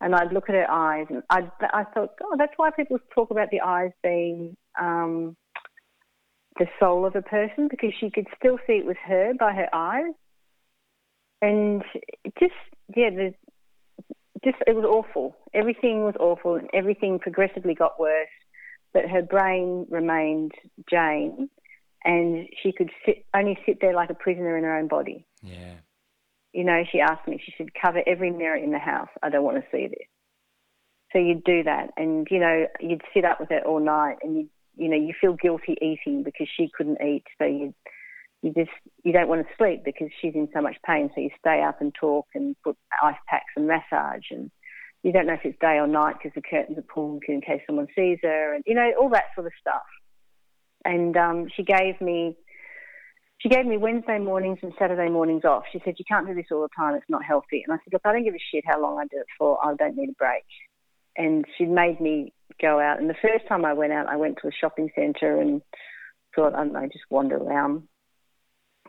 And 0.00 0.14
I'd 0.14 0.32
look 0.32 0.48
at 0.48 0.54
her 0.54 0.70
eyes, 0.70 1.06
and 1.08 1.22
I'd, 1.30 1.50
I 1.60 1.84
thought, 1.84 2.14
oh, 2.22 2.34
that's 2.36 2.52
why 2.56 2.70
people 2.70 2.98
talk 3.14 3.30
about 3.30 3.50
the 3.50 3.60
eyes 3.60 3.92
being 4.02 4.56
um, 4.80 5.36
the 6.58 6.66
soul 6.80 7.06
of 7.06 7.16
a 7.16 7.22
person 7.22 7.68
because 7.68 7.92
she 7.98 8.10
could 8.10 8.26
still 8.38 8.58
see 8.66 8.74
it 8.74 8.86
was 8.86 8.96
her 9.06 9.32
by 9.38 9.52
her 9.52 9.68
eyes 9.72 10.14
and 11.42 11.82
it 12.24 12.32
just 12.38 12.52
yeah, 12.94 13.10
the, 13.10 13.34
just 14.44 14.56
it 14.66 14.74
was 14.74 14.84
awful. 14.84 15.36
Everything 15.52 16.04
was 16.04 16.14
awful, 16.20 16.54
and 16.54 16.68
everything 16.72 17.18
progressively 17.18 17.74
got 17.74 17.98
worse. 17.98 18.28
But 18.92 19.08
her 19.08 19.22
brain 19.22 19.86
remained 19.90 20.52
Jane, 20.88 21.50
and 22.04 22.46
she 22.62 22.72
could 22.72 22.90
sit 23.04 23.24
only 23.34 23.58
sit 23.66 23.78
there 23.80 23.94
like 23.94 24.10
a 24.10 24.14
prisoner 24.14 24.56
in 24.56 24.64
her 24.64 24.76
own 24.76 24.88
body. 24.88 25.26
yeah 25.42 25.74
You 26.52 26.64
know, 26.64 26.84
she 26.90 27.00
asked 27.00 27.26
me. 27.26 27.42
She 27.44 27.54
said, 27.58 27.68
"Cover 27.74 28.02
every 28.06 28.30
mirror 28.30 28.56
in 28.56 28.70
the 28.70 28.78
house. 28.78 29.10
I 29.22 29.30
don't 29.30 29.44
want 29.44 29.56
to 29.56 29.70
see 29.72 29.88
this." 29.88 30.08
So 31.12 31.18
you'd 31.18 31.44
do 31.44 31.62
that, 31.64 31.90
and 31.96 32.26
you 32.30 32.38
know, 32.38 32.66
you'd 32.80 33.02
sit 33.12 33.24
up 33.24 33.40
with 33.40 33.50
her 33.50 33.60
all 33.60 33.80
night, 33.80 34.18
and 34.22 34.36
you 34.36 34.48
you 34.76 34.88
know, 34.88 34.96
you 34.96 35.14
feel 35.20 35.34
guilty 35.34 35.76
eating 35.80 36.22
because 36.22 36.48
she 36.56 36.68
couldn't 36.76 37.00
eat, 37.00 37.24
so 37.38 37.44
you 37.44 37.74
you 38.44 38.52
just 38.52 38.70
you 39.02 39.12
don't 39.12 39.28
want 39.28 39.46
to 39.46 39.54
sleep 39.56 39.80
because 39.86 40.08
she's 40.20 40.34
in 40.34 40.48
so 40.52 40.60
much 40.60 40.76
pain. 40.86 41.10
So 41.14 41.22
you 41.22 41.30
stay 41.40 41.62
up 41.62 41.80
and 41.80 41.94
talk 41.98 42.26
and 42.34 42.54
put 42.62 42.76
ice 43.02 43.16
packs 43.26 43.52
and 43.56 43.66
massage, 43.66 44.24
and 44.30 44.50
you 45.02 45.12
don't 45.12 45.26
know 45.26 45.32
if 45.32 45.44
it's 45.44 45.58
day 45.60 45.78
or 45.78 45.86
night 45.86 46.16
because 46.18 46.34
the 46.34 46.42
curtains 46.42 46.76
are 46.76 46.82
pulled 46.82 47.22
in 47.26 47.40
case 47.40 47.62
someone 47.66 47.86
sees 47.96 48.18
her, 48.22 48.54
and 48.54 48.62
you 48.66 48.74
know 48.74 48.92
all 49.00 49.08
that 49.08 49.32
sort 49.34 49.46
of 49.46 49.52
stuff. 49.58 49.88
And 50.84 51.16
um, 51.16 51.46
she 51.56 51.62
gave 51.62 51.98
me 52.02 52.36
she 53.38 53.48
gave 53.48 53.64
me 53.64 53.78
Wednesday 53.78 54.18
mornings 54.18 54.58
and 54.60 54.74
Saturday 54.78 55.08
mornings 55.08 55.46
off. 55.46 55.62
She 55.72 55.80
said 55.82 55.94
you 55.96 56.04
can't 56.06 56.26
do 56.26 56.34
this 56.34 56.52
all 56.52 56.60
the 56.60 56.68
time; 56.76 56.96
it's 56.96 57.08
not 57.08 57.24
healthy. 57.24 57.64
And 57.66 57.72
I 57.72 57.76
said, 57.76 57.94
look, 57.94 58.02
I 58.04 58.12
don't 58.12 58.24
give 58.24 58.34
a 58.34 58.44
shit 58.52 58.64
how 58.66 58.78
long 58.78 58.98
I 58.98 59.04
do 59.04 59.20
it 59.20 59.26
for. 59.38 59.58
I 59.64 59.74
don't 59.74 59.96
need 59.96 60.10
a 60.10 60.18
break. 60.18 60.44
And 61.16 61.46
she 61.56 61.64
made 61.64 61.98
me 61.98 62.34
go 62.60 62.78
out. 62.78 63.00
And 63.00 63.08
the 63.08 63.14
first 63.22 63.48
time 63.48 63.64
I 63.64 63.72
went 63.72 63.94
out, 63.94 64.08
I 64.08 64.16
went 64.16 64.36
to 64.42 64.48
a 64.48 64.52
shopping 64.52 64.90
centre 64.94 65.40
and 65.40 65.62
thought, 66.34 66.54
I 66.54 66.58
don't 66.58 66.72
know, 66.72 66.88
just 66.92 67.04
wander 67.08 67.36
around 67.36 67.84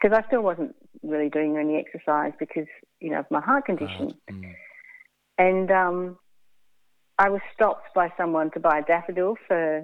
because 0.05 0.21
I 0.23 0.27
still 0.27 0.41
wasn't 0.41 0.75
really 1.01 1.29
doing 1.29 1.57
any 1.57 1.77
exercise 1.77 2.33
because 2.39 2.67
you 2.99 3.09
know 3.09 3.19
of 3.19 3.25
my 3.31 3.41
heart 3.41 3.65
condition. 3.65 4.13
Right. 4.29 4.41
Mm. 4.41 4.53
And 5.37 5.71
um, 5.71 6.17
I 7.17 7.29
was 7.29 7.41
stopped 7.53 7.87
by 7.95 8.13
someone 8.15 8.51
to 8.51 8.59
buy 8.59 8.79
a 8.79 8.83
daffodil 8.83 9.35
for 9.47 9.79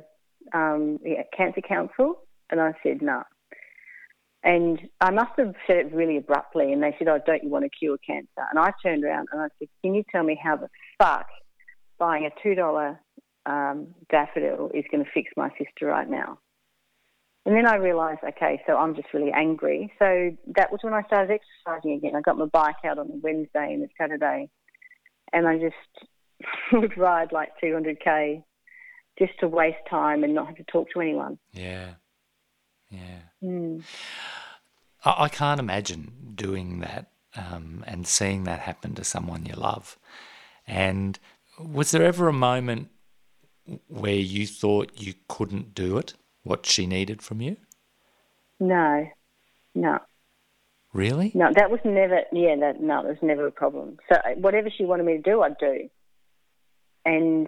um, 0.53 0.99
the 1.03 1.15
Cancer 1.35 1.61
Council, 1.61 2.19
and 2.51 2.61
I 2.61 2.73
said 2.83 3.01
no. 3.01 3.23
And 4.43 4.79
I 4.99 5.11
must 5.11 5.31
have 5.37 5.53
said 5.65 5.77
it 5.77 5.93
really 5.93 6.17
abruptly, 6.17 6.71
and 6.71 6.83
they 6.83 6.95
said, 6.99 7.07
"Oh, 7.07 7.19
don't 7.25 7.43
you 7.43 7.49
want 7.49 7.65
to 7.65 7.69
cure 7.69 7.97
cancer?" 8.05 8.45
And 8.51 8.59
I 8.59 8.71
turned 8.83 9.03
around 9.03 9.27
and 9.31 9.41
I 9.41 9.47
said, 9.57 9.69
"Can 9.83 9.95
you 9.95 10.03
tell 10.11 10.23
me 10.23 10.39
how 10.41 10.55
the 10.55 10.67
fuck 10.99 11.25
buying 11.97 12.27
a 12.27 12.43
two 12.43 12.53
dollar 12.53 12.99
um, 13.47 13.87
daffodil 14.11 14.69
is 14.75 14.85
going 14.91 15.03
to 15.03 15.11
fix 15.11 15.31
my 15.35 15.49
sister 15.57 15.87
right 15.87 16.09
now?" 16.09 16.37
And 17.45 17.55
then 17.55 17.65
I 17.65 17.75
realised, 17.75 18.19
okay, 18.23 18.61
so 18.67 18.77
I'm 18.77 18.95
just 18.95 19.13
really 19.13 19.31
angry. 19.31 19.91
So 19.97 20.35
that 20.55 20.71
was 20.71 20.79
when 20.83 20.93
I 20.93 21.01
started 21.03 21.31
exercising 21.31 21.93
again. 21.93 22.15
I 22.15 22.21
got 22.21 22.37
my 22.37 22.45
bike 22.45 22.75
out 22.85 22.99
on 22.99 23.07
a 23.07 23.15
Wednesday 23.15 23.73
and 23.73 23.83
a 23.83 23.87
Saturday, 23.99 24.49
and 25.33 25.47
I 25.47 25.57
just 25.57 26.07
would 26.73 26.95
ride 26.97 27.31
like 27.31 27.49
200k 27.63 28.43
just 29.17 29.33
to 29.39 29.47
waste 29.47 29.77
time 29.89 30.23
and 30.23 30.35
not 30.35 30.47
have 30.47 30.55
to 30.57 30.63
talk 30.65 30.87
to 30.93 31.01
anyone. 31.01 31.37
yeah 31.51 31.93
yeah 32.89 33.19
Mm. 33.43 33.83
I, 35.03 35.23
I 35.23 35.29
can't 35.29 35.59
imagine 35.59 36.33
doing 36.35 36.79
that 36.79 37.11
um, 37.35 37.83
and 37.87 38.05
seeing 38.07 38.43
that 38.43 38.59
happen 38.59 38.93
to 38.95 39.03
someone 39.03 39.45
you 39.45 39.55
love. 39.55 39.97
And 40.67 41.17
was 41.59 41.91
there 41.91 42.03
ever 42.03 42.27
a 42.27 42.33
moment 42.33 42.89
where 43.87 44.13
you 44.13 44.45
thought 44.47 45.01
you 45.01 45.13
couldn't 45.27 45.73
do 45.73 45.97
it, 45.97 46.13
what 46.43 46.65
she 46.65 46.87
needed 46.87 47.21
from 47.21 47.41
you? 47.41 47.57
No, 48.59 49.07
no. 49.75 49.99
Really? 50.93 51.31
No, 51.33 51.49
that 51.55 51.71
was 51.71 51.79
never. 51.85 52.21
Yeah, 52.33 52.55
that, 52.59 52.81
no, 52.81 52.99
it 52.99 53.07
was 53.07 53.17
never 53.21 53.47
a 53.47 53.51
problem. 53.51 53.97
So 54.09 54.15
uh, 54.17 54.35
whatever 54.35 54.69
she 54.69 54.83
wanted 54.83 55.05
me 55.05 55.13
to 55.13 55.21
do, 55.21 55.41
I'd 55.41 55.57
do. 55.57 55.89
And 57.05 57.47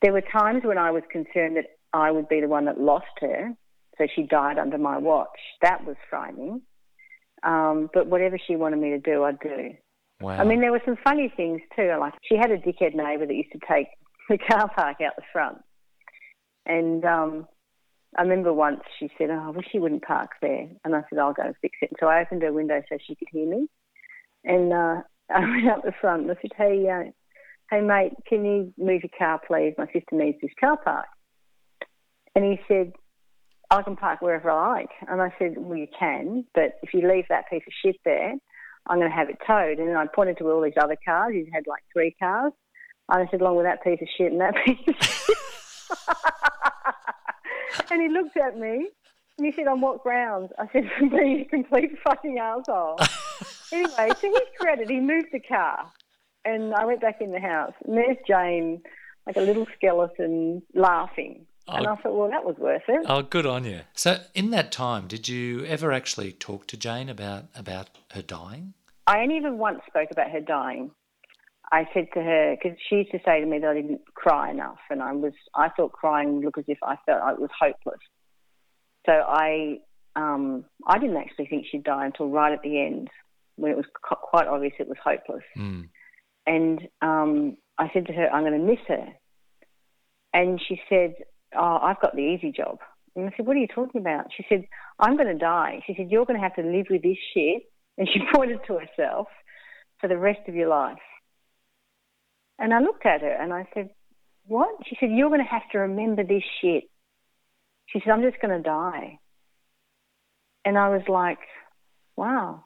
there 0.00 0.12
were 0.12 0.20
times 0.20 0.62
when 0.64 0.78
I 0.78 0.90
was 0.90 1.02
concerned 1.10 1.56
that 1.56 1.66
I 1.92 2.10
would 2.10 2.28
be 2.28 2.40
the 2.40 2.48
one 2.48 2.66
that 2.66 2.80
lost 2.80 3.06
her, 3.20 3.52
so 3.96 4.06
she 4.14 4.22
died 4.22 4.58
under 4.58 4.78
my 4.78 4.96
watch. 4.96 5.28
That 5.60 5.84
was 5.84 5.96
frightening. 6.08 6.62
Um, 7.42 7.90
but 7.92 8.06
whatever 8.06 8.38
she 8.38 8.56
wanted 8.56 8.78
me 8.78 8.90
to 8.90 8.98
do, 8.98 9.24
I'd 9.24 9.40
do. 9.40 9.70
Wow. 10.20 10.38
I 10.38 10.44
mean, 10.44 10.60
there 10.60 10.72
were 10.72 10.82
some 10.84 10.98
funny 11.04 11.32
things 11.36 11.60
too. 11.76 11.96
Like 11.98 12.14
she 12.22 12.36
had 12.36 12.50
a 12.50 12.58
dickhead 12.58 12.94
neighbour 12.94 13.26
that 13.26 13.34
used 13.34 13.52
to 13.52 13.60
take 13.70 13.88
the 14.28 14.38
car 14.38 14.70
park 14.74 14.98
out 15.00 15.14
the 15.16 15.22
front, 15.32 15.58
and 16.66 17.04
um, 17.04 17.48
I 18.16 18.22
remember 18.22 18.52
once 18.52 18.80
she 18.98 19.10
said, 19.18 19.30
"Oh, 19.30 19.44
I 19.46 19.50
wish 19.50 19.66
you 19.72 19.80
wouldn't 19.80 20.02
park 20.02 20.30
there," 20.40 20.68
and 20.84 20.94
I 20.94 21.02
said, 21.08 21.18
"I'll 21.18 21.34
go 21.34 21.42
and 21.42 21.54
fix 21.60 21.76
it." 21.82 21.92
So 22.00 22.06
I 22.06 22.22
opened 22.22 22.42
her 22.42 22.52
window 22.52 22.82
so 22.88 22.96
she 23.06 23.14
could 23.14 23.28
hear 23.30 23.46
me, 23.46 23.68
and 24.44 24.72
uh, 24.72 25.02
I 25.34 25.40
went 25.40 25.68
out 25.68 25.84
the 25.84 25.92
front 26.00 26.22
and 26.22 26.30
I 26.30 26.40
said, 26.40 26.52
"Hey, 26.56 26.88
uh, 26.88 27.10
hey, 27.70 27.80
mate, 27.80 28.14
can 28.26 28.44
you 28.44 28.72
move 28.78 29.02
your 29.02 29.10
car, 29.18 29.40
please? 29.46 29.74
My 29.76 29.86
sister 29.86 30.12
needs 30.12 30.38
this 30.40 30.50
car 30.58 30.78
park." 30.78 31.06
And 32.34 32.44
he 32.44 32.60
said, 32.66 32.92
"I 33.70 33.82
can 33.82 33.96
park 33.96 34.22
wherever 34.22 34.50
I 34.50 34.78
like." 34.78 34.90
And 35.06 35.20
I 35.20 35.32
said, 35.38 35.54
"Well, 35.58 35.76
you 35.76 35.88
can, 35.98 36.46
but 36.54 36.78
if 36.82 36.94
you 36.94 37.06
leave 37.06 37.26
that 37.28 37.50
piece 37.50 37.64
of 37.66 37.72
shit 37.84 37.96
there, 38.04 38.34
I'm 38.86 38.98
going 38.98 39.10
to 39.10 39.16
have 39.16 39.28
it 39.28 39.38
towed." 39.46 39.78
And 39.78 39.88
then 39.88 39.96
I 39.96 40.06
pointed 40.06 40.38
to 40.38 40.50
all 40.50 40.62
these 40.62 40.80
other 40.80 40.96
cars. 41.04 41.34
He 41.34 41.48
had 41.52 41.66
like 41.66 41.82
three 41.92 42.16
cars. 42.18 42.52
And 43.10 43.26
I 43.26 43.30
said, 43.30 43.42
"Along 43.42 43.56
with 43.56 43.66
that 43.66 43.84
piece 43.84 44.00
of 44.00 44.08
shit 44.16 44.32
and 44.32 44.40
that 44.40 44.54
piece 44.64 44.88
of 44.88 44.94
shit." 44.98 45.36
and 47.90 48.02
he 48.02 48.08
looked 48.08 48.36
at 48.36 48.56
me 48.58 48.88
and 49.36 49.46
he 49.46 49.52
said, 49.52 49.66
On 49.66 49.80
what 49.80 50.02
grounds? 50.02 50.50
I 50.58 50.66
said, 50.72 50.90
For 50.98 51.06
me, 51.06 51.38
you 51.40 51.44
complete 51.46 51.98
fucking 52.04 52.38
asshole. 52.38 52.98
anyway, 53.72 54.10
to 54.20 54.26
his 54.28 54.48
credit, 54.60 54.90
he 54.90 55.00
moved 55.00 55.28
the 55.32 55.40
car 55.40 55.90
and 56.44 56.74
I 56.74 56.84
went 56.84 57.00
back 57.00 57.20
in 57.20 57.32
the 57.32 57.40
house. 57.40 57.74
And 57.86 57.96
there's 57.96 58.16
Jane, 58.26 58.82
like 59.26 59.36
a 59.36 59.40
little 59.40 59.66
skeleton, 59.76 60.62
laughing. 60.74 61.46
And 61.70 61.86
Oh. 61.86 61.92
I 61.92 61.96
thought, 61.96 62.16
Well, 62.16 62.30
that 62.30 62.44
was 62.44 62.56
worth 62.58 62.82
it. 62.88 63.04
Oh, 63.08 63.22
good 63.22 63.44
on 63.44 63.64
you. 63.64 63.80
So, 63.92 64.18
in 64.34 64.50
that 64.52 64.72
time, 64.72 65.06
did 65.06 65.28
you 65.28 65.64
ever 65.66 65.92
actually 65.92 66.32
talk 66.32 66.66
to 66.68 66.76
Jane 66.78 67.08
about 67.10 67.44
about 67.54 67.90
her 68.12 68.22
dying? 68.22 68.72
I 69.06 69.20
only 69.20 69.36
even 69.36 69.58
once 69.58 69.80
spoke 69.86 70.10
about 70.10 70.30
her 70.30 70.40
dying. 70.40 70.90
I 71.70 71.86
said 71.92 72.08
to 72.14 72.22
her 72.22 72.56
because 72.56 72.78
she 72.88 72.96
used 72.96 73.10
to 73.12 73.18
say 73.24 73.40
to 73.40 73.46
me 73.46 73.58
that 73.58 73.70
I 73.70 73.74
didn't 73.74 74.00
cry 74.14 74.50
enough, 74.50 74.78
and 74.90 75.02
I 75.02 75.12
was 75.12 75.34
I 75.54 75.68
thought 75.70 75.92
crying 75.92 76.36
would 76.36 76.44
look 76.44 76.58
as 76.58 76.64
if 76.68 76.78
I 76.82 76.96
felt 77.06 77.22
I 77.22 77.34
was 77.34 77.50
hopeless. 77.58 78.00
So 79.06 79.12
I 79.12 79.78
um, 80.16 80.64
I 80.86 80.98
didn't 80.98 81.16
actually 81.16 81.46
think 81.46 81.66
she'd 81.70 81.84
die 81.84 82.06
until 82.06 82.28
right 82.28 82.52
at 82.52 82.62
the 82.62 82.80
end 82.80 83.08
when 83.56 83.72
it 83.72 83.76
was 83.76 83.86
qu- 83.86 84.16
quite 84.16 84.46
obvious 84.46 84.74
it 84.78 84.88
was 84.88 84.96
hopeless. 85.02 85.44
Mm. 85.56 85.88
And 86.46 86.80
um, 87.02 87.56
I 87.78 87.90
said 87.92 88.06
to 88.06 88.12
her, 88.12 88.28
I'm 88.30 88.44
going 88.44 88.58
to 88.58 88.66
miss 88.66 88.80
her. 88.88 89.06
And 90.32 90.60
she 90.66 90.80
said, 90.88 91.14
Oh, 91.56 91.78
I've 91.82 92.00
got 92.00 92.14
the 92.14 92.22
easy 92.22 92.52
job. 92.52 92.78
And 93.16 93.26
I 93.26 93.36
said, 93.36 93.46
What 93.46 93.56
are 93.56 93.60
you 93.60 93.66
talking 93.66 94.00
about? 94.00 94.26
She 94.36 94.44
said, 94.48 94.64
I'm 94.98 95.16
going 95.16 95.28
to 95.28 95.38
die. 95.38 95.82
She 95.86 95.94
said, 95.96 96.10
You're 96.10 96.24
going 96.24 96.40
to 96.40 96.42
have 96.42 96.56
to 96.56 96.62
live 96.62 96.86
with 96.90 97.02
this 97.02 97.18
shit. 97.34 97.62
And 97.96 98.08
she 98.12 98.20
pointed 98.34 98.60
to 98.66 98.78
herself 98.78 99.28
for 100.00 100.08
the 100.08 100.18
rest 100.18 100.40
of 100.48 100.54
your 100.54 100.68
life. 100.68 100.98
And 102.58 102.74
I 102.74 102.80
looked 102.80 103.06
at 103.06 103.22
her 103.22 103.30
and 103.32 103.52
I 103.52 103.66
said, 103.74 103.90
What? 104.46 104.68
She 104.86 104.96
said, 104.98 105.10
You're 105.12 105.28
going 105.28 105.42
to 105.44 105.46
have 105.50 105.68
to 105.72 105.78
remember 105.78 106.24
this 106.24 106.42
shit. 106.60 106.84
She 107.86 108.00
said, 108.00 108.10
I'm 108.12 108.22
just 108.22 108.40
going 108.40 108.56
to 108.56 108.62
die. 108.62 109.18
And 110.64 110.76
I 110.76 110.88
was 110.88 111.02
like, 111.08 111.38
Wow. 112.16 112.64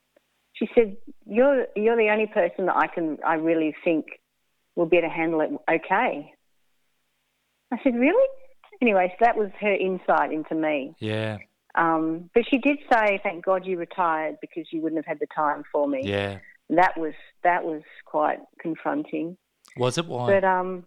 She 0.54 0.68
said, 0.74 0.96
You're 1.26 1.66
you're 1.76 1.96
the 1.96 2.10
only 2.10 2.26
person 2.26 2.66
that 2.66 2.76
I 2.76 2.86
can 2.86 3.18
I 3.26 3.34
really 3.34 3.74
think 3.84 4.06
will 4.76 4.86
be 4.86 4.96
able 4.96 5.08
to 5.08 5.14
handle 5.14 5.40
it 5.42 5.50
okay. 5.70 6.32
I 7.72 7.76
said, 7.82 7.94
Really? 7.94 8.28
Anyway, 8.80 9.08
so 9.12 9.24
that 9.24 9.36
was 9.36 9.50
her 9.60 9.72
insight 9.72 10.32
into 10.32 10.54
me. 10.56 10.94
Yeah, 10.98 11.38
Um, 11.76 12.30
but 12.34 12.42
she 12.50 12.58
did 12.58 12.78
say, 12.92 13.20
"Thank 13.22 13.44
God 13.44 13.64
you 13.64 13.78
retired 13.78 14.38
because 14.40 14.66
you 14.72 14.80
wouldn't 14.80 14.98
have 14.98 15.06
had 15.06 15.20
the 15.20 15.28
time 15.32 15.62
for 15.70 15.86
me." 15.86 16.00
yeah. 16.02 16.38
That 16.68 16.96
was 16.98 17.14
that 17.44 17.64
was 17.64 17.82
quite 18.04 18.38
confronting. 18.60 19.36
Was 19.76 19.98
it 19.98 20.06
why? 20.06 20.26
But 20.26 20.44
um, 20.44 20.84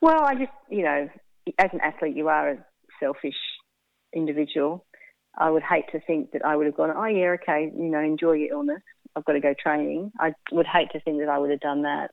well, 0.00 0.24
I 0.24 0.34
just 0.34 0.52
you 0.68 0.82
know, 0.82 1.08
as 1.58 1.70
an 1.72 1.80
athlete, 1.80 2.16
you 2.16 2.28
are 2.28 2.50
a 2.50 2.56
selfish 2.98 3.34
individual. 4.14 4.84
I 5.38 5.50
would 5.50 5.62
hate 5.62 5.84
to 5.92 6.00
think 6.00 6.32
that 6.32 6.44
I 6.44 6.56
would 6.56 6.66
have 6.66 6.76
gone, 6.76 6.90
"Oh 6.94 7.04
yeah, 7.04 7.36
okay, 7.42 7.70
you 7.76 7.90
know, 7.90 8.00
enjoy 8.00 8.32
your 8.32 8.52
illness. 8.52 8.82
I've 9.14 9.24
got 9.24 9.32
to 9.32 9.40
go 9.40 9.54
training." 9.60 10.12
I 10.18 10.32
would 10.52 10.66
hate 10.66 10.90
to 10.92 11.00
think 11.00 11.20
that 11.20 11.28
I 11.28 11.38
would 11.38 11.50
have 11.50 11.60
done 11.60 11.82
that. 11.82 12.10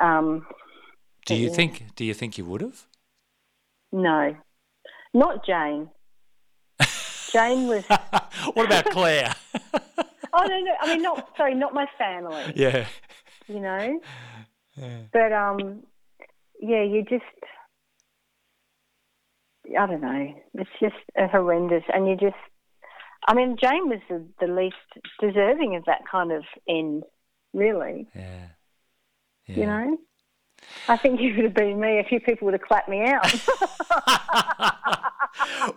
Um, 0.00 0.46
do 1.26 1.34
you 1.34 1.48
yeah. 1.48 1.54
think? 1.54 1.94
Do 1.96 2.04
you 2.04 2.14
think 2.14 2.38
you 2.38 2.44
would 2.44 2.60
have? 2.60 2.86
no, 3.92 4.36
not 5.12 5.44
Jane. 5.44 5.90
Jane 7.32 7.68
was. 7.68 7.84
what 8.54 8.66
about 8.66 8.86
Claire? 8.86 9.34
Oh 10.32 10.44
no, 10.46 10.60
no. 10.60 10.72
I 10.80 10.94
mean, 10.94 11.02
not 11.02 11.28
sorry, 11.36 11.54
not 11.54 11.74
my 11.74 11.86
family. 11.98 12.52
yeah. 12.54 12.86
You 13.50 13.60
know, 13.60 14.00
yeah. 14.76 14.98
but 15.12 15.32
um, 15.32 15.82
yeah, 16.60 16.82
you 16.82 17.02
just. 17.02 17.24
I 19.78 19.86
don't 19.86 20.00
know. 20.00 20.34
It's 20.54 20.70
just 20.80 20.94
horrendous, 21.16 21.84
and 21.92 22.08
you 22.08 22.16
just. 22.16 22.36
I 23.26 23.34
mean, 23.34 23.56
Jane 23.60 23.88
was 23.88 24.00
the, 24.08 24.24
the 24.40 24.46
least 24.46 24.76
deserving 25.20 25.76
of 25.76 25.84
that 25.84 26.00
kind 26.10 26.32
of 26.32 26.44
end, 26.68 27.02
really. 27.52 28.08
Yeah. 28.14 28.46
Yeah. 29.46 29.56
You 29.56 29.66
know, 29.66 29.98
I 30.88 30.96
think 30.96 31.20
it 31.20 31.34
would 31.36 31.44
have 31.44 31.54
been 31.54 31.80
me. 31.80 31.98
A 31.98 32.04
few 32.04 32.20
people 32.20 32.46
would 32.46 32.54
have 32.54 32.62
clapped 32.62 32.88
me 32.88 33.04
out. 33.04 33.26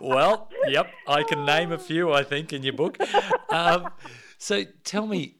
well, 0.00 0.48
yep, 0.68 0.90
I 1.06 1.22
can 1.24 1.44
name 1.44 1.72
a 1.72 1.78
few. 1.78 2.12
I 2.12 2.22
think 2.22 2.52
in 2.52 2.62
your 2.62 2.72
book. 2.72 2.98
Um, 3.50 3.88
so 4.38 4.64
tell 4.84 5.06
me, 5.06 5.36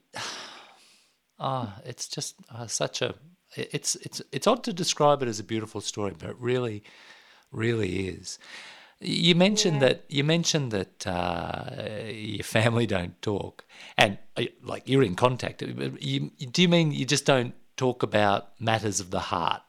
ah, 1.38 1.80
it's 1.84 2.08
just 2.08 2.36
uh, 2.54 2.66
such 2.66 3.02
a. 3.02 3.14
It's 3.56 3.96
it's 3.96 4.20
it's 4.32 4.46
odd 4.46 4.64
to 4.64 4.72
describe 4.72 5.22
it 5.22 5.28
as 5.28 5.38
a 5.38 5.44
beautiful 5.44 5.80
story, 5.80 6.12
but 6.18 6.30
it 6.30 6.36
really, 6.38 6.82
really 7.52 8.08
is. 8.08 8.38
You 9.00 9.34
mentioned 9.34 9.82
that 9.82 10.04
you 10.08 10.24
mentioned 10.24 10.72
that 10.72 11.06
uh, 11.06 12.04
your 12.10 12.44
family 12.44 12.86
don't 12.86 13.20
talk, 13.22 13.64
and 13.96 14.18
uh, 14.36 14.44
like 14.62 14.88
you're 14.88 15.02
in 15.02 15.14
contact. 15.14 15.62
You, 15.62 16.30
do 16.30 16.62
you 16.62 16.68
mean 16.68 16.92
you 16.92 17.04
just 17.04 17.26
don't 17.26 17.54
talk 17.76 18.02
about 18.02 18.60
matters 18.60 19.00
of 19.00 19.10
the 19.10 19.20
heart? 19.20 19.62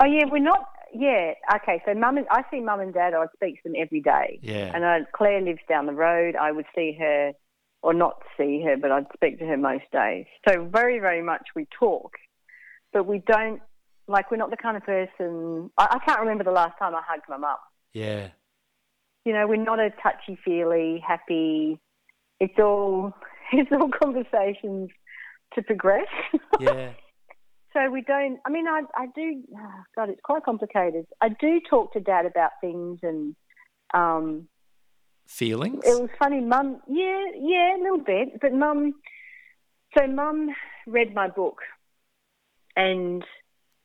oh 0.00 0.06
yeah, 0.06 0.24
we're 0.30 0.38
not. 0.38 0.66
Yeah, 0.92 1.34
okay. 1.54 1.80
So 1.86 1.94
mum 1.94 2.16
and 2.16 2.26
I 2.30 2.42
see 2.50 2.60
mum 2.60 2.80
and 2.80 2.92
dad. 2.92 3.14
I 3.14 3.26
speak 3.36 3.62
to 3.62 3.68
them 3.68 3.74
every 3.78 4.00
day. 4.00 4.40
Yeah. 4.42 4.72
And 4.74 4.84
I, 4.84 5.00
Claire 5.14 5.40
lives 5.40 5.60
down 5.68 5.86
the 5.86 5.92
road. 5.92 6.34
I 6.34 6.50
would 6.50 6.66
see 6.74 6.96
her, 6.98 7.32
or 7.82 7.94
not 7.94 8.22
see 8.36 8.62
her, 8.64 8.76
but 8.76 8.90
I'd 8.90 9.06
speak 9.14 9.38
to 9.38 9.46
her 9.46 9.56
most 9.56 9.84
days. 9.92 10.26
So 10.48 10.68
very, 10.70 10.98
very 10.98 11.22
much 11.22 11.42
we 11.54 11.66
talk, 11.78 12.12
but 12.92 13.06
we 13.06 13.22
don't. 13.26 13.60
Like 14.08 14.30
we're 14.30 14.38
not 14.38 14.50
the 14.50 14.56
kind 14.56 14.76
of 14.76 14.82
person. 14.84 15.70
I, 15.78 15.86
I 15.92 15.98
can't 16.04 16.20
remember 16.20 16.42
the 16.42 16.50
last 16.50 16.76
time 16.78 16.94
I 16.94 17.02
hugged 17.06 17.26
my 17.28 17.36
mum. 17.36 17.56
Yeah. 17.92 18.28
You 19.24 19.32
know, 19.32 19.46
we're 19.46 19.56
not 19.56 19.78
a 19.78 19.90
touchy 20.02 20.38
feely, 20.44 21.02
happy. 21.06 21.78
It's 22.40 22.58
all 22.58 23.14
it's 23.52 23.70
all 23.72 23.90
conversations 23.90 24.90
to 25.54 25.62
progress. 25.62 26.08
Yeah. 26.60 26.90
So 27.72 27.88
we 27.88 28.02
don't. 28.02 28.38
I 28.44 28.50
mean, 28.50 28.66
I 28.68 28.82
I 28.94 29.06
do. 29.14 29.42
Oh 29.56 29.82
God, 29.96 30.10
it's 30.10 30.20
quite 30.22 30.42
complicated. 30.42 31.06
I 31.22 31.30
do 31.30 31.60
talk 31.70 31.92
to 31.94 32.00
Dad 32.00 32.26
about 32.26 32.50
things, 32.60 32.98
and 33.02 33.34
um, 33.94 34.48
Feelings. 35.30 35.84
it 35.84 36.00
was 36.00 36.10
funny. 36.18 36.40
Mum, 36.40 36.80
yeah, 36.88 37.24
yeah, 37.40 37.76
a 37.76 37.80
little 37.80 38.04
bit. 38.04 38.40
But 38.42 38.52
Mum, 38.52 38.94
so 39.96 40.06
Mum 40.08 40.48
read 40.88 41.14
my 41.14 41.28
book, 41.28 41.58
and 42.74 43.24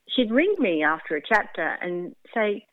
she'd 0.09 0.31
ring 0.31 0.55
me 0.57 0.83
after 0.83 1.15
a 1.15 1.21
chapter 1.21 1.77
and 1.81 2.15
say, 2.33 2.65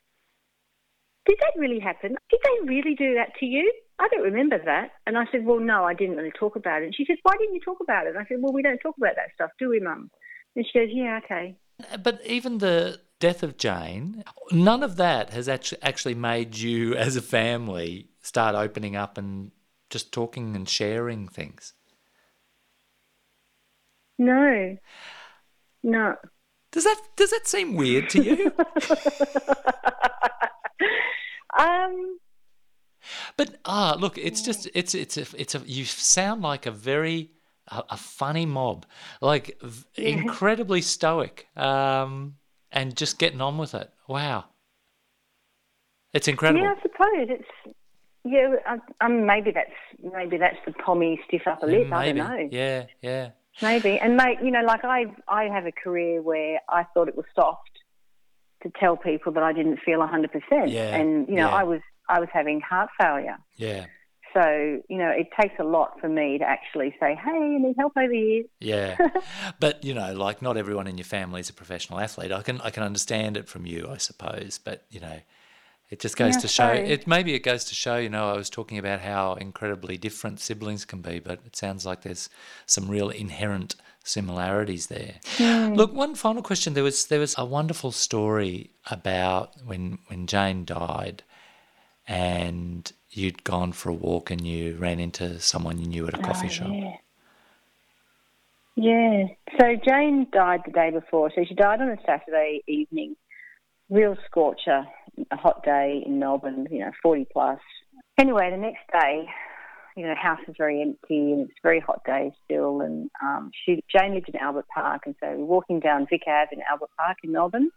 "Did 1.27 1.37
that 1.41 1.61
really 1.61 1.81
happen? 1.81 2.17
Did 2.31 2.41
they 2.43 2.67
really 2.67 2.95
do 2.95 3.15
that 3.15 3.37
to 3.41 3.47
you?" 3.47 3.71
I 3.99 4.09
don't 4.09 4.25
remember 4.25 4.59
that. 4.65 4.93
And 5.07 5.19
I 5.19 5.27
said, 5.31 5.45
"Well, 5.45 5.61
no, 5.61 5.85
I 5.85 5.93
didn't 5.93 6.17
really 6.17 6.33
talk 6.33 6.57
about 6.57 6.81
it." 6.81 6.87
And 6.87 6.97
she 6.97 7.05
said, 7.05 7.19
"Why 7.23 7.35
didn't 7.39 7.55
you 7.55 7.61
talk 7.61 7.79
about 7.81 8.07
it?" 8.07 8.17
And 8.17 8.19
I 8.19 8.25
said, 8.25 8.39
"Well, 8.41 8.55
we 8.55 8.63
don't 8.63 8.79
talk 8.79 8.97
about 8.97 9.17
that 9.17 9.35
stuff, 9.35 9.51
do 9.59 9.69
we, 9.69 9.81
Mum?" 9.81 10.11
And 10.57 10.67
she 10.67 10.79
goes, 10.79 10.89
"Yeah, 10.91 11.21
okay." 11.25 11.57
But 12.03 12.25
even 12.25 12.59
the 12.59 13.01
death 13.21 13.43
of 13.43 13.59
Jane, 13.59 14.25
none 14.51 14.83
of 14.83 14.97
that 14.97 15.31
has 15.31 15.49
actually 15.49 15.83
actually 15.83 16.15
made 16.15 16.57
you, 16.57 16.95
as 16.95 17.17
a 17.17 17.23
family, 17.23 18.09
start 18.23 18.55
opening 18.55 18.97
up 18.97 19.19
and 19.19 19.51
just 19.91 20.13
talking 20.13 20.57
and 20.57 20.69
sharing 20.69 21.29
things. 21.29 21.75
No, 24.19 24.77
no. 25.83 26.17
Does 26.71 26.85
that 26.85 27.01
does 27.17 27.31
that 27.31 27.47
seem 27.47 27.75
weird 27.75 28.09
to 28.11 28.23
you? 28.23 28.53
um, 31.59 32.19
But 33.37 33.59
ah, 33.65 33.97
look, 33.99 34.19
it's 34.19 34.43
just 34.43 34.69
it's 34.75 34.95
it's 34.95 35.17
a, 35.17 35.27
it's 35.37 35.55
a 35.55 35.61
you 35.67 35.85
sound 35.85 36.43
like 36.43 36.67
a 36.67 36.71
very 36.71 37.31
a, 37.69 37.83
a 37.91 37.97
funny 37.97 38.47
mob, 38.47 38.87
like 39.21 39.59
v- 39.63 39.85
incredibly 39.97 40.83
stoic, 40.83 41.49
um, 41.57 42.37
and 42.71 42.97
just 42.97 43.19
getting 43.19 43.41
on 43.41 43.59
with 43.59 43.75
it. 43.75 43.91
Wow, 44.09 44.45
it's 46.13 46.29
incredible. 46.29 46.65
Yeah, 46.65 46.75
I 46.77 46.83
suppose 46.83 47.39
it's. 47.39 47.75
Yeah, 48.25 48.55
I, 48.67 48.79
um, 49.05 49.27
maybe 49.27 49.51
that's 49.51 49.71
maybe 50.15 50.37
that's 50.37 50.57
the 50.65 50.73
pommy 50.73 51.21
stiff 51.27 51.43
upper 51.47 51.67
lip. 51.67 51.93
I 51.93 52.07
don't 52.13 52.17
know. 52.19 52.49
yeah, 52.53 52.87
yeah, 53.01 53.31
Maybe, 53.61 53.99
and 53.99 54.17
mate, 54.17 54.39
you 54.43 54.51
know, 54.51 54.63
like 54.63 54.85
I, 54.85 55.07
I 55.29 55.45
have 55.45 55.67
a 55.67 55.73
career 55.73 56.23
where 56.23 56.61
I 56.69 56.85
thought 56.95 57.09
it 57.09 57.17
was 57.17 57.27
soft 57.35 57.71
to 58.63 58.71
tell 58.79 58.97
people 58.97 59.33
that 59.33 59.43
I 59.43 59.53
didn't 59.53 59.79
feel 59.85 60.01
hundred 60.07 60.31
percent, 60.33 60.71
and 60.95 61.29
you 61.29 61.35
know, 61.35 61.49
yeah. 61.49 61.55
I 61.55 61.65
was, 61.65 61.81
I 62.09 62.21
was 62.21 62.29
having 62.33 62.61
heart 62.61 62.91
failure. 63.01 63.37
yeah, 63.57 63.87
So, 64.33 64.81
you 64.89 64.99
know, 64.99 65.11
it 65.11 65.27
takes 65.39 65.55
a 65.59 65.65
lot 65.65 65.99
for 66.01 66.09
me 66.09 66.39
to 66.39 66.45
actually 66.45 66.95
say, 67.01 67.15
"Hey, 67.23 67.33
you 67.33 67.59
need 67.59 67.75
help 67.77 67.93
over 67.97 68.13
here." 68.13 68.45
yeah. 68.61 68.97
but 69.61 69.83
you 69.85 69.95
know, 69.95 70.13
like 70.15 70.41
not 70.43 70.57
everyone 70.57 70.87
in 70.87 70.97
your 70.97 71.05
family 71.05 71.41
is 71.41 71.51
a 71.51 71.55
professional 71.55 71.99
athlete. 71.99 72.31
I 72.31 72.43
can 72.43 72.61
I 72.61 72.71
can 72.71 72.85
understand 72.85 73.37
it 73.37 73.49
from 73.49 73.67
you, 73.67 73.89
I 73.91 73.97
suppose. 73.97 74.59
But 74.65 74.85
you 74.91 75.01
know, 75.01 75.19
it 75.93 76.01
just 76.01 76.17
goes 76.17 76.37
Yeah, 76.37 76.41
to 76.41 76.49
show. 76.49 76.75
so- 76.75 76.83
It 76.95 77.07
maybe 77.07 77.35
it 77.35 77.41
goes 77.41 77.65
to 77.67 77.75
show. 77.75 77.97
You 77.99 78.09
know, 78.09 78.31
I 78.31 78.37
was 78.37 78.49
talking 78.49 78.79
about 78.79 79.01
how 79.01 79.35
incredibly 79.35 79.99
different 79.99 80.41
siblings 80.41 80.87
can 80.87 81.03
be, 81.03 81.21
but 81.21 81.41
it 81.45 81.55
sounds 81.55 81.85
like 81.85 82.01
there's 82.01 82.31
some 82.65 82.89
real 82.89 83.11
inherent 83.11 83.75
similarities 84.03 84.87
there. 84.87 85.17
Hmm. 85.37 85.75
Look, 85.75 85.93
one 85.93 86.15
final 86.15 86.43
question. 86.43 86.73
There 86.73 86.83
was 86.83 87.07
there 87.07 87.21
was 87.21 87.35
a 87.37 87.45
wonderful 87.45 87.93
story 87.93 88.71
about 88.91 89.55
when 89.67 89.99
when 90.07 90.27
Jane 90.27 90.65
died, 90.65 91.23
and 92.09 92.91
you'd 93.11 93.45
gone 93.45 93.73
for 93.73 93.91
a 93.91 93.95
walk 94.09 94.31
and 94.31 94.47
you 94.47 94.77
ran 94.77 94.99
into 94.99 95.39
someone 95.41 95.79
you 95.79 95.87
knew 95.87 96.07
at 96.09 96.15
a 96.15 96.19
oh, 96.21 96.23
coffee 96.23 96.47
Oh, 96.47 96.57
shop. 96.59 96.71
Yeah. 96.73 96.97
Yeah. 98.77 99.27
So 99.61 99.77
Jane 99.87 100.27
died 100.33 100.63
the 100.65 100.73
day 100.73 100.91
before. 100.91 101.31
So 101.35 101.45
she 101.47 101.55
died 101.55 101.83
on 101.83 101.91
a 101.91 101.99
Saturday 102.07 102.63
evening. 102.67 103.15
Real 103.91 104.17
scorcher, 104.25 104.87
a 105.31 105.37
hot 105.37 105.65
day 105.65 106.03
in 106.05 106.19
Melbourne, 106.19 106.67
you 106.71 106.81
know, 106.81 106.91
40 107.03 107.27
plus. 107.33 107.61
Anyway, 108.19 108.51
the 108.51 108.57
next 108.57 108.83
day, 108.93 109.27
you 109.97 110.05
know, 110.05 110.11
the 110.11 110.15
house 110.15 110.41
is 110.49 110.55
very 110.57 110.81
empty 110.81 111.33
and 111.33 111.43
it's 111.43 111.59
a 111.63 111.67
very 111.67 111.81
hot 111.81 112.03
day 112.05 112.33
still. 112.45 112.81
And 112.81 113.11
um, 113.23 113.51
she, 113.65 113.83
Jane 113.95 114.15
lived 114.15 114.29
in 114.29 114.37
Albert 114.37 114.67
Park. 114.75 115.03
And 115.07 115.15
so 115.21 115.29
we're 115.29 115.45
walking 115.45 115.81
down 115.81 116.07
Vic 116.09 116.23
Ave 116.27 116.49
in 116.53 116.61
Albert 116.71 116.91
Park 116.99 117.19
in 117.25 117.33
Melbourne. 117.33 117.71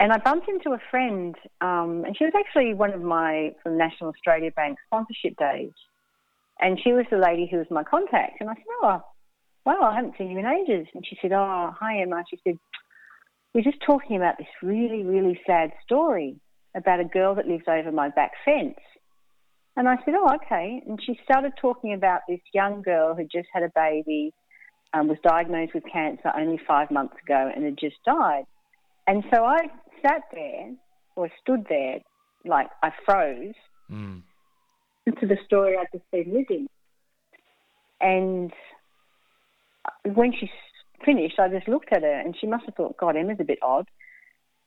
And 0.00 0.12
I 0.12 0.18
bumped 0.18 0.48
into 0.48 0.70
a 0.70 0.80
friend, 0.90 1.36
um, 1.60 2.04
and 2.06 2.16
she 2.16 2.24
was 2.24 2.32
actually 2.34 2.72
one 2.72 2.94
of 2.94 3.02
my 3.02 3.52
from 3.62 3.76
National 3.76 4.08
Australia 4.08 4.50
Bank 4.50 4.78
sponsorship 4.86 5.36
days. 5.36 5.72
And 6.58 6.80
she 6.82 6.92
was 6.92 7.04
the 7.10 7.18
lady 7.18 7.46
who 7.50 7.58
was 7.58 7.66
my 7.70 7.84
contact. 7.84 8.40
And 8.40 8.48
I 8.48 8.54
said, 8.54 8.64
Oh, 8.82 9.02
wow, 9.66 9.82
I 9.82 9.94
haven't 9.94 10.14
seen 10.16 10.30
you 10.30 10.38
in 10.38 10.46
ages. 10.46 10.86
And 10.94 11.04
she 11.06 11.18
said, 11.20 11.32
Oh, 11.32 11.74
hi, 11.78 12.00
Emma. 12.00 12.24
She 12.30 12.40
said, 12.42 12.56
We're 13.54 13.62
just 13.62 13.82
talking 13.84 14.16
about 14.16 14.38
this 14.38 14.46
really, 14.62 15.02
really 15.02 15.40
sad 15.46 15.72
story 15.84 16.36
about 16.76 17.00
a 17.00 17.04
girl 17.04 17.34
that 17.34 17.48
lives 17.48 17.64
over 17.68 17.90
my 17.90 18.08
back 18.10 18.30
fence. 18.44 18.78
And 19.76 19.88
I 19.88 19.96
said, 20.04 20.14
Oh, 20.16 20.34
okay. 20.36 20.82
And 20.86 21.00
she 21.04 21.18
started 21.24 21.52
talking 21.60 21.94
about 21.94 22.20
this 22.28 22.40
young 22.54 22.82
girl 22.82 23.14
who 23.14 23.24
just 23.24 23.48
had 23.52 23.62
a 23.62 23.70
baby, 23.74 24.32
um, 24.94 25.08
was 25.08 25.18
diagnosed 25.24 25.74
with 25.74 25.84
cancer 25.92 26.30
only 26.36 26.60
five 26.66 26.90
months 26.90 27.16
ago, 27.24 27.50
and 27.54 27.64
had 27.64 27.78
just 27.78 27.96
died. 28.04 28.44
And 29.06 29.24
so 29.32 29.44
I 29.44 29.62
sat 30.02 30.22
there 30.32 30.72
or 31.16 31.28
stood 31.40 31.66
there, 31.68 31.98
like 32.44 32.68
I 32.82 32.90
froze 33.04 33.54
Mm. 33.90 34.22
to 35.18 35.26
the 35.26 35.36
story 35.44 35.76
I'd 35.76 35.88
just 35.92 36.08
been 36.12 36.32
living. 36.32 36.68
And 38.00 38.52
when 40.14 40.32
she 40.32 40.48
finished, 41.04 41.38
I 41.38 41.48
just 41.48 41.68
looked 41.68 41.92
at 41.92 42.02
her 42.02 42.20
and 42.20 42.36
she 42.38 42.46
must 42.46 42.66
have 42.66 42.74
thought, 42.74 42.96
God, 42.96 43.16
Emma's 43.16 43.38
a 43.40 43.44
bit 43.44 43.58
odd. 43.62 43.88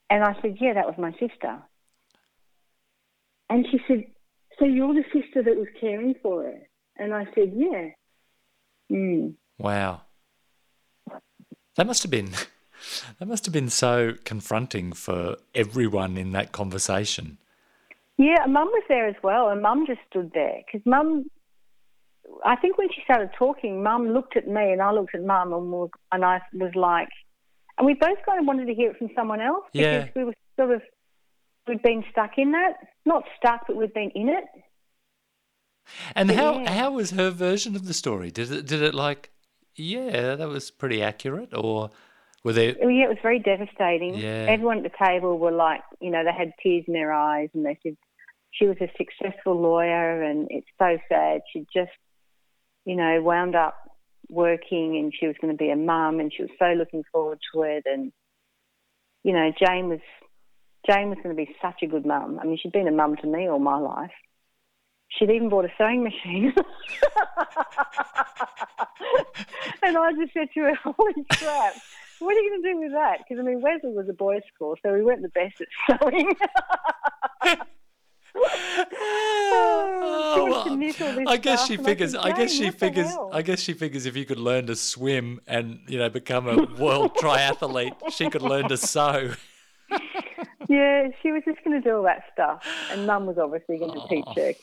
And 0.10 0.24
I 0.24 0.34
said, 0.42 0.58
Yeah, 0.60 0.74
that 0.74 0.86
was 0.86 0.96
my 0.98 1.12
sister. 1.14 1.62
And 3.50 3.66
she 3.70 3.80
said, 3.88 4.06
So 4.60 4.66
you're 4.66 4.94
the 4.94 5.04
sister 5.14 5.44
that 5.44 5.56
was 5.56 5.68
caring 5.80 6.16
for 6.22 6.44
her? 6.44 6.60
And 6.98 7.14
I 7.14 7.26
said, 7.36 7.54
Yeah. 7.56 7.90
Mm. 8.92 9.36
Wow. 9.58 10.02
That 11.76 11.88
must 11.88 12.04
have 12.04 12.12
been 12.12 12.32
that 13.20 13.28
must 13.28 13.46
have 13.46 13.54
been 13.54 13.70
so 13.70 14.14
confronting 14.24 14.94
for 14.94 15.38
everyone 15.56 16.18
in 16.18 16.32
that 16.34 16.52
conversation. 16.52 17.38
Yeah, 18.18 18.46
Mum 18.48 18.68
was 18.68 18.84
there 18.88 19.08
as 19.08 19.16
well, 19.24 19.50
and 19.50 19.62
Mum 19.62 19.86
just 19.88 20.02
stood 20.10 20.32
there 20.34 20.62
because 20.66 20.86
Mum. 20.86 21.26
I 22.46 22.56
think 22.56 22.78
when 22.78 22.90
she 22.94 23.02
started 23.04 23.30
talking, 23.38 23.84
Mum 23.84 24.10
looked 24.14 24.38
at 24.38 24.48
me, 24.48 24.72
and 24.72 24.82
I 24.82 24.92
looked 24.92 25.16
at 25.16 25.24
Mum, 25.24 25.54
and, 25.54 25.72
was, 25.72 25.90
and 26.12 26.24
I 26.26 26.42
was 26.54 26.72
like, 26.76 27.10
and 27.78 27.86
we 27.86 27.94
both 27.94 28.18
kind 28.26 28.40
of 28.40 28.46
wanted 28.46 28.66
to 28.68 28.74
hear 28.74 28.92
it 28.92 28.98
from 28.98 29.10
someone 29.16 29.42
else 29.42 29.66
Yeah. 29.74 30.00
because 30.06 30.16
we 30.16 30.24
were 30.26 30.34
sort 30.58 30.72
of 30.72 30.82
we'd 31.68 31.82
been 31.82 32.04
stuck 32.12 32.32
in 32.38 32.52
that, 32.52 32.74
not 33.06 33.24
stuck, 33.38 33.68
but 33.68 33.76
we'd 33.76 33.94
been 33.94 34.12
in 34.12 34.30
it. 34.30 34.44
And 36.16 36.32
how 36.32 36.60
Yeah. 36.60 36.72
how 36.72 36.92
was 36.92 37.12
her 37.12 37.30
version 37.30 37.76
of 37.76 37.88
the 37.88 37.94
story? 37.94 38.32
Did 38.32 38.52
it 38.52 38.66
did 38.66 38.82
it 38.82 38.94
like 38.94 39.32
yeah, 39.76 40.36
that 40.36 40.48
was 40.48 40.70
pretty 40.72 41.02
accurate 41.02 41.54
or 41.54 41.90
were 42.44 42.54
there 42.54 42.76
Well, 42.80 42.92
yeah, 42.92 43.06
it 43.06 43.10
was 43.10 43.18
very 43.24 43.40
devastating. 43.40 44.14
Yeah. 44.16 44.46
Everyone 44.50 44.78
at 44.78 44.84
the 44.84 44.98
table 45.06 45.40
were 45.40 45.52
like, 45.52 45.82
you 46.00 46.12
know, 46.12 46.24
they 46.24 46.32
had 46.32 46.52
tears 46.62 46.84
in 46.88 46.94
their 46.94 47.12
eyes, 47.12 47.50
and 47.54 47.66
they 47.66 47.78
said 47.82 47.98
she 48.52 48.68
was 48.68 48.78
a 48.82 48.92
successful 48.98 49.60
lawyer, 49.60 50.22
and 50.22 50.48
it's 50.52 50.68
so 50.78 50.98
sad. 51.10 51.42
She 51.52 51.66
just, 51.74 51.92
you 52.86 52.96
know, 52.96 53.22
wound 53.22 53.56
up 53.56 53.76
working, 54.30 54.98
and 54.98 55.14
she 55.18 55.28
was 55.28 55.36
going 55.42 55.54
to 55.54 55.58
be 55.58 55.70
a 55.70 55.76
mum, 55.76 56.20
and 56.20 56.32
she 56.34 56.44
was 56.44 56.52
so 56.60 56.74
looking 56.78 57.04
forward 57.12 57.40
to 57.54 57.64
it. 57.64 57.84
And 57.86 58.12
you 59.24 59.34
know, 59.34 59.52
Jane 59.60 59.90
was 59.90 60.00
Jane 60.90 61.10
was 61.10 61.18
going 61.24 61.36
to 61.36 61.46
be 61.46 61.56
such 61.62 61.82
a 61.82 61.88
good 61.88 62.06
mum. 62.06 62.40
I 62.42 62.46
mean, 62.46 62.58
she'd 62.62 62.72
been 62.72 62.88
a 62.88 62.92
mum 62.92 63.16
to 63.18 63.28
me 63.28 63.48
all 63.48 63.60
my 63.60 63.78
life. 63.78 64.12
She'd 65.18 65.30
even 65.30 65.50
bought 65.50 65.66
a 65.66 65.72
sewing 65.78 66.04
machine. 66.04 66.54
and 69.84 69.98
I 69.98 70.12
just 70.14 70.34
said 70.34 70.50
to 70.54 70.60
her, 70.62 70.76
holy 70.84 71.24
crap, 71.32 71.74
what 72.20 72.36
are 72.36 72.40
you 72.40 72.50
going 72.50 72.64
to 72.64 72.74
do 72.74 72.80
with 72.80 72.92
that? 72.94 73.20
Because, 73.20 73.40
I 73.40 73.44
mean, 73.46 73.62
Wesley 73.62 73.92
was 73.92 74.10
a 74.10 74.14
boys' 74.14 74.42
school, 74.54 74.76
so 74.84 74.92
we 74.92 75.04
weren't 75.04 75.22
the 75.22 75.30
best 75.30 75.62
at 75.62 75.68
sewing. 76.02 76.36
Oh, 78.36 80.48
well, 80.50 80.64
to 80.66 80.76
knit 80.76 81.00
all 81.02 81.14
this 81.14 81.26
I 81.28 81.38
guess 81.38 81.68
she 81.68 81.78
figures. 81.78 82.16
I 82.16 82.32
guess 82.32 82.52
she 82.52 82.72
figures. 82.72 83.08
I 83.32 83.42
guess 83.42 83.60
she 83.60 83.74
figures 83.74 84.06
if 84.06 84.16
you 84.16 84.26
could 84.26 84.40
learn 84.40 84.68
to 84.68 84.76
swim 84.76 85.40
and 85.48 85.80
you 85.88 85.98
know 86.00 86.10
become 86.10 86.48
a 86.48 86.66
world 86.82 87.16
triathlete, 87.16 87.94
she 88.12 88.30
could 88.30 88.42
learn 88.42 88.70
to 88.70 88.78
sew. 88.78 89.34
yeah, 90.70 91.08
she 91.22 91.32
was 91.32 91.44
just 91.46 91.64
going 91.64 91.80
to 91.82 91.88
do 91.88 91.98
all 91.98 92.04
that 92.04 92.24
stuff. 92.34 92.66
And 92.92 93.06
Mum 93.06 93.26
was 93.26 93.38
obviously 93.38 93.78
going 93.78 93.94
to 93.94 94.00
Oh. 94.00 94.08
teach 94.08 94.26
her. 94.36 94.54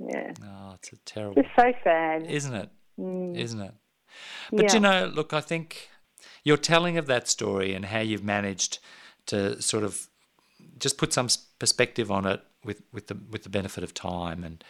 yeah. 0.00 0.32
Oh, 0.44 0.72
it's 0.74 0.92
a 0.92 0.96
terrible, 1.04 1.42
Just 1.42 1.54
so 1.56 1.72
sad. 1.84 2.24
isn't 2.26 2.54
it? 2.54 2.68
Mm, 2.98 3.36
Isn't 3.36 3.60
it? 3.60 3.74
But 4.50 4.64
yeah. 4.66 4.74
you 4.74 4.80
know, 4.80 5.12
look, 5.14 5.32
I 5.32 5.40
think 5.40 5.88
your 6.42 6.56
telling 6.56 6.98
of 6.98 7.06
that 7.06 7.28
story 7.28 7.72
and 7.74 7.84
how 7.84 8.00
you've 8.00 8.24
managed 8.24 8.80
to 9.26 9.60
sort 9.62 9.84
of 9.84 10.08
just 10.80 10.98
put 10.98 11.12
some 11.12 11.28
perspective 11.60 12.10
on 12.10 12.26
it 12.26 12.40
with, 12.64 12.82
with 12.92 13.06
the 13.08 13.16
with 13.30 13.42
the 13.44 13.48
benefit 13.48 13.84
of 13.84 13.94
time 13.94 14.44
and 14.44 14.62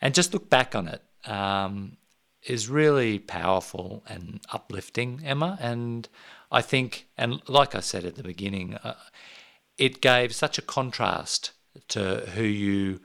and 0.00 0.14
just 0.14 0.32
look 0.32 0.48
back 0.50 0.74
on 0.74 0.88
it 0.88 1.02
um, 1.28 1.96
is 2.44 2.68
really 2.68 3.18
powerful 3.18 4.04
and 4.08 4.40
uplifting, 4.52 5.20
Emma. 5.24 5.58
And 5.60 6.08
I 6.52 6.62
think, 6.62 7.08
and 7.16 7.42
like 7.48 7.74
I 7.74 7.80
said 7.80 8.04
at 8.04 8.14
the 8.14 8.22
beginning, 8.22 8.74
uh, 8.76 8.94
it 9.76 10.00
gave 10.00 10.34
such 10.34 10.56
a 10.58 10.62
contrast 10.62 11.50
to 11.88 12.20
who 12.34 12.44
you 12.44 13.00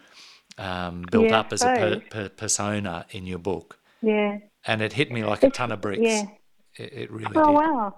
um, 0.58 1.04
built 1.12 1.26
Yeah, 1.30 1.39
up 1.39 1.51
as 1.51 1.64
a 1.64 1.66
per, 1.66 1.99
per, 2.10 2.30
persona 2.30 3.06
in 3.10 3.26
your 3.26 3.39
book, 3.39 3.80
yeah. 4.01 4.38
and 4.68 4.82
it 4.82 4.93
hit 4.93 5.12
me 5.12 5.24
like 5.24 5.43
a 5.43 5.49
ton 5.49 5.72
of 5.72 5.82
bricks. 5.82 6.01
yeah. 6.04 6.24
It, 6.78 6.93
it 6.93 7.12
really 7.12 7.34
Oh, 7.36 7.47
did. 7.47 7.54
wow. 7.56 7.95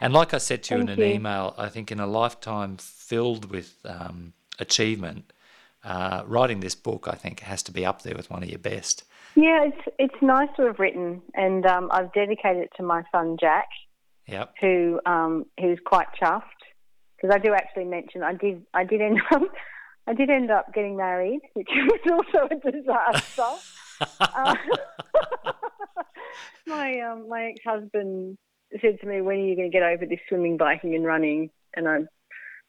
And 0.00 0.12
like 0.12 0.34
I 0.34 0.38
said 0.38 0.62
to 0.64 0.74
you 0.76 0.80
in 0.82 0.88
an 0.88 0.98
you. 0.98 1.04
email, 1.06 1.54
I 1.58 1.68
think 1.68 1.90
in 1.92 2.00
a 2.00 2.06
lifetime 2.06 2.76
filled 2.78 3.50
with 3.50 3.76
um, 3.84 4.32
achievement, 4.58 5.32
uh, 5.82 6.22
writing 6.26 6.60
this 6.60 6.74
book, 6.74 7.08
I 7.10 7.14
think, 7.14 7.40
has 7.40 7.62
to 7.64 7.72
be 7.72 7.84
up 7.84 8.02
there 8.02 8.14
with 8.14 8.30
one 8.30 8.42
of 8.42 8.48
your 8.48 8.58
best. 8.58 9.04
Yeah, 9.36 9.64
it's 9.64 9.88
it's 9.98 10.22
nice 10.22 10.48
to 10.56 10.66
have 10.66 10.78
written, 10.78 11.20
and 11.34 11.66
um, 11.66 11.88
I've 11.92 12.12
dedicated 12.12 12.62
it 12.64 12.72
to 12.76 12.82
my 12.82 13.02
son 13.10 13.36
Jack, 13.40 13.68
Yep. 14.26 14.54
who 14.60 15.00
um, 15.06 15.46
who's 15.60 15.80
quite 15.84 16.06
chuffed 16.20 16.42
because 17.16 17.34
I 17.34 17.38
do 17.38 17.52
actually 17.54 17.84
mention 17.84 18.22
I 18.22 18.34
did 18.34 18.64
I 18.72 18.84
did 18.84 19.00
end 19.00 19.20
up 19.32 19.42
I 20.06 20.14
did 20.14 20.30
end 20.30 20.50
up 20.50 20.72
getting 20.74 20.96
married, 20.96 21.40
which 21.54 21.68
was 21.74 22.00
also 22.34 22.48
a 22.50 22.70
disaster. 22.70 23.42
Uh, 24.20 24.54
my 26.66 27.00
um, 27.00 27.28
my 27.28 27.46
ex 27.46 27.60
husband 27.64 28.36
said 28.80 29.00
to 29.00 29.06
me, 29.06 29.20
"When 29.20 29.36
are 29.36 29.44
you 29.44 29.56
going 29.56 29.70
to 29.70 29.72
get 29.72 29.82
over 29.82 30.04
this 30.06 30.20
swimming, 30.28 30.56
biking, 30.56 30.94
and 30.94 31.04
running?" 31.04 31.50
And 31.74 31.88
I 31.88 32.00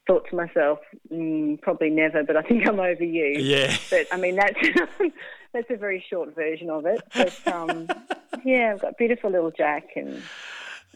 thought 0.07 0.27
to 0.29 0.35
myself, 0.35 0.79
mm, 1.11 1.59
probably 1.61 1.89
never, 1.89 2.23
but 2.23 2.37
I 2.37 2.41
think 2.41 2.67
I'm 2.67 2.79
over 2.79 3.03
you. 3.03 3.39
Yeah. 3.39 3.75
But 3.89 4.07
I 4.11 4.17
mean, 4.17 4.35
that's 4.35 4.59
that's 5.53 5.69
a 5.69 5.77
very 5.77 6.03
short 6.09 6.35
version 6.35 6.69
of 6.69 6.85
it. 6.85 7.01
But 7.13 7.47
um, 7.47 7.87
yeah, 8.45 8.73
I've 8.73 8.81
got 8.81 8.97
beautiful 8.97 9.31
little 9.31 9.51
Jack, 9.51 9.87
and 9.95 10.21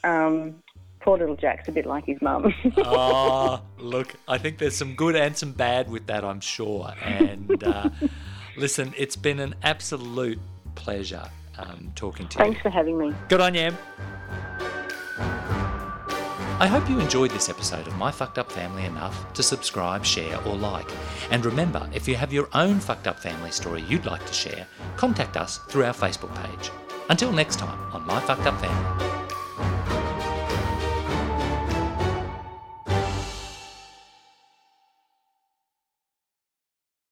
um, 0.03 0.64
poor 0.99 1.18
little 1.18 1.36
Jack's 1.36 1.68
a 1.68 1.72
bit 1.72 1.86
like 1.86 2.05
his 2.05 2.22
mum. 2.22 2.53
oh, 2.78 3.62
look, 3.78 4.14
I 4.28 4.38
think 4.38 4.57
there's 4.57 4.76
some 4.76 4.95
good 4.95 5.16
and 5.16 5.36
some 5.36 5.53
bad 5.53 5.89
with 5.89 6.07
that, 6.07 6.24
I'm 6.24 6.41
sure. 6.41 6.93
And 7.01 7.64
uh, 7.64 7.89
listen, 8.57 8.93
it's 8.97 9.16
been 9.16 9.39
an 9.39 9.55
absolute 9.64 10.39
pleasure 10.76 11.30
um, 11.57 11.91
talking 11.95 12.28
to 12.28 12.38
Thanks 12.38 12.57
you. 12.57 12.62
Thanks 12.62 12.62
for 12.62 12.70
having 12.70 12.97
me. 12.97 13.14
Good 13.28 13.41
on 13.41 13.55
you. 13.55 13.72
I 16.62 16.68
hope 16.68 16.89
you 16.89 16.99
enjoyed 16.99 17.32
this 17.32 17.47
episode 17.47 17.88
of 17.88 17.95
My 17.95 18.12
Fucked 18.12 18.38
Up 18.38 18.51
Family 18.51 18.84
enough 18.84 19.32
to 19.32 19.41
subscribe, 19.41 20.03
share, 20.03 20.45
or 20.45 20.57
like. 20.57 20.91
And 21.32 21.45
remember, 21.45 21.89
if 21.93 22.05
you 22.05 22.16
have 22.16 22.34
your 22.34 22.49
own 22.53 22.82
fucked 22.82 23.07
up 23.07 23.18
family 23.18 23.51
story 23.51 23.82
you'd 23.84 24.05
like 24.05 24.26
to 24.26 24.34
share, 24.34 24.68
contact 24.97 25.38
us 25.38 25.60
through 25.70 25.86
our 25.86 25.93
Facebook 25.93 26.36
page. 26.36 26.70
Until 27.07 27.32
next 27.32 27.60
time 27.60 27.80
on 27.93 28.05
My 28.05 28.20
Fucked 28.20 28.45
Up 28.45 28.60
Family. 28.60 29.18